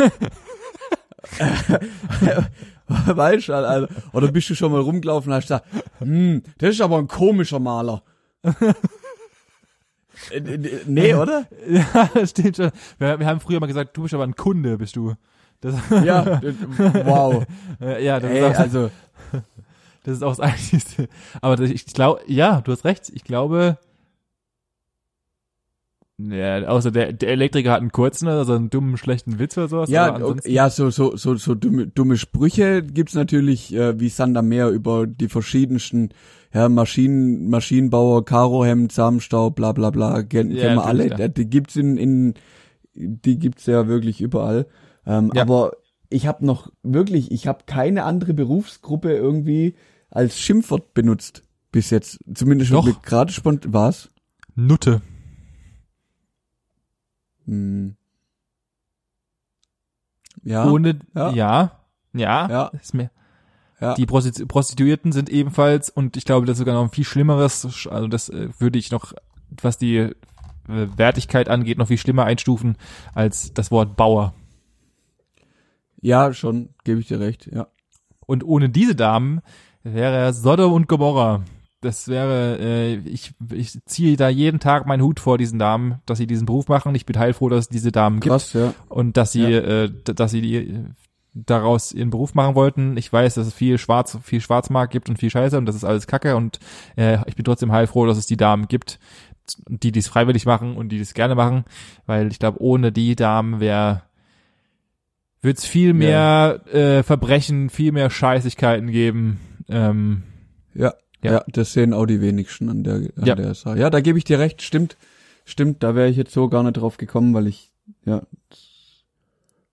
weißt 3.05 3.49
du, 3.49 3.53
also, 3.53 3.87
oder 4.13 4.31
bist 4.31 4.49
du 4.49 4.55
schon 4.55 4.71
mal 4.71 4.81
rumgelaufen 4.81 5.31
und 5.31 5.35
hast 5.35 5.43
gesagt, 5.43 5.65
hm, 5.99 6.41
das 6.57 6.71
ist 6.71 6.81
aber 6.81 6.97
ein 6.97 7.07
komischer 7.07 7.59
Maler. 7.59 8.03
Äh, 10.31 10.37
äh, 10.37 10.81
nee, 10.87 11.13
oder? 11.13 11.45
Ja, 11.69 12.09
das 12.11 12.31
stimmt 12.31 12.57
schon. 12.57 12.71
Wir, 12.97 13.19
wir 13.19 13.27
haben 13.27 13.39
früher 13.39 13.59
mal 13.59 13.67
gesagt, 13.67 13.95
du 13.95 14.01
bist 14.01 14.15
aber 14.15 14.23
ein 14.23 14.35
Kunde, 14.35 14.77
bist 14.77 14.95
du. 14.95 15.13
Das, 15.61 15.75
Ja, 16.03 16.41
wow. 17.05 17.45
äh, 17.79 18.03
ja, 18.03 18.19
das, 18.19 18.31
Ey, 18.31 18.39
ist 18.39 18.55
auch, 18.55 18.59
also 18.59 18.91
das 20.03 20.15
ist 20.15 20.23
auch 20.23 20.35
das 20.35 20.39
Einzige. 20.39 21.07
Aber 21.41 21.59
ich 21.59 21.85
glaube, 21.85 22.21
ja, 22.27 22.61
du 22.61 22.71
hast 22.71 22.85
recht. 22.85 23.09
Ich 23.13 23.23
glaube, 23.23 23.77
ja, 26.19 26.63
außer 26.67 26.89
der, 26.91 27.13
der 27.13 27.29
Elektriker 27.29 27.71
hat 27.71 27.81
einen 27.81 27.91
kurzen, 27.91 28.27
also 28.27 28.53
einen 28.53 28.69
dummen, 28.69 28.97
schlechten 28.97 29.37
Witz 29.39 29.57
oder 29.57 29.67
sowas. 29.67 29.89
Ja, 29.89 30.19
okay, 30.23 30.51
ja, 30.51 30.69
so 30.69 30.89
so 30.89 31.15
so 31.15 31.35
so 31.35 31.53
dumme, 31.53 31.87
dumme 31.87 32.17
Sprüche 32.17 32.81
gibt's 32.81 33.13
natürlich 33.13 33.73
äh, 33.73 33.99
wie 33.99 34.09
Sand 34.09 34.35
am 34.37 34.47
Meer 34.47 34.69
über 34.69 35.05
die 35.05 35.27
verschiedensten 35.29 36.09
ja, 36.53 36.69
Maschinen, 36.69 37.49
Maschinenbauer, 37.49 38.25
Karohemd, 38.25 38.91
Samenstau, 38.91 39.51
bla 39.51 39.73
bla 39.73 39.91
bla, 39.91 40.23
kennen 40.23 40.51
Ja, 40.51 40.73
wir 40.73 40.85
alle. 40.85 41.07
ja. 41.09 41.27
Die, 41.27 41.45
gibt's 41.49 41.75
in, 41.75 41.97
in 41.97 42.33
die 42.95 43.37
gibt's 43.37 43.65
ja 43.67 43.87
wirklich 43.87 44.21
überall. 44.21 44.65
Ähm, 45.05 45.31
Ja. 45.35 45.43
Aber 45.43 45.73
ich 46.09 46.25
habe 46.25 46.45
noch 46.45 46.71
wirklich, 46.83 47.31
ich 47.31 47.47
habe 47.47 47.59
keine 47.67 48.03
andere 48.05 48.33
Berufsgruppe 48.33 49.11
irgendwie 49.13 49.75
als 50.09 50.39
Schimpfwort 50.39 50.93
benutzt 50.93 51.43
bis 51.71 51.89
jetzt. 51.89 52.19
Zumindest 52.33 52.71
gerade 53.03 53.31
spontan. 53.31 53.73
Was? 53.73 54.09
Nutte. 54.55 55.01
Hm. 57.47 57.95
Ja. 60.43 60.65
Ohne, 60.69 60.99
ja. 61.15 61.31
ja, 61.31 61.71
ja, 62.13 62.49
Ja. 62.49 62.67
ist 62.79 62.93
mir, 62.93 63.09
Ja. 63.81 63.95
Die 63.95 64.05
Prostitu 64.05 64.45
Prostituierten 64.47 65.11
sind 65.11 65.29
ebenfalls, 65.29 65.89
und 65.89 66.17
ich 66.17 66.25
glaube, 66.25 66.45
das 66.45 66.53
ist 66.55 66.59
sogar 66.59 66.75
noch 66.75 66.83
ein 66.83 66.89
viel 66.91 67.03
Schlimmeres, 67.03 67.87
also 67.89 68.07
das 68.07 68.29
äh, 68.29 68.49
würde 68.59 68.79
ich 68.79 68.91
noch, 68.91 69.13
was 69.61 69.77
die 69.77 69.97
äh, 69.97 70.13
Wertigkeit 70.67 71.49
angeht, 71.49 71.77
noch 71.77 71.87
viel 71.87 71.97
schlimmer 71.97 72.25
einstufen 72.25 72.77
als 73.13 73.53
das 73.53 73.71
Wort 73.71 73.95
Bauer. 73.95 74.33
ja, 76.01 76.33
schon, 76.33 76.69
gebe 76.83 76.99
ich 76.99 77.07
dir 77.07 77.19
recht. 77.19 77.49
Ja. 77.51 77.67
Und 78.25 78.43
ohne 78.43 78.69
diese 78.69 78.95
Damen 78.95 79.41
wäre 79.83 80.33
Sodom 80.33 80.73
und 80.73 80.87
Gomorra. 80.87 81.43
Das 81.81 82.07
wäre, 82.07 82.57
äh, 82.59 82.95
ich, 83.07 83.33
ich 83.53 83.77
ziehe 83.85 84.17
da 84.17 84.29
jeden 84.29 84.59
Tag 84.59 84.87
meinen 84.87 85.03
Hut 85.03 85.19
vor 85.19 85.37
diesen 85.37 85.59
Damen, 85.59 85.99
dass 86.07 86.17
sie 86.17 86.25
diesen 86.27 86.45
Beruf 86.47 86.67
machen. 86.67 86.95
Ich 86.95 87.05
bin 87.05 87.19
heilfroh, 87.19 87.49
dass 87.49 87.65
es 87.65 87.69
diese 87.69 87.91
Damen 87.91 88.19
gibt. 88.19 88.31
Krass, 88.31 88.53
ja. 88.53 88.73
und 88.89 89.15
dass 89.17 89.31
sie, 89.31 89.43
Ja. 89.43 89.83
äh, 89.83 89.91
dass 90.03 90.31
sie 90.31 90.41
die, 90.41 90.55
äh, 90.55 90.83
daraus 91.33 91.91
ihren 91.91 92.09
Beruf 92.09 92.33
machen 92.33 92.55
wollten. 92.55 92.97
Ich 92.97 93.13
weiß, 93.13 93.35
dass 93.35 93.45
es 93.45 93.53
viel 93.53 93.77
Schwarz, 93.77 94.17
viel 94.23 94.41
Schwarzmarkt 94.41 94.91
gibt 94.91 95.07
und 95.07 95.19
viel 95.19 95.29
Scheiße 95.29 95.55
und 95.55 95.67
das 95.67 95.75
ist 95.75 95.83
alles 95.83 96.07
Kacke 96.07 96.35
und 96.35 96.59
äh, 96.95 97.19
ich 97.27 97.35
bin 97.35 97.45
trotzdem 97.45 97.71
heilfroh, 97.71 98.07
dass 98.07 98.17
es 98.17 98.25
die 98.25 98.37
Damen 98.37 98.67
gibt, 98.67 98.97
die 99.67 99.91
dies 99.91 100.07
freiwillig 100.07 100.47
machen 100.47 100.75
und 100.75 100.89
die 100.89 100.97
das 100.97 101.13
gerne 101.13 101.35
machen, 101.35 101.63
weil 102.07 102.31
ich 102.31 102.39
glaube, 102.39 102.59
ohne 102.59 102.91
die 102.91 103.15
Damen 103.15 103.59
wäre 103.59 104.01
wird 105.43 105.59
es 105.59 105.65
viel 105.65 105.93
mehr 105.93 106.61
äh, 106.73 107.03
Verbrechen, 107.03 107.69
viel 107.69 107.91
mehr 107.91 108.09
Scheißigkeiten 108.09 108.89
geben. 108.89 109.39
Ähm, 109.69 110.23
Ja. 110.73 110.93
Ja. 111.27 111.33
ja. 111.33 111.43
das 111.47 111.73
sehen 111.73 111.93
auch 111.93 112.05
die 112.05 112.21
wenigsten 112.21 112.69
an 112.69 112.83
der, 112.83 112.95
an 112.95 113.25
Ja. 113.25 113.35
der 113.35 113.53
Sache. 113.53 113.79
Ja, 113.79 113.89
da 113.89 114.01
gebe 114.01 114.17
ich 114.17 114.23
dir 114.23 114.39
recht, 114.39 114.61
stimmt. 114.61 114.97
Stimmt, 115.45 115.81
da 115.83 115.95
wäre 115.95 116.09
ich 116.09 116.17
jetzt 116.17 116.33
so 116.33 116.49
gar 116.49 116.63
nicht 116.63 116.73
drauf 116.73 116.97
gekommen, 116.97 117.33
weil 117.33 117.47
ich, 117.47 117.71
ja. 118.05 118.23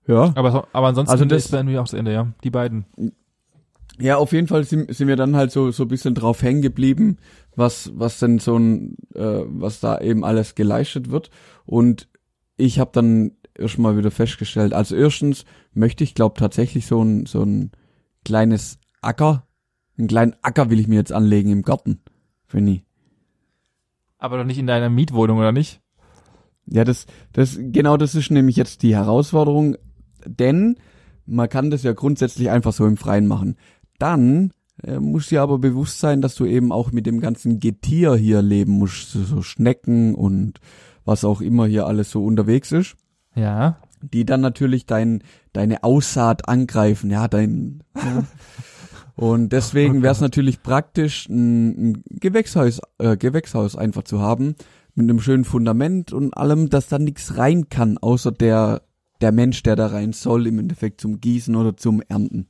Ja. 0.07 0.31
aber, 0.35 0.51
so- 0.51 0.67
aber 0.71 0.87
ansonsten 0.87 1.11
Also 1.11 1.25
das- 1.25 1.45
ist 1.45 1.53
dann 1.53 1.61
irgendwie 1.67 1.79
auch 1.79 1.85
das 1.85 1.93
Ende, 1.93 2.13
ja. 2.13 2.31
Die 2.43 2.51
beiden. 2.51 2.85
Ja, 3.99 4.17
auf 4.17 4.33
jeden 4.33 4.47
Fall 4.47 4.63
sind, 4.65 4.93
sind 4.93 5.07
wir 5.07 5.15
dann 5.15 5.35
halt 5.35 5.51
so, 5.51 5.71
so 5.71 5.83
ein 5.83 5.87
bisschen 5.87 6.15
drauf 6.15 6.41
hängen 6.43 6.61
geblieben, 6.61 7.17
was, 7.55 7.91
was 7.95 8.19
denn 8.19 8.39
so 8.39 8.57
ein, 8.57 8.97
äh, 9.15 9.41
was 9.45 9.79
da 9.79 9.99
eben 9.99 10.23
alles 10.25 10.53
geleistet 10.55 11.09
wird. 11.11 11.29
Und 11.65 12.07
ich 12.57 12.77
habe 12.79 12.91
dann 12.93 13.31
erstmal 13.57 13.97
wieder 13.97 14.11
festgestellt, 14.11 14.73
also 14.73 14.95
erstens 14.95 15.45
möchte 15.73 16.03
ich, 16.03 16.13
glaube 16.13 16.37
tatsächlich 16.39 16.85
so 16.87 17.01
ein, 17.01 17.25
so 17.25 17.41
ein 17.43 17.71
kleines 18.25 18.79
Acker, 19.01 19.44
einen 19.97 20.07
kleinen 20.07 20.35
Acker 20.41 20.69
will 20.69 20.79
ich 20.79 20.87
mir 20.87 20.95
jetzt 20.95 21.11
anlegen 21.13 21.51
im 21.51 21.61
Garten. 21.63 21.99
Ich. 22.53 22.83
Aber 24.17 24.37
doch 24.37 24.45
nicht 24.45 24.57
in 24.59 24.67
deiner 24.67 24.89
Mietwohnung, 24.89 25.39
oder 25.39 25.51
nicht? 25.51 25.81
Ja, 26.67 26.83
das, 26.85 27.05
das, 27.33 27.57
genau 27.59 27.97
das 27.97 28.15
ist 28.15 28.31
nämlich 28.31 28.55
jetzt 28.55 28.81
die 28.81 28.95
Herausforderung, 28.95 29.75
denn 30.25 30.77
man 31.25 31.49
kann 31.49 31.69
das 31.69 31.83
ja 31.83 31.91
grundsätzlich 31.93 32.49
einfach 32.49 32.71
so 32.73 32.85
im 32.85 32.97
Freien 32.97 33.27
machen. 33.27 33.57
Dann 33.99 34.51
äh, 34.83 34.99
muss 34.99 35.27
dir 35.27 35.41
aber 35.41 35.59
bewusst 35.59 35.99
sein, 35.99 36.21
dass 36.21 36.35
du 36.35 36.45
eben 36.45 36.71
auch 36.71 36.91
mit 36.91 37.05
dem 37.05 37.19
ganzen 37.19 37.59
Getier 37.59 38.15
hier 38.15 38.41
leben 38.41 38.73
musst, 38.73 39.11
so, 39.11 39.23
so 39.23 39.41
Schnecken 39.41 40.15
und 40.15 40.59
was 41.03 41.25
auch 41.25 41.41
immer 41.41 41.65
hier 41.67 41.85
alles 41.85 42.09
so 42.09 42.23
unterwegs 42.25 42.71
ist, 42.71 42.95
Ja. 43.35 43.77
die 44.01 44.25
dann 44.25 44.41
natürlich 44.41 44.85
dein, 44.85 45.23
deine 45.53 45.83
Aussaat 45.83 46.47
angreifen, 46.47 47.11
ja, 47.11 47.27
dein, 47.27 47.83
ja. 47.95 48.23
Und 49.15 49.49
deswegen 49.49 50.03
wäre 50.03 50.11
es 50.11 50.21
natürlich 50.21 50.61
praktisch, 50.61 51.27
ein, 51.29 51.91
ein 51.91 52.03
Gewächshaus, 52.09 52.81
äh, 52.97 53.15
Gewächshaus 53.15 53.75
einfach 53.75 54.03
zu 54.03 54.19
haben, 54.19 54.55
mit 54.93 55.09
einem 55.09 55.19
schönen 55.19 55.45
Fundament 55.45 56.11
und 56.11 56.33
allem, 56.35 56.69
dass 56.69 56.89
da 56.89 56.99
nichts 56.99 57.37
rein 57.37 57.69
kann, 57.69 57.97
außer 57.97 58.31
der, 58.31 58.81
der 59.21 59.31
Mensch, 59.31 59.63
der 59.63 59.75
da 59.75 59.87
rein 59.87 60.13
soll, 60.13 60.47
im 60.47 60.59
Endeffekt 60.59 60.99
zum 61.01 61.21
Gießen 61.21 61.55
oder 61.55 61.77
zum 61.77 62.01
Ernten. 62.07 62.47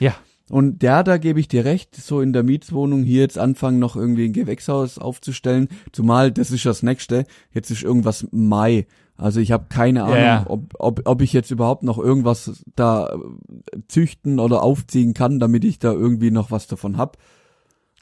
Ja. 0.00 0.14
Und 0.52 0.82
ja, 0.82 1.02
da 1.02 1.16
gebe 1.16 1.40
ich 1.40 1.48
dir 1.48 1.64
recht, 1.64 1.96
so 1.96 2.20
in 2.20 2.34
der 2.34 2.42
Mietswohnung 2.42 3.04
hier 3.04 3.22
jetzt 3.22 3.38
anfangen, 3.38 3.78
noch 3.78 3.96
irgendwie 3.96 4.26
ein 4.26 4.34
Gewächshaus 4.34 4.98
aufzustellen, 4.98 5.70
zumal 5.92 6.30
das 6.30 6.50
ist 6.50 6.66
das 6.66 6.82
nächste, 6.82 7.24
jetzt 7.54 7.70
ist 7.70 7.82
irgendwas 7.82 8.28
Mai. 8.32 8.86
Also 9.16 9.40
ich 9.40 9.50
habe 9.50 9.64
keine 9.70 10.04
Ahnung, 10.04 10.16
ja. 10.18 10.44
Ob, 10.46 10.74
ob, 10.78 11.00
ob 11.06 11.22
ich 11.22 11.32
jetzt 11.32 11.50
überhaupt 11.50 11.84
noch 11.84 11.96
irgendwas 11.96 12.62
da 12.76 13.14
äh, 13.14 13.78
züchten 13.88 14.38
oder 14.38 14.62
aufziehen 14.62 15.14
kann, 15.14 15.40
damit 15.40 15.64
ich 15.64 15.78
da 15.78 15.90
irgendwie 15.90 16.30
noch 16.30 16.50
was 16.50 16.66
davon 16.66 16.98
hab. 16.98 17.16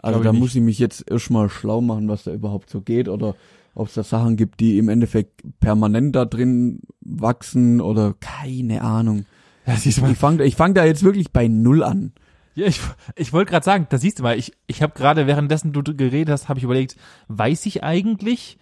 Also 0.00 0.18
ich 0.18 0.24
da 0.24 0.32
nicht. 0.32 0.40
muss 0.40 0.56
ich 0.56 0.60
mich 0.60 0.80
jetzt 0.80 1.08
erstmal 1.08 1.50
schlau 1.50 1.80
machen, 1.80 2.08
was 2.08 2.24
da 2.24 2.32
überhaupt 2.32 2.68
so 2.68 2.80
geht 2.80 3.08
oder 3.08 3.36
ob 3.76 3.86
es 3.86 3.94
da 3.94 4.02
Sachen 4.02 4.34
gibt, 4.34 4.58
die 4.58 4.76
im 4.76 4.88
Endeffekt 4.88 5.44
permanent 5.60 6.16
da 6.16 6.24
drin 6.24 6.80
wachsen 7.00 7.80
oder 7.80 8.16
keine 8.18 8.82
Ahnung. 8.82 9.24
Ja. 9.66 9.74
Ich 9.84 9.94
fange 10.18 10.42
ich 10.42 10.56
fang 10.56 10.74
da 10.74 10.84
jetzt 10.84 11.04
wirklich 11.04 11.30
bei 11.30 11.46
Null 11.46 11.84
an. 11.84 12.12
Ja, 12.54 12.66
ich, 12.66 12.80
ich 13.14 13.32
wollte 13.32 13.50
gerade 13.50 13.64
sagen, 13.64 13.86
da 13.90 13.98
siehst 13.98 14.18
du 14.18 14.22
mal, 14.22 14.38
ich, 14.38 14.52
ich 14.66 14.82
habe 14.82 14.92
gerade 14.92 15.26
währenddessen 15.26 15.72
du 15.72 15.82
geredet 15.82 16.32
hast, 16.32 16.48
habe 16.48 16.58
ich 16.58 16.64
überlegt, 16.64 16.96
weiß 17.28 17.66
ich 17.66 17.84
eigentlich, 17.84 18.58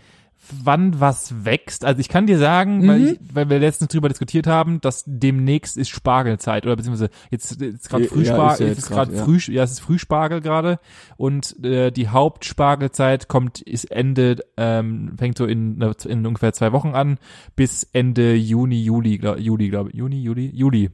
wann 0.65 0.99
was 1.01 1.45
wächst? 1.45 1.85
Also 1.85 2.01
ich 2.01 2.09
kann 2.09 2.27
dir 2.27 2.39
sagen, 2.39 2.87
weil, 2.89 2.99
Mhm. 2.99 3.07
ich, 3.07 3.19
weil 3.35 3.51
wir 3.51 3.59
letztens 3.59 3.91
drüber 3.93 4.09
diskutiert 4.09 4.47
haben, 4.47 4.81
dass 4.81 5.05
demnächst 5.07 5.77
ist 5.77 5.91
Spargelzeit 5.91 6.65
oder 6.65 6.77
beziehungsweise 6.77 7.11
jetzt 7.31 7.61
jetzt 7.61 7.89
gerade 7.91 8.05
Frühspargel, 8.05 8.67
ja 8.67 8.71
jetzt 8.71 8.79
ist 8.79 8.91
gerade 8.91 9.15
ja. 9.15 9.25
Früh, 9.25 9.39
ja, 9.49 9.63
es 9.63 9.73
ist 9.73 9.81
Frühspargel 9.81 10.41
gerade 10.41 10.79
und 11.17 11.63
äh, 11.65 11.91
die 11.91 12.09
Hauptspargelzeit 12.09 13.29
kommt 13.29 13.61
ist 13.61 13.91
Ende 13.91 14.37
ähm, 14.57 15.13
fängt 15.19 15.39
so 15.39 15.45
in, 15.45 15.81
in 16.07 16.27
ungefähr 16.27 16.53
zwei 16.53 16.73
Wochen 16.73 16.91
an 16.95 17.19
bis 17.57 17.85
Ende 17.93 18.35
Juni, 18.35 18.83
Juli, 18.83 19.19
glaub, 19.19 19.39
Juli, 19.39 19.69
glaube 19.69 19.91
ich, 19.91 19.97
Juni, 19.97 20.23
Juli, 20.23 20.51
Juli 20.55 20.91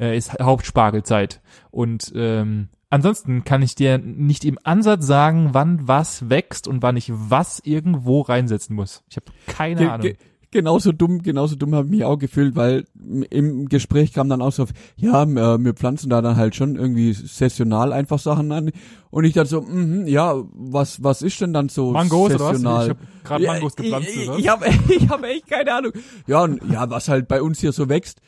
äh, 0.00 0.16
ist 0.16 0.32
Hauptspargelzeit 0.40 1.40
und 1.70 2.12
ähm, 2.14 2.68
ansonsten 2.94 3.42
kann 3.44 3.60
ich 3.60 3.74
dir 3.74 3.98
nicht 3.98 4.44
im 4.44 4.56
Ansatz 4.62 5.04
sagen, 5.06 5.50
wann 5.52 5.88
was 5.88 6.30
wächst 6.30 6.68
und 6.68 6.80
wann 6.80 6.96
ich 6.96 7.10
was 7.12 7.60
irgendwo 7.64 8.20
reinsetzen 8.20 8.76
muss. 8.76 9.02
Ich 9.10 9.16
habe 9.16 9.26
keine 9.46 9.80
Ge 9.80 9.88
Ahnung. 9.88 10.02
ge 10.02 10.16
genauso 10.52 10.92
dumm, 10.92 11.20
genauso 11.20 11.56
dumm 11.56 11.74
habe 11.74 11.86
ich 11.86 11.90
mich 11.90 12.04
auch 12.04 12.16
gefühlt, 12.16 12.54
weil 12.54 12.84
im 13.30 13.68
Gespräch 13.68 14.12
kam 14.12 14.28
dann 14.28 14.40
auch 14.40 14.52
so, 14.52 14.66
ja, 14.96 15.26
wir, 15.26 15.58
wir 15.58 15.74
pflanzen 15.74 16.08
da 16.08 16.22
dann 16.22 16.36
halt 16.36 16.54
schon 16.54 16.76
irgendwie 16.76 17.12
saisonal 17.12 17.92
einfach 17.92 18.20
Sachen 18.20 18.52
an. 18.52 18.70
Und 19.10 19.24
ich 19.24 19.32
dachte 19.32 19.48
so, 19.48 19.62
mhm, 19.62 20.06
ja, 20.06 20.36
was, 20.52 21.02
was 21.02 21.22
ist 21.22 21.40
denn 21.40 21.52
dann 21.52 21.68
so 21.68 21.90
Mangos 21.90 22.32
oder 22.32 22.44
was? 22.44 22.56
saisonal? 22.58 22.84
Ich 22.84 22.90
habe 22.90 23.00
gerade 23.24 23.46
Mangos 23.46 23.76
gepflanzt. 23.76 24.08
Ich, 24.14 24.28
oder? 24.28 24.38
ich, 24.38 24.44
ich 24.44 24.48
habe 24.48 24.66
ich 24.88 25.08
hab 25.08 25.24
echt 25.24 25.48
keine 25.48 25.74
Ahnung. 25.74 25.92
Ja, 26.28 26.44
und, 26.44 26.62
ja, 26.70 26.88
was 26.88 27.08
halt 27.08 27.26
bei 27.26 27.42
uns 27.42 27.58
hier 27.58 27.72
so 27.72 27.88
wächst. 27.88 28.20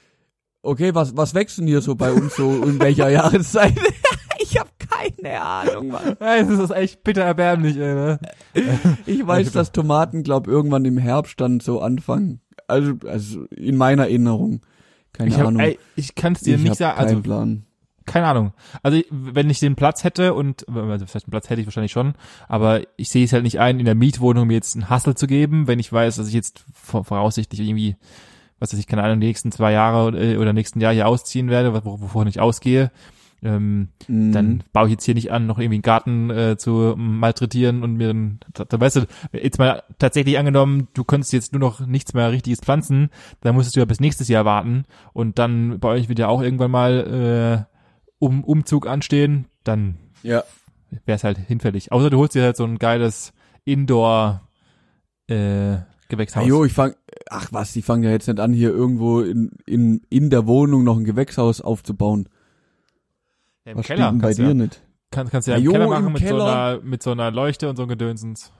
Okay, 0.62 0.92
was, 0.96 1.16
was 1.16 1.34
wächst 1.34 1.58
denn 1.58 1.68
hier 1.68 1.80
so 1.80 1.94
bei 1.94 2.12
uns 2.12 2.34
so 2.34 2.50
in 2.64 2.80
welcher 2.80 3.08
Jahreszeit? 3.10 3.78
Keine 5.22 5.40
Ahnung, 5.42 5.88
Mann. 5.88 6.16
Ja, 6.20 6.42
das 6.42 6.58
ist 6.58 6.70
echt 6.70 7.04
bitter 7.04 7.22
erbärmlich, 7.22 7.76
ey, 7.76 7.94
ne? 7.94 8.18
Ich 9.06 9.26
weiß, 9.26 9.52
dass 9.52 9.72
Tomaten, 9.72 10.22
glaub, 10.22 10.46
irgendwann 10.48 10.84
im 10.84 10.98
Herbst 10.98 11.40
dann 11.40 11.60
so 11.60 11.80
anfangen. 11.80 12.40
Also, 12.68 12.94
also 13.06 13.44
in 13.46 13.76
meiner 13.76 14.04
Erinnerung. 14.04 14.60
Keine 15.12 15.30
Ich, 15.30 15.38
hab, 15.38 15.46
Ahnung. 15.46 15.60
ey, 15.62 15.78
ich 15.94 16.14
kann 16.14 16.32
es 16.34 16.40
dir 16.40 16.56
ich 16.56 16.62
nicht 16.62 16.76
sagen, 16.76 16.98
also 16.98 17.20
Plan. 17.20 17.64
keine 18.04 18.26
Ahnung. 18.26 18.52
Also 18.82 19.00
wenn 19.10 19.48
ich 19.48 19.60
den 19.60 19.74
Platz 19.76 20.04
hätte 20.04 20.34
und 20.34 20.68
also 20.68 21.06
vielleicht 21.06 21.26
einen 21.26 21.30
Platz 21.30 21.48
hätte 21.48 21.60
ich 21.60 21.66
wahrscheinlich 21.66 21.92
schon, 21.92 22.14
aber 22.48 22.82
ich 22.96 23.08
sehe 23.08 23.24
es 23.24 23.32
halt 23.32 23.42
nicht 23.44 23.58
ein, 23.60 23.78
in 23.78 23.86
der 23.86 23.94
Mietwohnung 23.94 24.46
mir 24.48 24.54
jetzt 24.54 24.74
einen 24.74 24.90
Hassel 24.90 25.14
zu 25.14 25.26
geben, 25.26 25.66
wenn 25.68 25.78
ich 25.78 25.90
weiß, 25.92 26.16
dass 26.16 26.28
ich 26.28 26.34
jetzt 26.34 26.64
vor, 26.74 27.04
voraussichtlich 27.04 27.60
irgendwie, 27.60 27.96
was 28.58 28.72
weiß 28.72 28.78
ich, 28.80 28.86
keine 28.86 29.02
Ahnung, 29.04 29.20
die 29.20 29.26
nächsten 29.26 29.52
zwei 29.52 29.72
Jahre 29.72 30.06
oder, 30.08 30.40
oder 30.40 30.52
nächsten 30.52 30.80
Jahr 30.80 30.92
hier 30.92 31.08
ausziehen 31.08 31.48
werde, 31.48 31.72
wo- 31.84 32.00
wovon 32.00 32.26
ich 32.26 32.40
ausgehe. 32.40 32.90
Ähm, 33.42 33.88
Mhm. 34.08 34.32
dann 34.32 34.62
baue 34.72 34.86
ich 34.86 34.92
jetzt 34.92 35.04
hier 35.04 35.14
nicht 35.14 35.30
an, 35.30 35.46
noch 35.46 35.58
irgendwie 35.58 35.76
einen 35.76 35.82
Garten 35.82 36.30
äh, 36.30 36.56
zu 36.56 36.94
malträtieren 36.96 37.82
und 37.82 37.94
mir 37.96 38.08
dann, 38.08 38.40
da, 38.54 38.80
weißt 38.80 38.96
du, 38.96 39.06
jetzt 39.32 39.58
mal 39.58 39.82
tatsächlich 39.98 40.38
angenommen, 40.38 40.88
du 40.94 41.04
könntest 41.04 41.32
jetzt 41.32 41.52
nur 41.52 41.60
noch 41.60 41.86
nichts 41.86 42.14
mehr 42.14 42.32
richtiges 42.32 42.60
pflanzen, 42.60 43.10
dann 43.42 43.54
musstest 43.54 43.76
du 43.76 43.80
ja 43.80 43.86
bis 43.86 44.00
nächstes 44.00 44.28
Jahr 44.28 44.44
warten 44.44 44.84
und 45.12 45.38
dann 45.38 45.78
bei 45.80 45.88
euch 45.88 46.08
wird 46.08 46.18
ja 46.18 46.28
auch 46.28 46.40
irgendwann 46.42 46.70
mal 46.70 47.66
äh, 47.68 47.74
um, 48.18 48.42
Umzug 48.42 48.86
anstehen, 48.86 49.46
dann 49.64 49.96
ja. 50.22 50.42
wäre 51.04 51.16
es 51.16 51.24
halt 51.24 51.38
hinfällig. 51.38 51.92
Außer 51.92 52.10
du 52.10 52.18
holst 52.18 52.34
dir 52.34 52.42
halt 52.42 52.56
so 52.56 52.64
ein 52.64 52.78
geiles 52.78 53.32
Indoor 53.64 54.48
äh, 55.28 55.76
Gewächshaus. 56.08 56.44
Ah, 56.44 56.46
jo, 56.46 56.64
ich 56.64 56.72
fang, 56.72 56.94
ach 57.28 57.48
was, 57.52 57.74
ich 57.76 57.84
fange 57.84 58.06
ja 58.06 58.12
jetzt 58.12 58.28
nicht 58.28 58.40
an, 58.40 58.52
hier 58.52 58.70
irgendwo 58.70 59.20
in, 59.20 59.50
in, 59.66 60.02
in 60.08 60.30
der 60.30 60.46
Wohnung 60.46 60.84
noch 60.84 60.96
ein 60.96 61.04
Gewächshaus 61.04 61.60
aufzubauen. 61.60 62.28
Ja, 63.66 63.72
Im 63.72 63.78
Was 63.78 63.86
Keller 63.86 64.12
bei 64.12 64.18
kannst, 64.20 64.38
dir 64.38 64.42
du 64.44 64.48
ja, 64.48 64.54
nicht? 64.54 64.82
kannst, 65.10 65.32
kannst 65.32 65.48
du 65.48 65.50
ja 65.52 65.56
Ah, 65.56 65.58
im 65.58 65.64
jo, 65.64 65.72
Keller 65.72 65.84
im 65.84 65.90
machen 65.90 66.12
mit 66.12 66.22
so, 66.22 66.26
Keller. 66.28 66.44
einer, 66.72 66.82
mit 66.82 67.02
so 67.02 67.10
einer 67.12 67.30
Leuchte 67.30 67.68
und 67.68 67.76
so 67.76 67.82
ein 67.82 67.88
Gedönsens. 67.88 68.52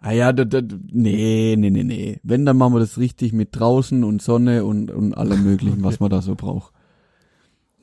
Ah 0.00 0.10
ja, 0.12 0.32
da, 0.32 0.44
da, 0.44 0.60
nee, 0.90 1.54
nee, 1.56 1.70
nee, 1.70 1.84
nee. 1.84 2.18
Wenn, 2.24 2.44
dann 2.44 2.56
machen 2.56 2.74
wir 2.74 2.80
das 2.80 2.98
richtig 2.98 3.32
mit 3.32 3.50
draußen 3.52 4.02
und 4.02 4.20
Sonne 4.20 4.64
und, 4.64 4.90
und 4.90 5.14
allem 5.14 5.44
möglichen, 5.44 5.84
was 5.84 6.00
man 6.00 6.10
da 6.10 6.20
so 6.22 6.34
braucht. 6.34 6.72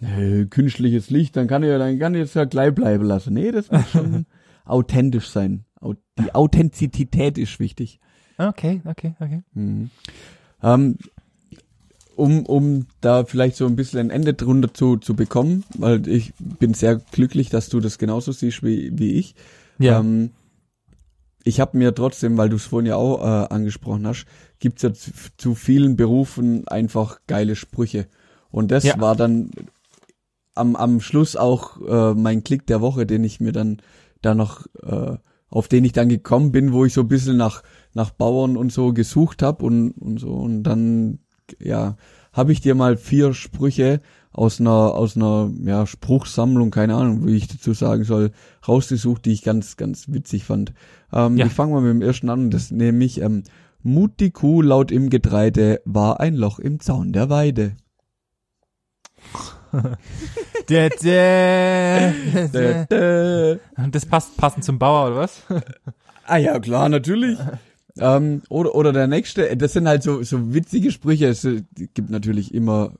Nee, 0.02 0.46
künstliches 0.46 1.10
Licht, 1.10 1.36
dann 1.36 1.48
kann 1.48 1.64
ich 1.64 1.70
ja, 1.70 1.78
dann 1.78 1.98
kann 2.00 2.14
ich 2.14 2.20
jetzt 2.20 2.34
ja 2.36 2.46
gleich 2.46 2.74
bleiben 2.76 3.04
lassen. 3.06 3.34
Nee, 3.34 3.52
das 3.52 3.72
muss 3.72 3.90
schon 3.90 4.26
authentisch 4.66 5.28
sein. 5.30 5.66
Die 6.20 6.36
Authentizität 6.36 7.38
ist 7.38 7.60
wichtig. 7.60 8.00
Okay, 8.38 8.82
okay, 8.86 9.16
okay. 9.20 9.44
Mhm. 9.54 9.90
Ähm, 10.62 10.98
um, 12.20 12.46
um 12.46 12.86
da 13.02 13.24
vielleicht 13.26 13.56
so 13.56 13.66
ein 13.66 13.76
bisschen 13.76 14.00
ein 14.00 14.10
Ende 14.10 14.34
drunter 14.34 14.74
zu, 14.74 14.98
zu 14.98 15.16
bekommen, 15.16 15.64
weil 15.78 16.08
ich 16.08 16.34
bin 16.38 16.74
sehr 16.74 16.96
glücklich, 17.12 17.50
dass 17.50 17.70
du 17.70 17.80
das 17.80 17.98
genauso 17.98 18.32
siehst 18.32 18.62
wie, 18.64 18.92
wie 18.98 19.14
ich. 19.14 19.36
Ja. 19.80 20.00
Ähm, 20.00 20.32
ich 21.44 21.60
habe 21.60 21.78
mir 21.78 21.96
trotzdem, 21.96 22.38
weil 22.38 22.50
du 22.50 22.58
es 22.58 22.66
vorhin 22.66 22.88
ja 22.88 22.96
auch 22.98 23.22
äh, 23.22 23.54
angesprochen 23.54 24.06
hast, 24.06 24.26
gibt's 24.60 24.82
ja 24.82 24.94
zu, 24.94 25.12
zu 25.38 25.56
vielen 25.56 25.96
Berufen 25.96 26.68
einfach 26.68 27.20
geile 27.28 27.56
Sprüche. 27.56 28.08
Und 28.52 28.72
das 28.72 28.84
Ja. 28.84 29.00
war 29.00 29.16
dann 29.16 29.52
am, 30.56 30.76
am 30.76 31.00
Schluss 31.00 31.36
auch 31.38 31.80
äh, 31.88 32.14
mein 32.14 32.44
Klick 32.44 32.68
der 32.68 32.82
Woche, 32.82 33.06
den 33.06 33.24
ich 33.24 33.40
mir 33.40 33.54
dann 33.54 33.82
da 34.22 34.36
noch, 34.36 34.66
äh, 34.84 35.16
auf 35.50 35.70
den 35.70 35.86
ich 35.86 35.94
dann 35.94 36.10
gekommen 36.10 36.52
bin, 36.52 36.74
wo 36.74 36.84
ich 36.84 36.94
so 36.94 37.02
ein 37.02 37.08
bisschen 37.08 37.38
nach, 37.38 37.64
nach 37.94 38.12
Bauern 38.12 38.58
und 38.58 38.72
so 38.74 38.92
gesucht 38.94 39.42
habe 39.42 39.66
und, 39.66 39.92
und 39.92 40.20
so. 40.20 40.34
Und 40.34 40.64
dann, 40.64 41.20
ja, 41.60 41.96
habe 42.34 42.52
ich 42.52 42.62
dir 42.62 42.76
mal 42.76 42.98
vier 42.98 43.34
Sprüche 43.34 44.02
aus 44.32 44.60
einer, 44.60 44.94
aus 44.94 45.16
einer 45.16 45.52
ja, 45.64 45.86
Spruchsammlung, 45.86 46.72
keine 46.72 46.96
Ahnung, 46.96 47.26
wie 47.26 47.36
ich 47.36 47.48
dazu 47.48 47.74
sagen 47.74 48.04
soll, 48.04 48.32
rausgesucht, 48.68 49.26
die 49.26 49.32
ich 49.32 49.44
ganz, 49.44 49.76
ganz 49.78 50.08
witzig 50.10 50.44
fand. 50.46 50.74
Ähm, 51.12 51.38
Ja. 51.38 51.48
Ich 51.48 51.54
fange 51.54 51.74
mal 51.74 51.82
mit 51.82 51.92
dem 51.92 52.02
ersten 52.02 52.30
an, 52.30 52.52
das 52.52 52.72
nämlich, 52.72 53.22
ähm, 53.22 53.44
Mut 53.82 54.20
die 54.20 54.32
Kuh 54.32 54.62
laut 54.62 54.92
im 54.92 55.10
Getreide 55.10 55.82
war 55.86 56.20
ein 56.20 56.36
Loch 56.36 56.60
im 56.60 56.80
Zaun 56.80 57.14
der 57.14 57.30
Weide. 57.30 57.78
Dä, 60.70 60.90
dä. 61.02 62.14
Und 63.78 63.96
das 63.96 64.06
passt 64.06 64.36
passend 64.38 64.64
zum 64.64 64.80
Bauer, 64.80 65.08
oder 65.08 65.16
was? 65.18 65.44
Ah 66.26 66.38
ja, 66.38 66.60
klar, 66.60 66.90
natürlich. 66.90 67.38
Ähm, 67.98 68.42
oder, 68.50 68.76
oder 68.76 68.94
der 68.94 69.08
nächste, 69.08 69.56
das 69.58 69.74
sind 69.74 69.88
halt 69.88 70.04
so, 70.04 70.22
so 70.24 70.54
witzige 70.54 70.92
Sprüche. 70.92 71.28
Es 71.28 71.48
gibt 71.94 72.10
natürlich 72.10 72.54
immer 72.54 72.94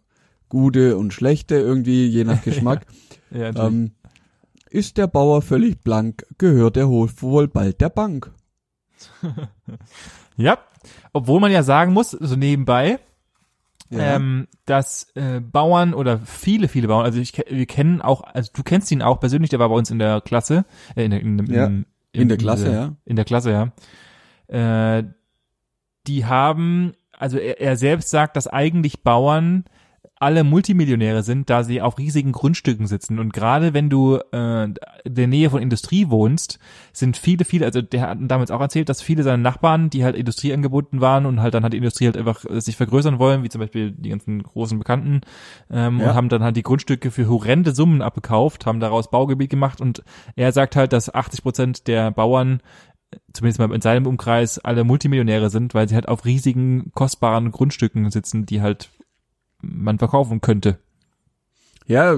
gute 0.50 0.98
und 0.98 1.14
schlechte 1.14 1.56
irgendwie, 1.56 2.08
je 2.08 2.24
nach 2.24 2.42
Geschmack. 2.44 2.86
Ja, 3.32 3.52
natürlich. 3.52 3.68
ähm, 3.74 3.92
ist 4.72 4.98
der 4.98 5.08
Bauer 5.08 5.42
völlig 5.42 5.82
blank, 5.84 6.26
gehört 6.38 6.76
der 6.76 6.88
Hof 6.88 7.22
wohl 7.22 7.48
bald 7.48 7.82
der 7.82 7.90
Bank. 7.90 8.32
ja. 10.38 10.58
Obwohl 11.14 11.40
man 11.40 11.52
ja 11.52 11.64
sagen 11.64 11.94
muss, 11.94 12.12
so 12.12 12.36
nebenbei, 12.36 13.00
Ja. 13.90 14.16
ähm, 14.16 14.48
dass 14.66 15.08
äh, 15.16 15.40
Bauern 15.40 15.94
oder 15.94 16.20
viele, 16.20 16.68
viele 16.68 16.88
Bauern, 16.88 17.06
also 17.06 17.20
ich, 17.20 17.34
wir 17.38 17.66
kennen 17.66 18.02
auch, 18.02 18.22
also 18.24 18.52
du 18.54 18.64
kennst 18.64 18.92
ihn 18.92 19.02
auch 19.02 19.20
persönlich, 19.20 19.50
der 19.50 19.60
war 19.60 19.70
bei 19.70 19.76
uns 19.76 19.90
in 19.92 20.00
der 20.00 20.22
Klasse, 20.22 20.66
äh, 20.96 21.06
in, 21.06 21.12
der- 21.12 21.22
in, 21.22 21.40
in, 21.40 21.54
Ja. 21.54 21.66
in, 21.66 21.86
In 22.12 22.30
der 22.30 22.38
Klasse, 22.38 22.72
ja. 22.72 22.96
In 23.06 23.16
der 23.16 23.26
Klasse, 23.26 23.52
ja. 23.52 23.72
Äh, 24.50 25.04
die 26.08 26.26
haben, 26.26 26.94
also 27.18 27.38
er, 27.38 27.60
er 27.62 27.76
selbst 27.78 28.10
sagt, 28.10 28.36
dass 28.36 28.48
eigentlich 28.48 29.04
Bauern 29.04 29.66
alle 30.22 30.44
Multimillionäre 30.44 31.24
sind, 31.24 31.50
da 31.50 31.64
sie 31.64 31.82
auf 31.82 31.98
riesigen 31.98 32.34
Grundstücken 32.34 32.88
sitzen. 32.88 33.20
Und 33.20 33.32
gerade 33.32 33.74
wenn 33.74 33.90
du 33.90 34.20
äh, 34.34 34.64
in 34.66 34.76
der 35.06 35.28
Nähe 35.28 35.50
von 35.50 35.62
Industrie 35.62 36.10
wohnst, 36.10 36.60
sind 36.92 37.16
viele, 37.16 37.46
viele, 37.46 37.66
also 37.66 37.82
der 37.82 38.02
hat 38.02 38.18
damals 38.24 38.52
auch 38.52 38.60
erzählt, 38.60 38.90
dass 38.90 39.02
viele 39.02 39.24
seiner 39.24 39.38
Nachbarn, 39.38 39.90
die 39.90 40.04
halt 40.04 40.18
Industrie 40.18 40.52
angebunden 40.52 41.00
waren 41.00 41.26
und 41.26 41.42
halt 41.42 41.54
dann 41.54 41.64
hat 41.64 41.72
die 41.72 41.78
Industrie 41.78 42.06
halt 42.06 42.18
einfach 42.18 42.44
sich 42.50 42.76
vergrößern 42.76 43.18
wollen, 43.18 43.44
wie 43.44 43.50
zum 43.50 43.60
Beispiel 43.62 43.92
die 43.92 44.10
ganzen 44.10 44.44
großen 44.44 44.78
Bekannten, 44.78 45.22
ähm, 45.72 46.02
Ja. 46.02 46.10
und 46.10 46.16
haben 46.16 46.28
dann 46.30 46.44
halt 46.44 46.58
die 46.58 46.64
Grundstücke 46.64 47.12
für 47.12 47.30
horrende 47.30 47.74
Summen 47.74 48.02
abgekauft, 48.02 48.66
haben 48.66 48.82
daraus 48.82 49.10
Baugebiet 49.10 49.50
gemacht 49.50 49.80
und 49.80 50.04
er 50.36 50.52
sagt 50.52 50.76
halt, 50.76 50.92
dass 50.92 51.14
80 51.16 51.44
Prozent 51.44 51.88
der 51.88 52.12
Bauern 52.12 52.60
zumindest 53.34 53.60
mal 53.60 53.74
in 53.74 53.82
seinem 53.82 54.06
Umkreis 54.08 54.60
alle 54.60 54.84
Multimillionäre 54.84 55.50
sind, 55.50 55.74
weil 55.74 55.88
sie 55.90 55.96
halt 55.96 56.08
auf 56.08 56.26
riesigen, 56.26 56.92
kostbaren 56.94 57.52
Grundstücken 57.52 58.10
sitzen, 58.12 58.46
die 58.46 58.62
halt 58.62 58.90
man 59.62 60.00
verkaufen 60.00 60.42
könnte. 60.42 60.80
Ja, 61.86 62.16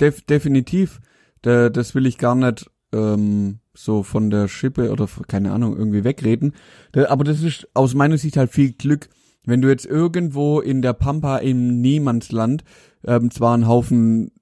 def 0.00 0.22
definitiv. 0.22 1.00
Da, 1.42 1.68
das 1.68 1.94
will 1.94 2.06
ich 2.06 2.18
gar 2.18 2.34
nicht 2.34 2.70
ähm, 2.92 3.58
so 3.74 4.02
von 4.02 4.30
der 4.30 4.48
Schippe 4.48 4.90
oder 4.90 5.08
keine 5.26 5.52
Ahnung 5.52 5.76
irgendwie 5.76 6.04
wegreden. 6.04 6.54
Da, 6.92 7.08
aber 7.08 7.24
das 7.24 7.42
ist 7.42 7.68
aus 7.74 7.94
meiner 7.94 8.18
Sicht 8.18 8.36
halt 8.36 8.50
viel 8.50 8.72
Glück. 8.72 9.08
Wenn 9.44 9.62
du 9.62 9.68
jetzt 9.68 9.86
irgendwo 9.86 10.60
in 10.60 10.82
der 10.82 10.92
Pampa 10.92 11.38
im 11.38 11.80
Niemandsland 11.80 12.62
ähm, 13.04 13.30
zwar 13.30 13.54
einen 13.54 13.66
Haufen 13.66 14.32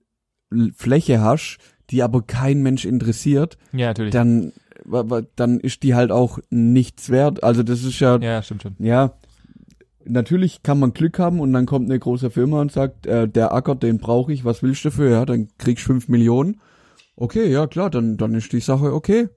Fläche 0.74 1.20
hast, 1.20 1.58
die 1.90 2.02
aber 2.02 2.22
kein 2.22 2.62
Mensch 2.62 2.84
interessiert, 2.84 3.56
Ja, 3.72 3.88
natürlich. 3.88 4.12
dann 4.12 4.52
dann 5.36 5.60
ist 5.60 5.82
die 5.82 5.94
halt 5.94 6.10
auch 6.10 6.38
nichts 6.50 7.10
wert. 7.10 7.42
Also 7.42 7.62
das 7.62 7.84
ist 7.84 8.00
ja 8.00 8.16
ja, 8.18 8.42
stimmt 8.42 8.62
schon. 8.62 8.76
ja, 8.78 9.14
natürlich 10.04 10.62
kann 10.62 10.78
man 10.78 10.92
Glück 10.92 11.18
haben 11.18 11.40
und 11.40 11.52
dann 11.52 11.66
kommt 11.66 11.88
eine 11.88 11.98
große 11.98 12.30
Firma 12.30 12.60
und 12.60 12.72
sagt, 12.72 13.06
äh, 13.06 13.28
der 13.28 13.52
Acker, 13.52 13.74
den 13.74 13.98
brauche 13.98 14.32
ich, 14.32 14.44
was 14.44 14.62
willst 14.62 14.84
du 14.84 14.88
dafür? 14.88 15.10
Ja, 15.10 15.26
dann 15.26 15.48
kriegst 15.58 15.84
du 15.84 15.88
fünf 15.88 16.08
Millionen. 16.08 16.60
Okay, 17.16 17.50
ja 17.50 17.66
klar, 17.66 17.90
dann, 17.90 18.16
dann 18.16 18.34
ist 18.34 18.52
die 18.52 18.60
Sache 18.60 18.92
okay. 18.92 19.28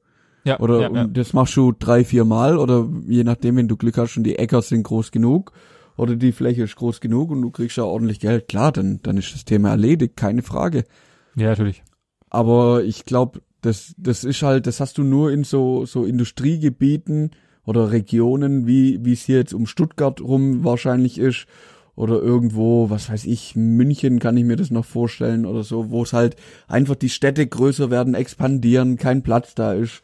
Ja, 0.44 0.60
Oder 0.60 0.82
ja, 0.82 0.92
ja. 0.92 1.04
das 1.06 1.34
machst 1.34 1.56
du 1.56 1.72
drei, 1.72 2.04
vier 2.04 2.26
Mal 2.26 2.58
oder 2.58 2.90
je 3.08 3.24
nachdem, 3.24 3.58
wenn 3.58 3.68
du 3.68 3.78
Glück 3.78 3.98
hast 3.98 4.18
und 4.18 4.24
die 4.24 4.40
Äcker 4.40 4.64
sind 4.64 4.82
groß 4.84 5.12
genug 5.12 5.52
oder 5.98 6.16
die 6.16 6.32
Fläche 6.32 6.64
ist 6.64 6.76
groß 6.76 7.00
genug 7.00 7.30
und 7.30 7.44
du 7.44 7.52
kriegst 7.52 7.78
ja 7.78 7.84
ordentlich 7.84 8.20
Geld, 8.20 8.48
klar, 8.48 8.72
dann, 8.72 9.02
dann 9.04 9.18
ist 9.18 9.36
das 9.36 9.46
Thema 9.46 9.70
erledigt, 9.70 10.18
keine 10.18 10.42
Frage. 10.42 10.86
ja, 11.36 11.50
natürlich. 11.50 11.84
Aber 12.32 12.84
ich 12.84 13.06
glaube, 13.06 13.42
das, 13.62 13.94
das 13.98 14.24
ist 14.24 14.42
halt, 14.42 14.68
das 14.68 14.80
hast 14.80 14.98
du 14.98 15.04
nur 15.04 15.32
in 15.32 15.44
so, 15.44 15.86
so 15.86 16.06
Industriegebieten 16.06 17.32
oder 17.66 17.92
Regionen, 17.92 18.68
wie 18.68 19.04
wie 19.06 19.14
es 19.14 19.24
hier 19.24 19.38
jetzt 19.38 19.54
um 19.54 19.68
Stuttgart 19.68 20.20
rum 20.22 20.64
wahrscheinlich 20.64 21.18
ist. 21.18 21.46
Oder 21.96 22.22
irgendwo, 22.22 22.90
was 22.90 23.10
weiß 23.10 23.26
ich, 23.26 23.56
München 23.56 24.20
kann 24.20 24.38
ich 24.38 24.46
mir 24.46 24.56
das 24.56 24.72
noch 24.72 24.86
vorstellen 24.86 25.46
oder 25.46 25.62
so, 25.62 25.92
wo 25.92 26.04
es 26.04 26.14
halt 26.14 26.38
einfach 26.68 26.96
die 26.96 27.10
Städte 27.10 27.46
größer 27.46 27.92
werden, 27.92 28.16
expandieren, 28.16 28.96
kein 28.96 29.24
Platz 29.24 29.54
da 29.56 29.74
ist. 29.74 30.02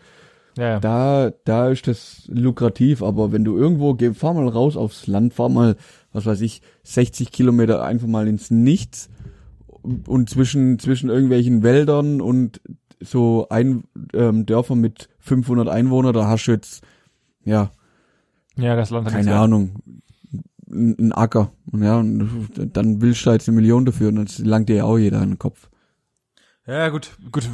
Ja. 0.58 0.80
Da, 0.80 1.32
da 1.46 1.70
ist 1.70 1.88
das 1.88 2.24
lukrativ, 2.28 3.02
aber 3.02 3.32
wenn 3.32 3.46
du 3.46 3.58
irgendwo, 3.58 3.94
geh, 3.94 4.14
fahr 4.14 4.34
mal 4.34 4.48
raus 4.48 4.76
aufs 4.76 5.08
Land, 5.08 5.34
fahr 5.34 5.50
mal, 5.50 5.78
was 6.12 6.26
weiß 6.26 6.42
ich, 6.42 6.62
60 6.84 7.32
Kilometer 7.32 7.84
einfach 7.84 8.08
mal 8.08 8.28
ins 8.28 8.52
Nichts 8.52 9.10
und 9.82 10.30
zwischen, 10.30 10.80
zwischen 10.80 11.10
irgendwelchen 11.10 11.64
Wäldern 11.64 12.22
und 12.22 12.60
so 13.00 13.48
ein, 13.50 13.84
ähm, 14.14 14.46
Dörfer 14.46 14.76
mit 14.76 15.10
500 15.20 15.68
Einwohnern, 15.68 16.14
da 16.14 16.28
hast 16.28 16.46
du 16.46 16.52
jetzt, 16.52 16.84
ja, 17.44 17.72
ja, 18.58 18.76
das 18.76 18.90
Land 18.90 19.08
hat 19.08 19.14
keine. 19.14 19.36
Ahnung, 19.36 19.84
ein 20.70 21.12
Acker. 21.14 21.52
Und 21.72 21.84
ja, 21.84 22.00
und 22.00 22.52
dann 22.74 23.02
willst 23.02 23.22
du 23.22 23.30
da 23.30 23.34
jetzt 23.34 23.48
eine 23.48 23.56
Million 23.56 23.86
dafür 23.86 24.10
und 24.10 24.16
dann 24.16 24.46
langt 24.46 24.70
dir 24.70 24.78
ja 24.78 24.84
auch 24.84 24.98
jeder 24.98 25.22
in 25.22 25.30
den 25.30 25.40
Kopf. 25.40 25.70
Ja, 26.66 26.90
gut, 26.90 27.12
gut. 27.32 27.48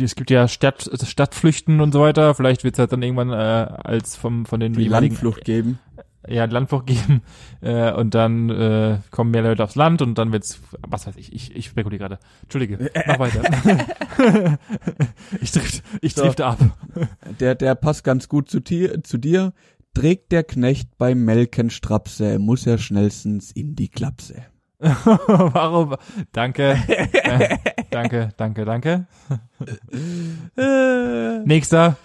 Es 0.00 0.14
gibt 0.14 0.30
ja 0.30 0.46
Stadt, 0.46 0.88
Stadtflüchten 1.02 1.80
und 1.80 1.90
so 1.90 2.02
weiter. 2.02 2.32
Vielleicht 2.34 2.62
wird 2.62 2.76
es 2.76 2.78
halt 2.78 2.92
dann 2.92 3.02
irgendwann 3.02 3.30
äh, 3.30 3.34
als 3.34 4.14
vom 4.14 4.46
von 4.46 4.60
den 4.60 4.74
Die 4.74 4.86
Landflucht 4.86 5.44
geben. 5.44 5.80
Ja, 6.28 6.44
Landflucht 6.44 6.86
geben 6.86 7.22
äh, 7.60 7.92
und 7.92 8.14
dann 8.14 8.50
äh, 8.50 8.98
kommen 9.10 9.30
mehr 9.30 9.42
Leute 9.42 9.64
aufs 9.64 9.74
Land 9.74 10.02
und 10.02 10.18
dann 10.18 10.32
wird's, 10.32 10.60
was 10.86 11.06
weiß 11.06 11.16
ich, 11.16 11.32
ich, 11.32 11.54
ich 11.54 11.66
spekuliere 11.66 12.00
gerade. 12.00 12.18
Entschuldige, 12.42 12.90
mach 13.06 13.18
weiter. 13.18 13.42
ich 15.40 15.50
drift, 15.52 15.82
ich 16.00 16.14
So. 16.14 16.22
drifte 16.22 16.46
ab. 16.46 16.58
Der, 17.40 17.54
der 17.54 17.74
passt 17.74 18.04
ganz 18.04 18.28
gut 18.28 18.48
zu 18.50 18.60
dir, 18.60 19.02
zu 19.02 19.18
dir. 19.18 19.52
Trägt 19.94 20.30
der 20.30 20.44
Knecht 20.44 20.98
beim 20.98 21.24
Melken 21.24 21.70
Strapse, 21.70 22.38
muss 22.38 22.66
er 22.66 22.76
schnellstens 22.76 23.50
in 23.50 23.76
die 23.76 23.88
Klapse. 23.88 24.42
Warum? 24.78 25.96
Danke. 26.32 26.76
Äh, 26.86 27.56
danke, 27.90 28.28
danke, 28.36 28.64
danke. 28.66 29.06
Nächster. 31.46 31.96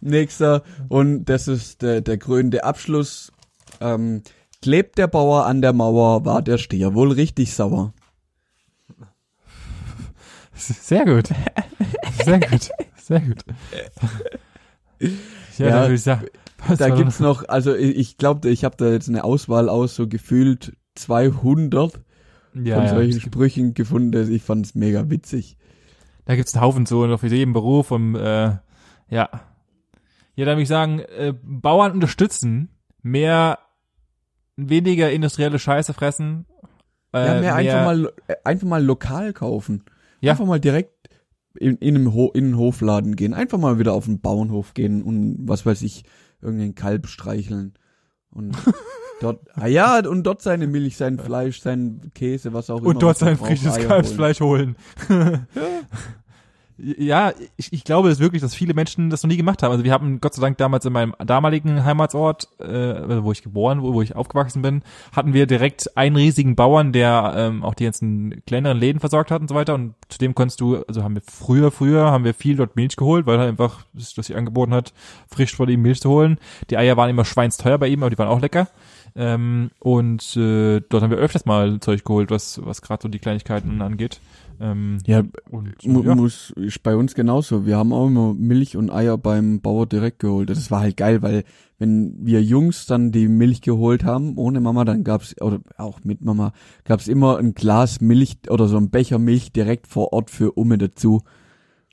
Nächster, 0.00 0.62
und 0.88 1.24
das 1.24 1.48
ist 1.48 1.82
der, 1.82 2.00
der 2.00 2.18
krönende 2.18 2.64
Abschluss. 2.64 3.32
Ähm, 3.82 4.22
klebt 4.62 4.98
der 4.98 5.08
Bauer 5.08 5.46
an 5.46 5.60
der 5.60 5.72
Mauer, 5.72 6.24
war 6.24 6.40
der 6.42 6.58
Steher 6.58 6.94
wohl 6.94 7.12
richtig 7.12 7.52
sauer. 7.52 7.92
Sehr 10.54 11.04
gut. 11.04 11.28
Sehr 12.24 12.38
gut. 12.40 12.70
Sehr 12.96 13.20
gut. 13.20 13.38
Ja, 15.58 15.66
Ja, 15.68 15.80
würde 15.82 15.94
ich 15.94 16.02
sagen, 16.02 16.26
was 16.66 16.78
Da 16.78 16.90
gibt's 16.90 17.18
noch, 17.20 17.48
also 17.48 17.74
ich- 17.74 18.16
glaube, 18.16 18.48
ich 18.50 18.64
habe 18.64 18.76
da 18.76 18.88
jetzt 18.90 19.08
eine 19.08 19.24
Auswahl 19.24 19.68
aus 19.68 19.96
so 19.96 20.06
gefühlt 20.06 20.76
200 20.94 22.00
ja, 22.54 22.76
von 22.76 22.84
ja. 22.84 22.88
solchen 22.90 23.20
Sprüchen 23.20 23.74
gefunden. 23.74 24.30
Ich 24.32 24.42
fand's 24.42 24.74
mega 24.74 25.10
witzig. 25.10 25.56
Da 26.24 26.36
gibt's 26.36 26.54
einen 26.54 26.62
Haufen 26.62 26.86
so 26.86 27.06
noch 27.06 27.18
für 27.18 27.26
jeden 27.26 27.52
Beruf 27.52 27.90
und 27.90 28.14
äh, 28.14 28.56
ja. 29.08 29.28
Ja, 30.34 30.44
da 30.46 30.52
würde 30.52 30.62
ich 30.62 30.68
sagen, 30.68 31.00
äh, 31.00 31.34
Bauern 31.42 31.92
unterstützen, 31.92 32.68
mehr, 33.02 33.58
weniger 34.68 35.10
industrielle 35.10 35.58
Scheiße 35.58 35.94
fressen. 35.94 36.46
Äh, 37.12 37.26
ja, 37.26 37.40
mehr, 37.40 37.54
einfach 37.54 37.84
mal 37.84 38.12
äh, 38.26 38.34
einfach 38.44 38.66
mal 38.66 38.84
lokal 38.84 39.32
kaufen. 39.32 39.84
Ja. 40.20 40.32
Einfach 40.32 40.46
mal 40.46 40.60
direkt 40.60 41.10
in, 41.58 41.76
in, 41.76 41.96
einem 41.96 42.14
Ho 42.14 42.30
in 42.32 42.44
einen 42.44 42.58
Hofladen 42.58 43.16
gehen. 43.16 43.34
Einfach 43.34 43.58
mal 43.58 43.78
wieder 43.78 43.92
auf 43.92 44.06
den 44.06 44.20
Bauernhof 44.20 44.74
gehen 44.74 45.02
und 45.02 45.36
was 45.40 45.66
weiß 45.66 45.82
ich, 45.82 46.04
irgendeinen 46.40 46.74
Kalb 46.74 47.06
streicheln. 47.06 47.74
Und 48.30 48.56
dort, 49.20 49.40
ah 49.54 49.66
ja, 49.66 49.98
und 50.06 50.24
dort 50.24 50.42
seine 50.42 50.66
Milch, 50.66 50.96
sein 50.96 51.18
Fleisch, 51.18 51.60
sein 51.60 52.10
Käse, 52.14 52.52
was 52.52 52.70
auch 52.70 52.78
immer. 52.78 52.88
und 52.88 53.02
dort 53.02 53.18
sein 53.18 53.36
frisches 53.36 53.76
Kalbsfleisch 53.76 54.40
holen. 54.40 54.76
ja, 55.08 55.46
ich, 57.56 57.72
ich 57.72 57.84
glaube 57.84 58.10
es 58.10 58.18
wirklich, 58.18 58.42
dass 58.42 58.54
viele 58.54 58.74
Menschen 58.74 59.08
das 59.08 59.22
noch 59.22 59.30
nie 59.30 59.36
gemacht 59.36 59.62
haben. 59.62 59.70
Also 59.70 59.84
wir 59.84 59.92
haben 59.92 60.20
Gott 60.20 60.34
sei 60.34 60.42
Dank 60.42 60.58
damals 60.58 60.84
in 60.84 60.92
meinem 60.92 61.14
damaligen 61.24 61.84
Heimatsort, 61.84 62.48
äh, 62.58 63.22
wo 63.22 63.30
ich 63.30 63.42
geboren, 63.42 63.82
wo, 63.82 63.94
wo 63.94 64.02
ich 64.02 64.16
aufgewachsen 64.16 64.62
bin, 64.62 64.82
hatten 65.14 65.32
wir 65.32 65.46
direkt 65.46 65.96
einen 65.96 66.16
riesigen 66.16 66.56
Bauern, 66.56 66.92
der 66.92 67.34
ähm, 67.36 67.62
auch 67.62 67.74
die 67.74 67.84
ganzen 67.84 68.42
kleineren 68.46 68.78
Läden 68.78 68.98
versorgt 68.98 69.30
hat 69.30 69.40
und 69.40 69.48
so 69.48 69.54
weiter. 69.54 69.74
Und 69.74 69.94
zu 70.08 70.18
dem 70.18 70.34
konntest 70.34 70.60
du, 70.60 70.82
also 70.88 71.04
haben 71.04 71.14
wir 71.14 71.22
früher, 71.22 71.70
früher 71.70 72.10
haben 72.10 72.24
wir 72.24 72.34
viel 72.34 72.56
dort 72.56 72.74
Milch 72.74 72.96
geholt, 72.96 73.26
weil 73.26 73.38
er 73.38 73.46
einfach 73.46 73.84
das 73.94 74.10
sich 74.10 74.36
angeboten 74.36 74.74
hat, 74.74 74.92
frisch 75.28 75.54
vor 75.54 75.68
ihm 75.68 75.82
Milch 75.82 76.00
zu 76.00 76.10
holen. 76.10 76.38
Die 76.70 76.76
Eier 76.76 76.96
waren 76.96 77.10
immer 77.10 77.24
schweinsteuer 77.24 77.78
bei 77.78 77.88
ihm, 77.88 78.02
aber 78.02 78.10
die 78.10 78.18
waren 78.18 78.28
auch 78.28 78.40
lecker. 78.40 78.68
Ähm, 79.14 79.70
und 79.78 80.36
äh, 80.36 80.80
dort 80.88 81.02
haben 81.02 81.10
wir 81.10 81.18
öfters 81.18 81.44
mal 81.44 81.80
Zeug 81.80 82.04
geholt, 82.04 82.30
was 82.30 82.60
was 82.64 82.80
gerade 82.80 83.02
so 83.02 83.08
die 83.08 83.18
Kleinigkeiten 83.18 83.82
angeht. 83.82 84.20
Ähm, 84.60 84.98
Ja, 85.06 85.22
und 85.50 85.84
mu 85.86 86.02
ja. 86.02 86.14
muss 86.14 86.50
ist 86.56 86.82
bei 86.82 86.94
uns 86.96 87.14
genauso. 87.14 87.66
Wir 87.66 87.76
haben 87.76 87.92
auch 87.92 88.06
immer 88.06 88.34
Milch 88.34 88.76
und 88.76 88.90
Eier 88.90 89.18
beim 89.18 89.60
Bauer 89.60 89.86
direkt 89.86 90.20
geholt. 90.20 90.50
Das 90.50 90.70
war 90.70 90.80
halt 90.80 90.96
geil, 90.96 91.22
weil 91.22 91.44
wenn 91.78 92.14
wir 92.24 92.42
Jungs 92.42 92.86
dann 92.86 93.10
die 93.12 93.26
Milch 93.28 93.60
geholt 93.60 94.04
haben, 94.04 94.36
ohne 94.38 94.60
Mama, 94.60 94.84
dann 94.84 95.02
gab's 95.04 95.34
oder 95.40 95.60
auch 95.76 96.04
mit 96.04 96.20
Mama, 96.22 96.52
gab's 96.84 97.08
immer 97.08 97.38
ein 97.38 97.54
Glas 97.54 98.00
Milch 98.00 98.36
oder 98.48 98.68
so 98.68 98.76
ein 98.76 98.90
Becher 98.90 99.18
Milch 99.18 99.52
direkt 99.52 99.86
vor 99.88 100.12
Ort 100.12 100.30
für 100.30 100.52
Umme 100.52 100.78
dazu. 100.78 101.22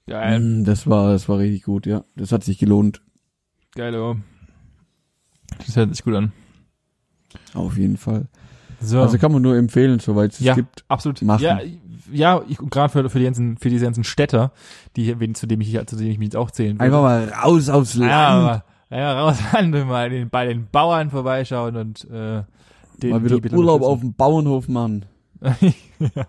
geil, 0.08 0.40
Mm, 0.40 0.64
Das 0.66 0.86
war, 0.88 1.12
das 1.12 1.28
war 1.30 1.40
richtig 1.40 1.64
gut, 1.64 1.86
ja. 1.86 2.04
Das 2.16 2.32
hat 2.32 2.44
sich 2.44 2.58
gelohnt. 2.60 3.02
geil, 3.76 3.96
oh. 3.96 4.16
Das 5.66 5.76
hört 5.76 5.96
sich 5.96 6.04
gut 6.04 6.14
an. 6.14 6.32
Auf 7.54 7.78
jeden 7.78 7.98
Fall. 7.98 8.28
So. 8.82 9.02
Also 9.02 9.18
kann 9.18 9.32
man 9.32 9.42
nur 9.42 9.56
empfehlen, 9.58 10.00
soweit 10.00 10.32
es 10.34 10.40
ja, 10.40 10.54
gibt. 10.54 10.86
absolut. 10.88 11.22
machen. 11.22 11.44
Ja, 11.44 11.60
ja, 12.12 12.42
ich 12.48 12.58
gerade 12.58 12.92
für, 12.92 13.10
für 13.10 13.20
die 13.20 13.26
ganzen 13.26 13.58
für 13.58 13.70
diese 13.70 13.86
ganzen 13.86 14.04
Städter, 14.04 14.52
die 14.96 15.20
wen- 15.20 15.36
zu 15.36 15.48
dem 15.48 15.62
ich 15.62 15.72
zu 15.88 15.96
dem 15.96 16.08
ich 16.08 16.18
mich 16.18 16.28
jetzt 16.28 16.36
auch 16.36 16.52
zählen 16.52 16.76
würde. 16.80 16.84
Einfach 16.86 17.02
mal 17.02 17.30
raus 17.30 17.70
aufs 17.70 17.96
Land. 17.96 18.12
ja, 18.12 18.28
aber, 18.30 18.66
ja, 18.90 19.20
raus 19.22 19.38
an, 19.54 19.72
mal 19.72 20.10
den, 20.10 20.30
bei 20.30 20.46
den 20.46 20.68
Bauern 20.72 21.10
vorbeischauen 21.10 21.76
und 21.76 22.04
äh, 22.10 22.44
den 23.02 23.10
mal 23.12 23.24
wieder 23.24 23.58
Urlaub 23.58 23.82
auf 23.82 24.00
dem 24.02 24.14
Bauernhof 24.14 24.68
machen. 24.68 25.06
ja, 25.42 26.26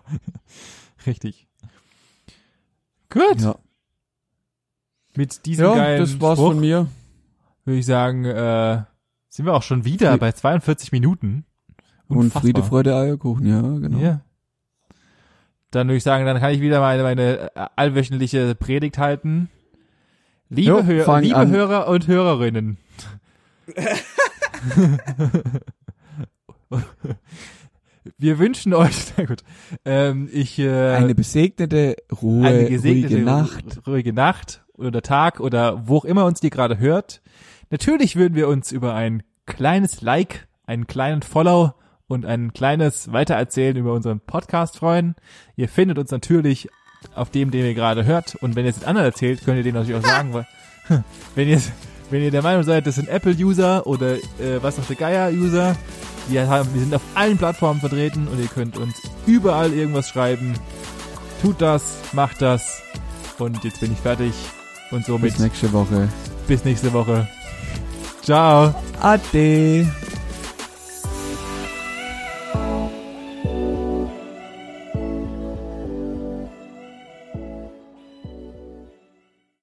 richtig. 1.06 1.46
Gut. 3.10 3.40
Ja, 3.40 3.56
Mit 5.16 5.44
diesem 5.46 5.64
ja 5.66 5.74
geilen 5.74 6.00
das 6.00 6.20
war's 6.20 6.38
Spruch 6.38 6.50
von 6.52 6.60
mir. 6.60 6.86
würde 7.64 7.78
ich 7.80 7.86
sagen, 7.86 8.24
äh, 8.24 8.82
sind 9.28 9.46
wir 9.46 9.54
auch 9.54 9.62
schon 9.64 9.84
wieder 9.84 10.12
Fri- 10.14 10.18
bei 10.18 10.32
42 10.32 10.92
Minuten. 10.92 11.44
Und 12.06 12.16
Unfassbar. 12.18 12.42
Friede, 12.42 12.62
Freude, 12.64 12.96
Eierkuchen, 12.96 13.46
ja, 13.46 13.60
genau. 13.62 13.98
Ja. 13.98 14.20
Dann 15.70 15.86
würde 15.88 15.96
ich 15.98 16.02
sagen, 16.02 16.26
dann 16.26 16.40
kann 16.40 16.52
ich 16.52 16.60
wieder 16.60 16.80
meine, 16.80 17.02
meine 17.02 17.54
äh, 17.54 17.66
allwöchentliche 17.76 18.54
Predigt 18.54 18.98
halten. 18.98 19.48
Liebe, 20.48 20.68
Jo, 20.70 20.82
Hör 20.82 21.20
liebe 21.20 21.36
an. 21.36 21.50
Hörer 21.50 21.86
und 21.88 22.08
Hörerinnen. 22.08 22.76
Wir 28.18 28.38
wünschen 28.38 28.74
euch, 28.74 29.12
na 29.16 29.24
gut, 29.24 29.42
ähm, 29.84 30.28
ich, 30.32 30.58
äh, 30.58 30.94
Eine 30.94 31.14
besegnete, 31.14 31.96
Ruhe, 32.20 32.46
eine 32.46 32.66
gesegnete, 32.66 33.14
ruhige 33.14 33.24
Nacht. 33.24 33.86
ruhige 33.86 34.12
Nacht 34.12 34.64
oder 34.76 35.02
Tag 35.02 35.40
oder 35.40 35.86
wo 35.86 35.98
auch 35.98 36.04
immer 36.04 36.24
uns 36.24 36.40
die 36.40 36.50
gerade 36.50 36.78
hört. 36.78 37.20
Natürlich 37.70 38.16
würden 38.16 38.34
wir 38.34 38.48
uns 38.48 38.72
über 38.72 38.94
ein 38.94 39.22
kleines 39.46 40.00
Like, 40.00 40.48
einen 40.66 40.86
kleinen 40.86 41.22
Follow 41.22 41.74
und 42.10 42.26
ein 42.26 42.52
kleines 42.52 43.12
Weitererzählen 43.12 43.76
über 43.76 43.92
unseren 43.92 44.18
Podcast 44.18 44.78
freuen. 44.78 45.14
Ihr 45.54 45.68
findet 45.68 45.96
uns 45.96 46.10
natürlich 46.10 46.68
auf 47.14 47.30
dem, 47.30 47.52
den 47.52 47.64
ihr 47.64 47.74
gerade 47.74 48.04
hört. 48.04 48.34
Und 48.34 48.56
wenn 48.56 48.64
ihr 48.64 48.70
es 48.70 48.80
den 48.80 48.88
anderen 48.88 49.06
erzählt, 49.06 49.44
könnt 49.44 49.58
ihr 49.58 49.62
denen 49.62 49.78
natürlich 49.78 50.04
auch 50.04 50.08
sagen, 50.08 50.34
weil, 50.34 50.46
wenn 51.36 51.48
ihr, 51.48 51.60
wenn 52.10 52.22
ihr 52.22 52.32
der 52.32 52.42
Meinung 52.42 52.64
seid, 52.64 52.88
das 52.88 52.96
sind 52.96 53.08
Apple-User 53.08 53.86
oder 53.86 54.14
äh, 54.14 54.60
was 54.60 54.76
noch 54.76 54.86
der 54.86 54.96
Geier-User, 54.96 55.76
wir, 56.28 56.48
haben, 56.48 56.68
wir 56.74 56.80
sind 56.80 56.92
auf 56.94 57.02
allen 57.14 57.38
Plattformen 57.38 57.78
vertreten 57.78 58.26
und 58.26 58.40
ihr 58.40 58.48
könnt 58.48 58.76
uns 58.76 59.00
überall 59.26 59.72
irgendwas 59.72 60.08
schreiben. 60.08 60.54
Tut 61.40 61.60
das, 61.60 61.98
macht 62.12 62.42
das. 62.42 62.82
Und 63.38 63.62
jetzt 63.62 63.80
bin 63.80 63.92
ich 63.92 63.98
fertig. 63.98 64.32
Und 64.90 65.06
somit 65.06 65.34
Bis 65.34 65.38
nächste 65.38 65.72
Woche. 65.72 66.08
bis 66.48 66.64
nächste 66.64 66.92
Woche. 66.92 67.28
Ciao. 68.22 68.74
Ade. 69.00 69.86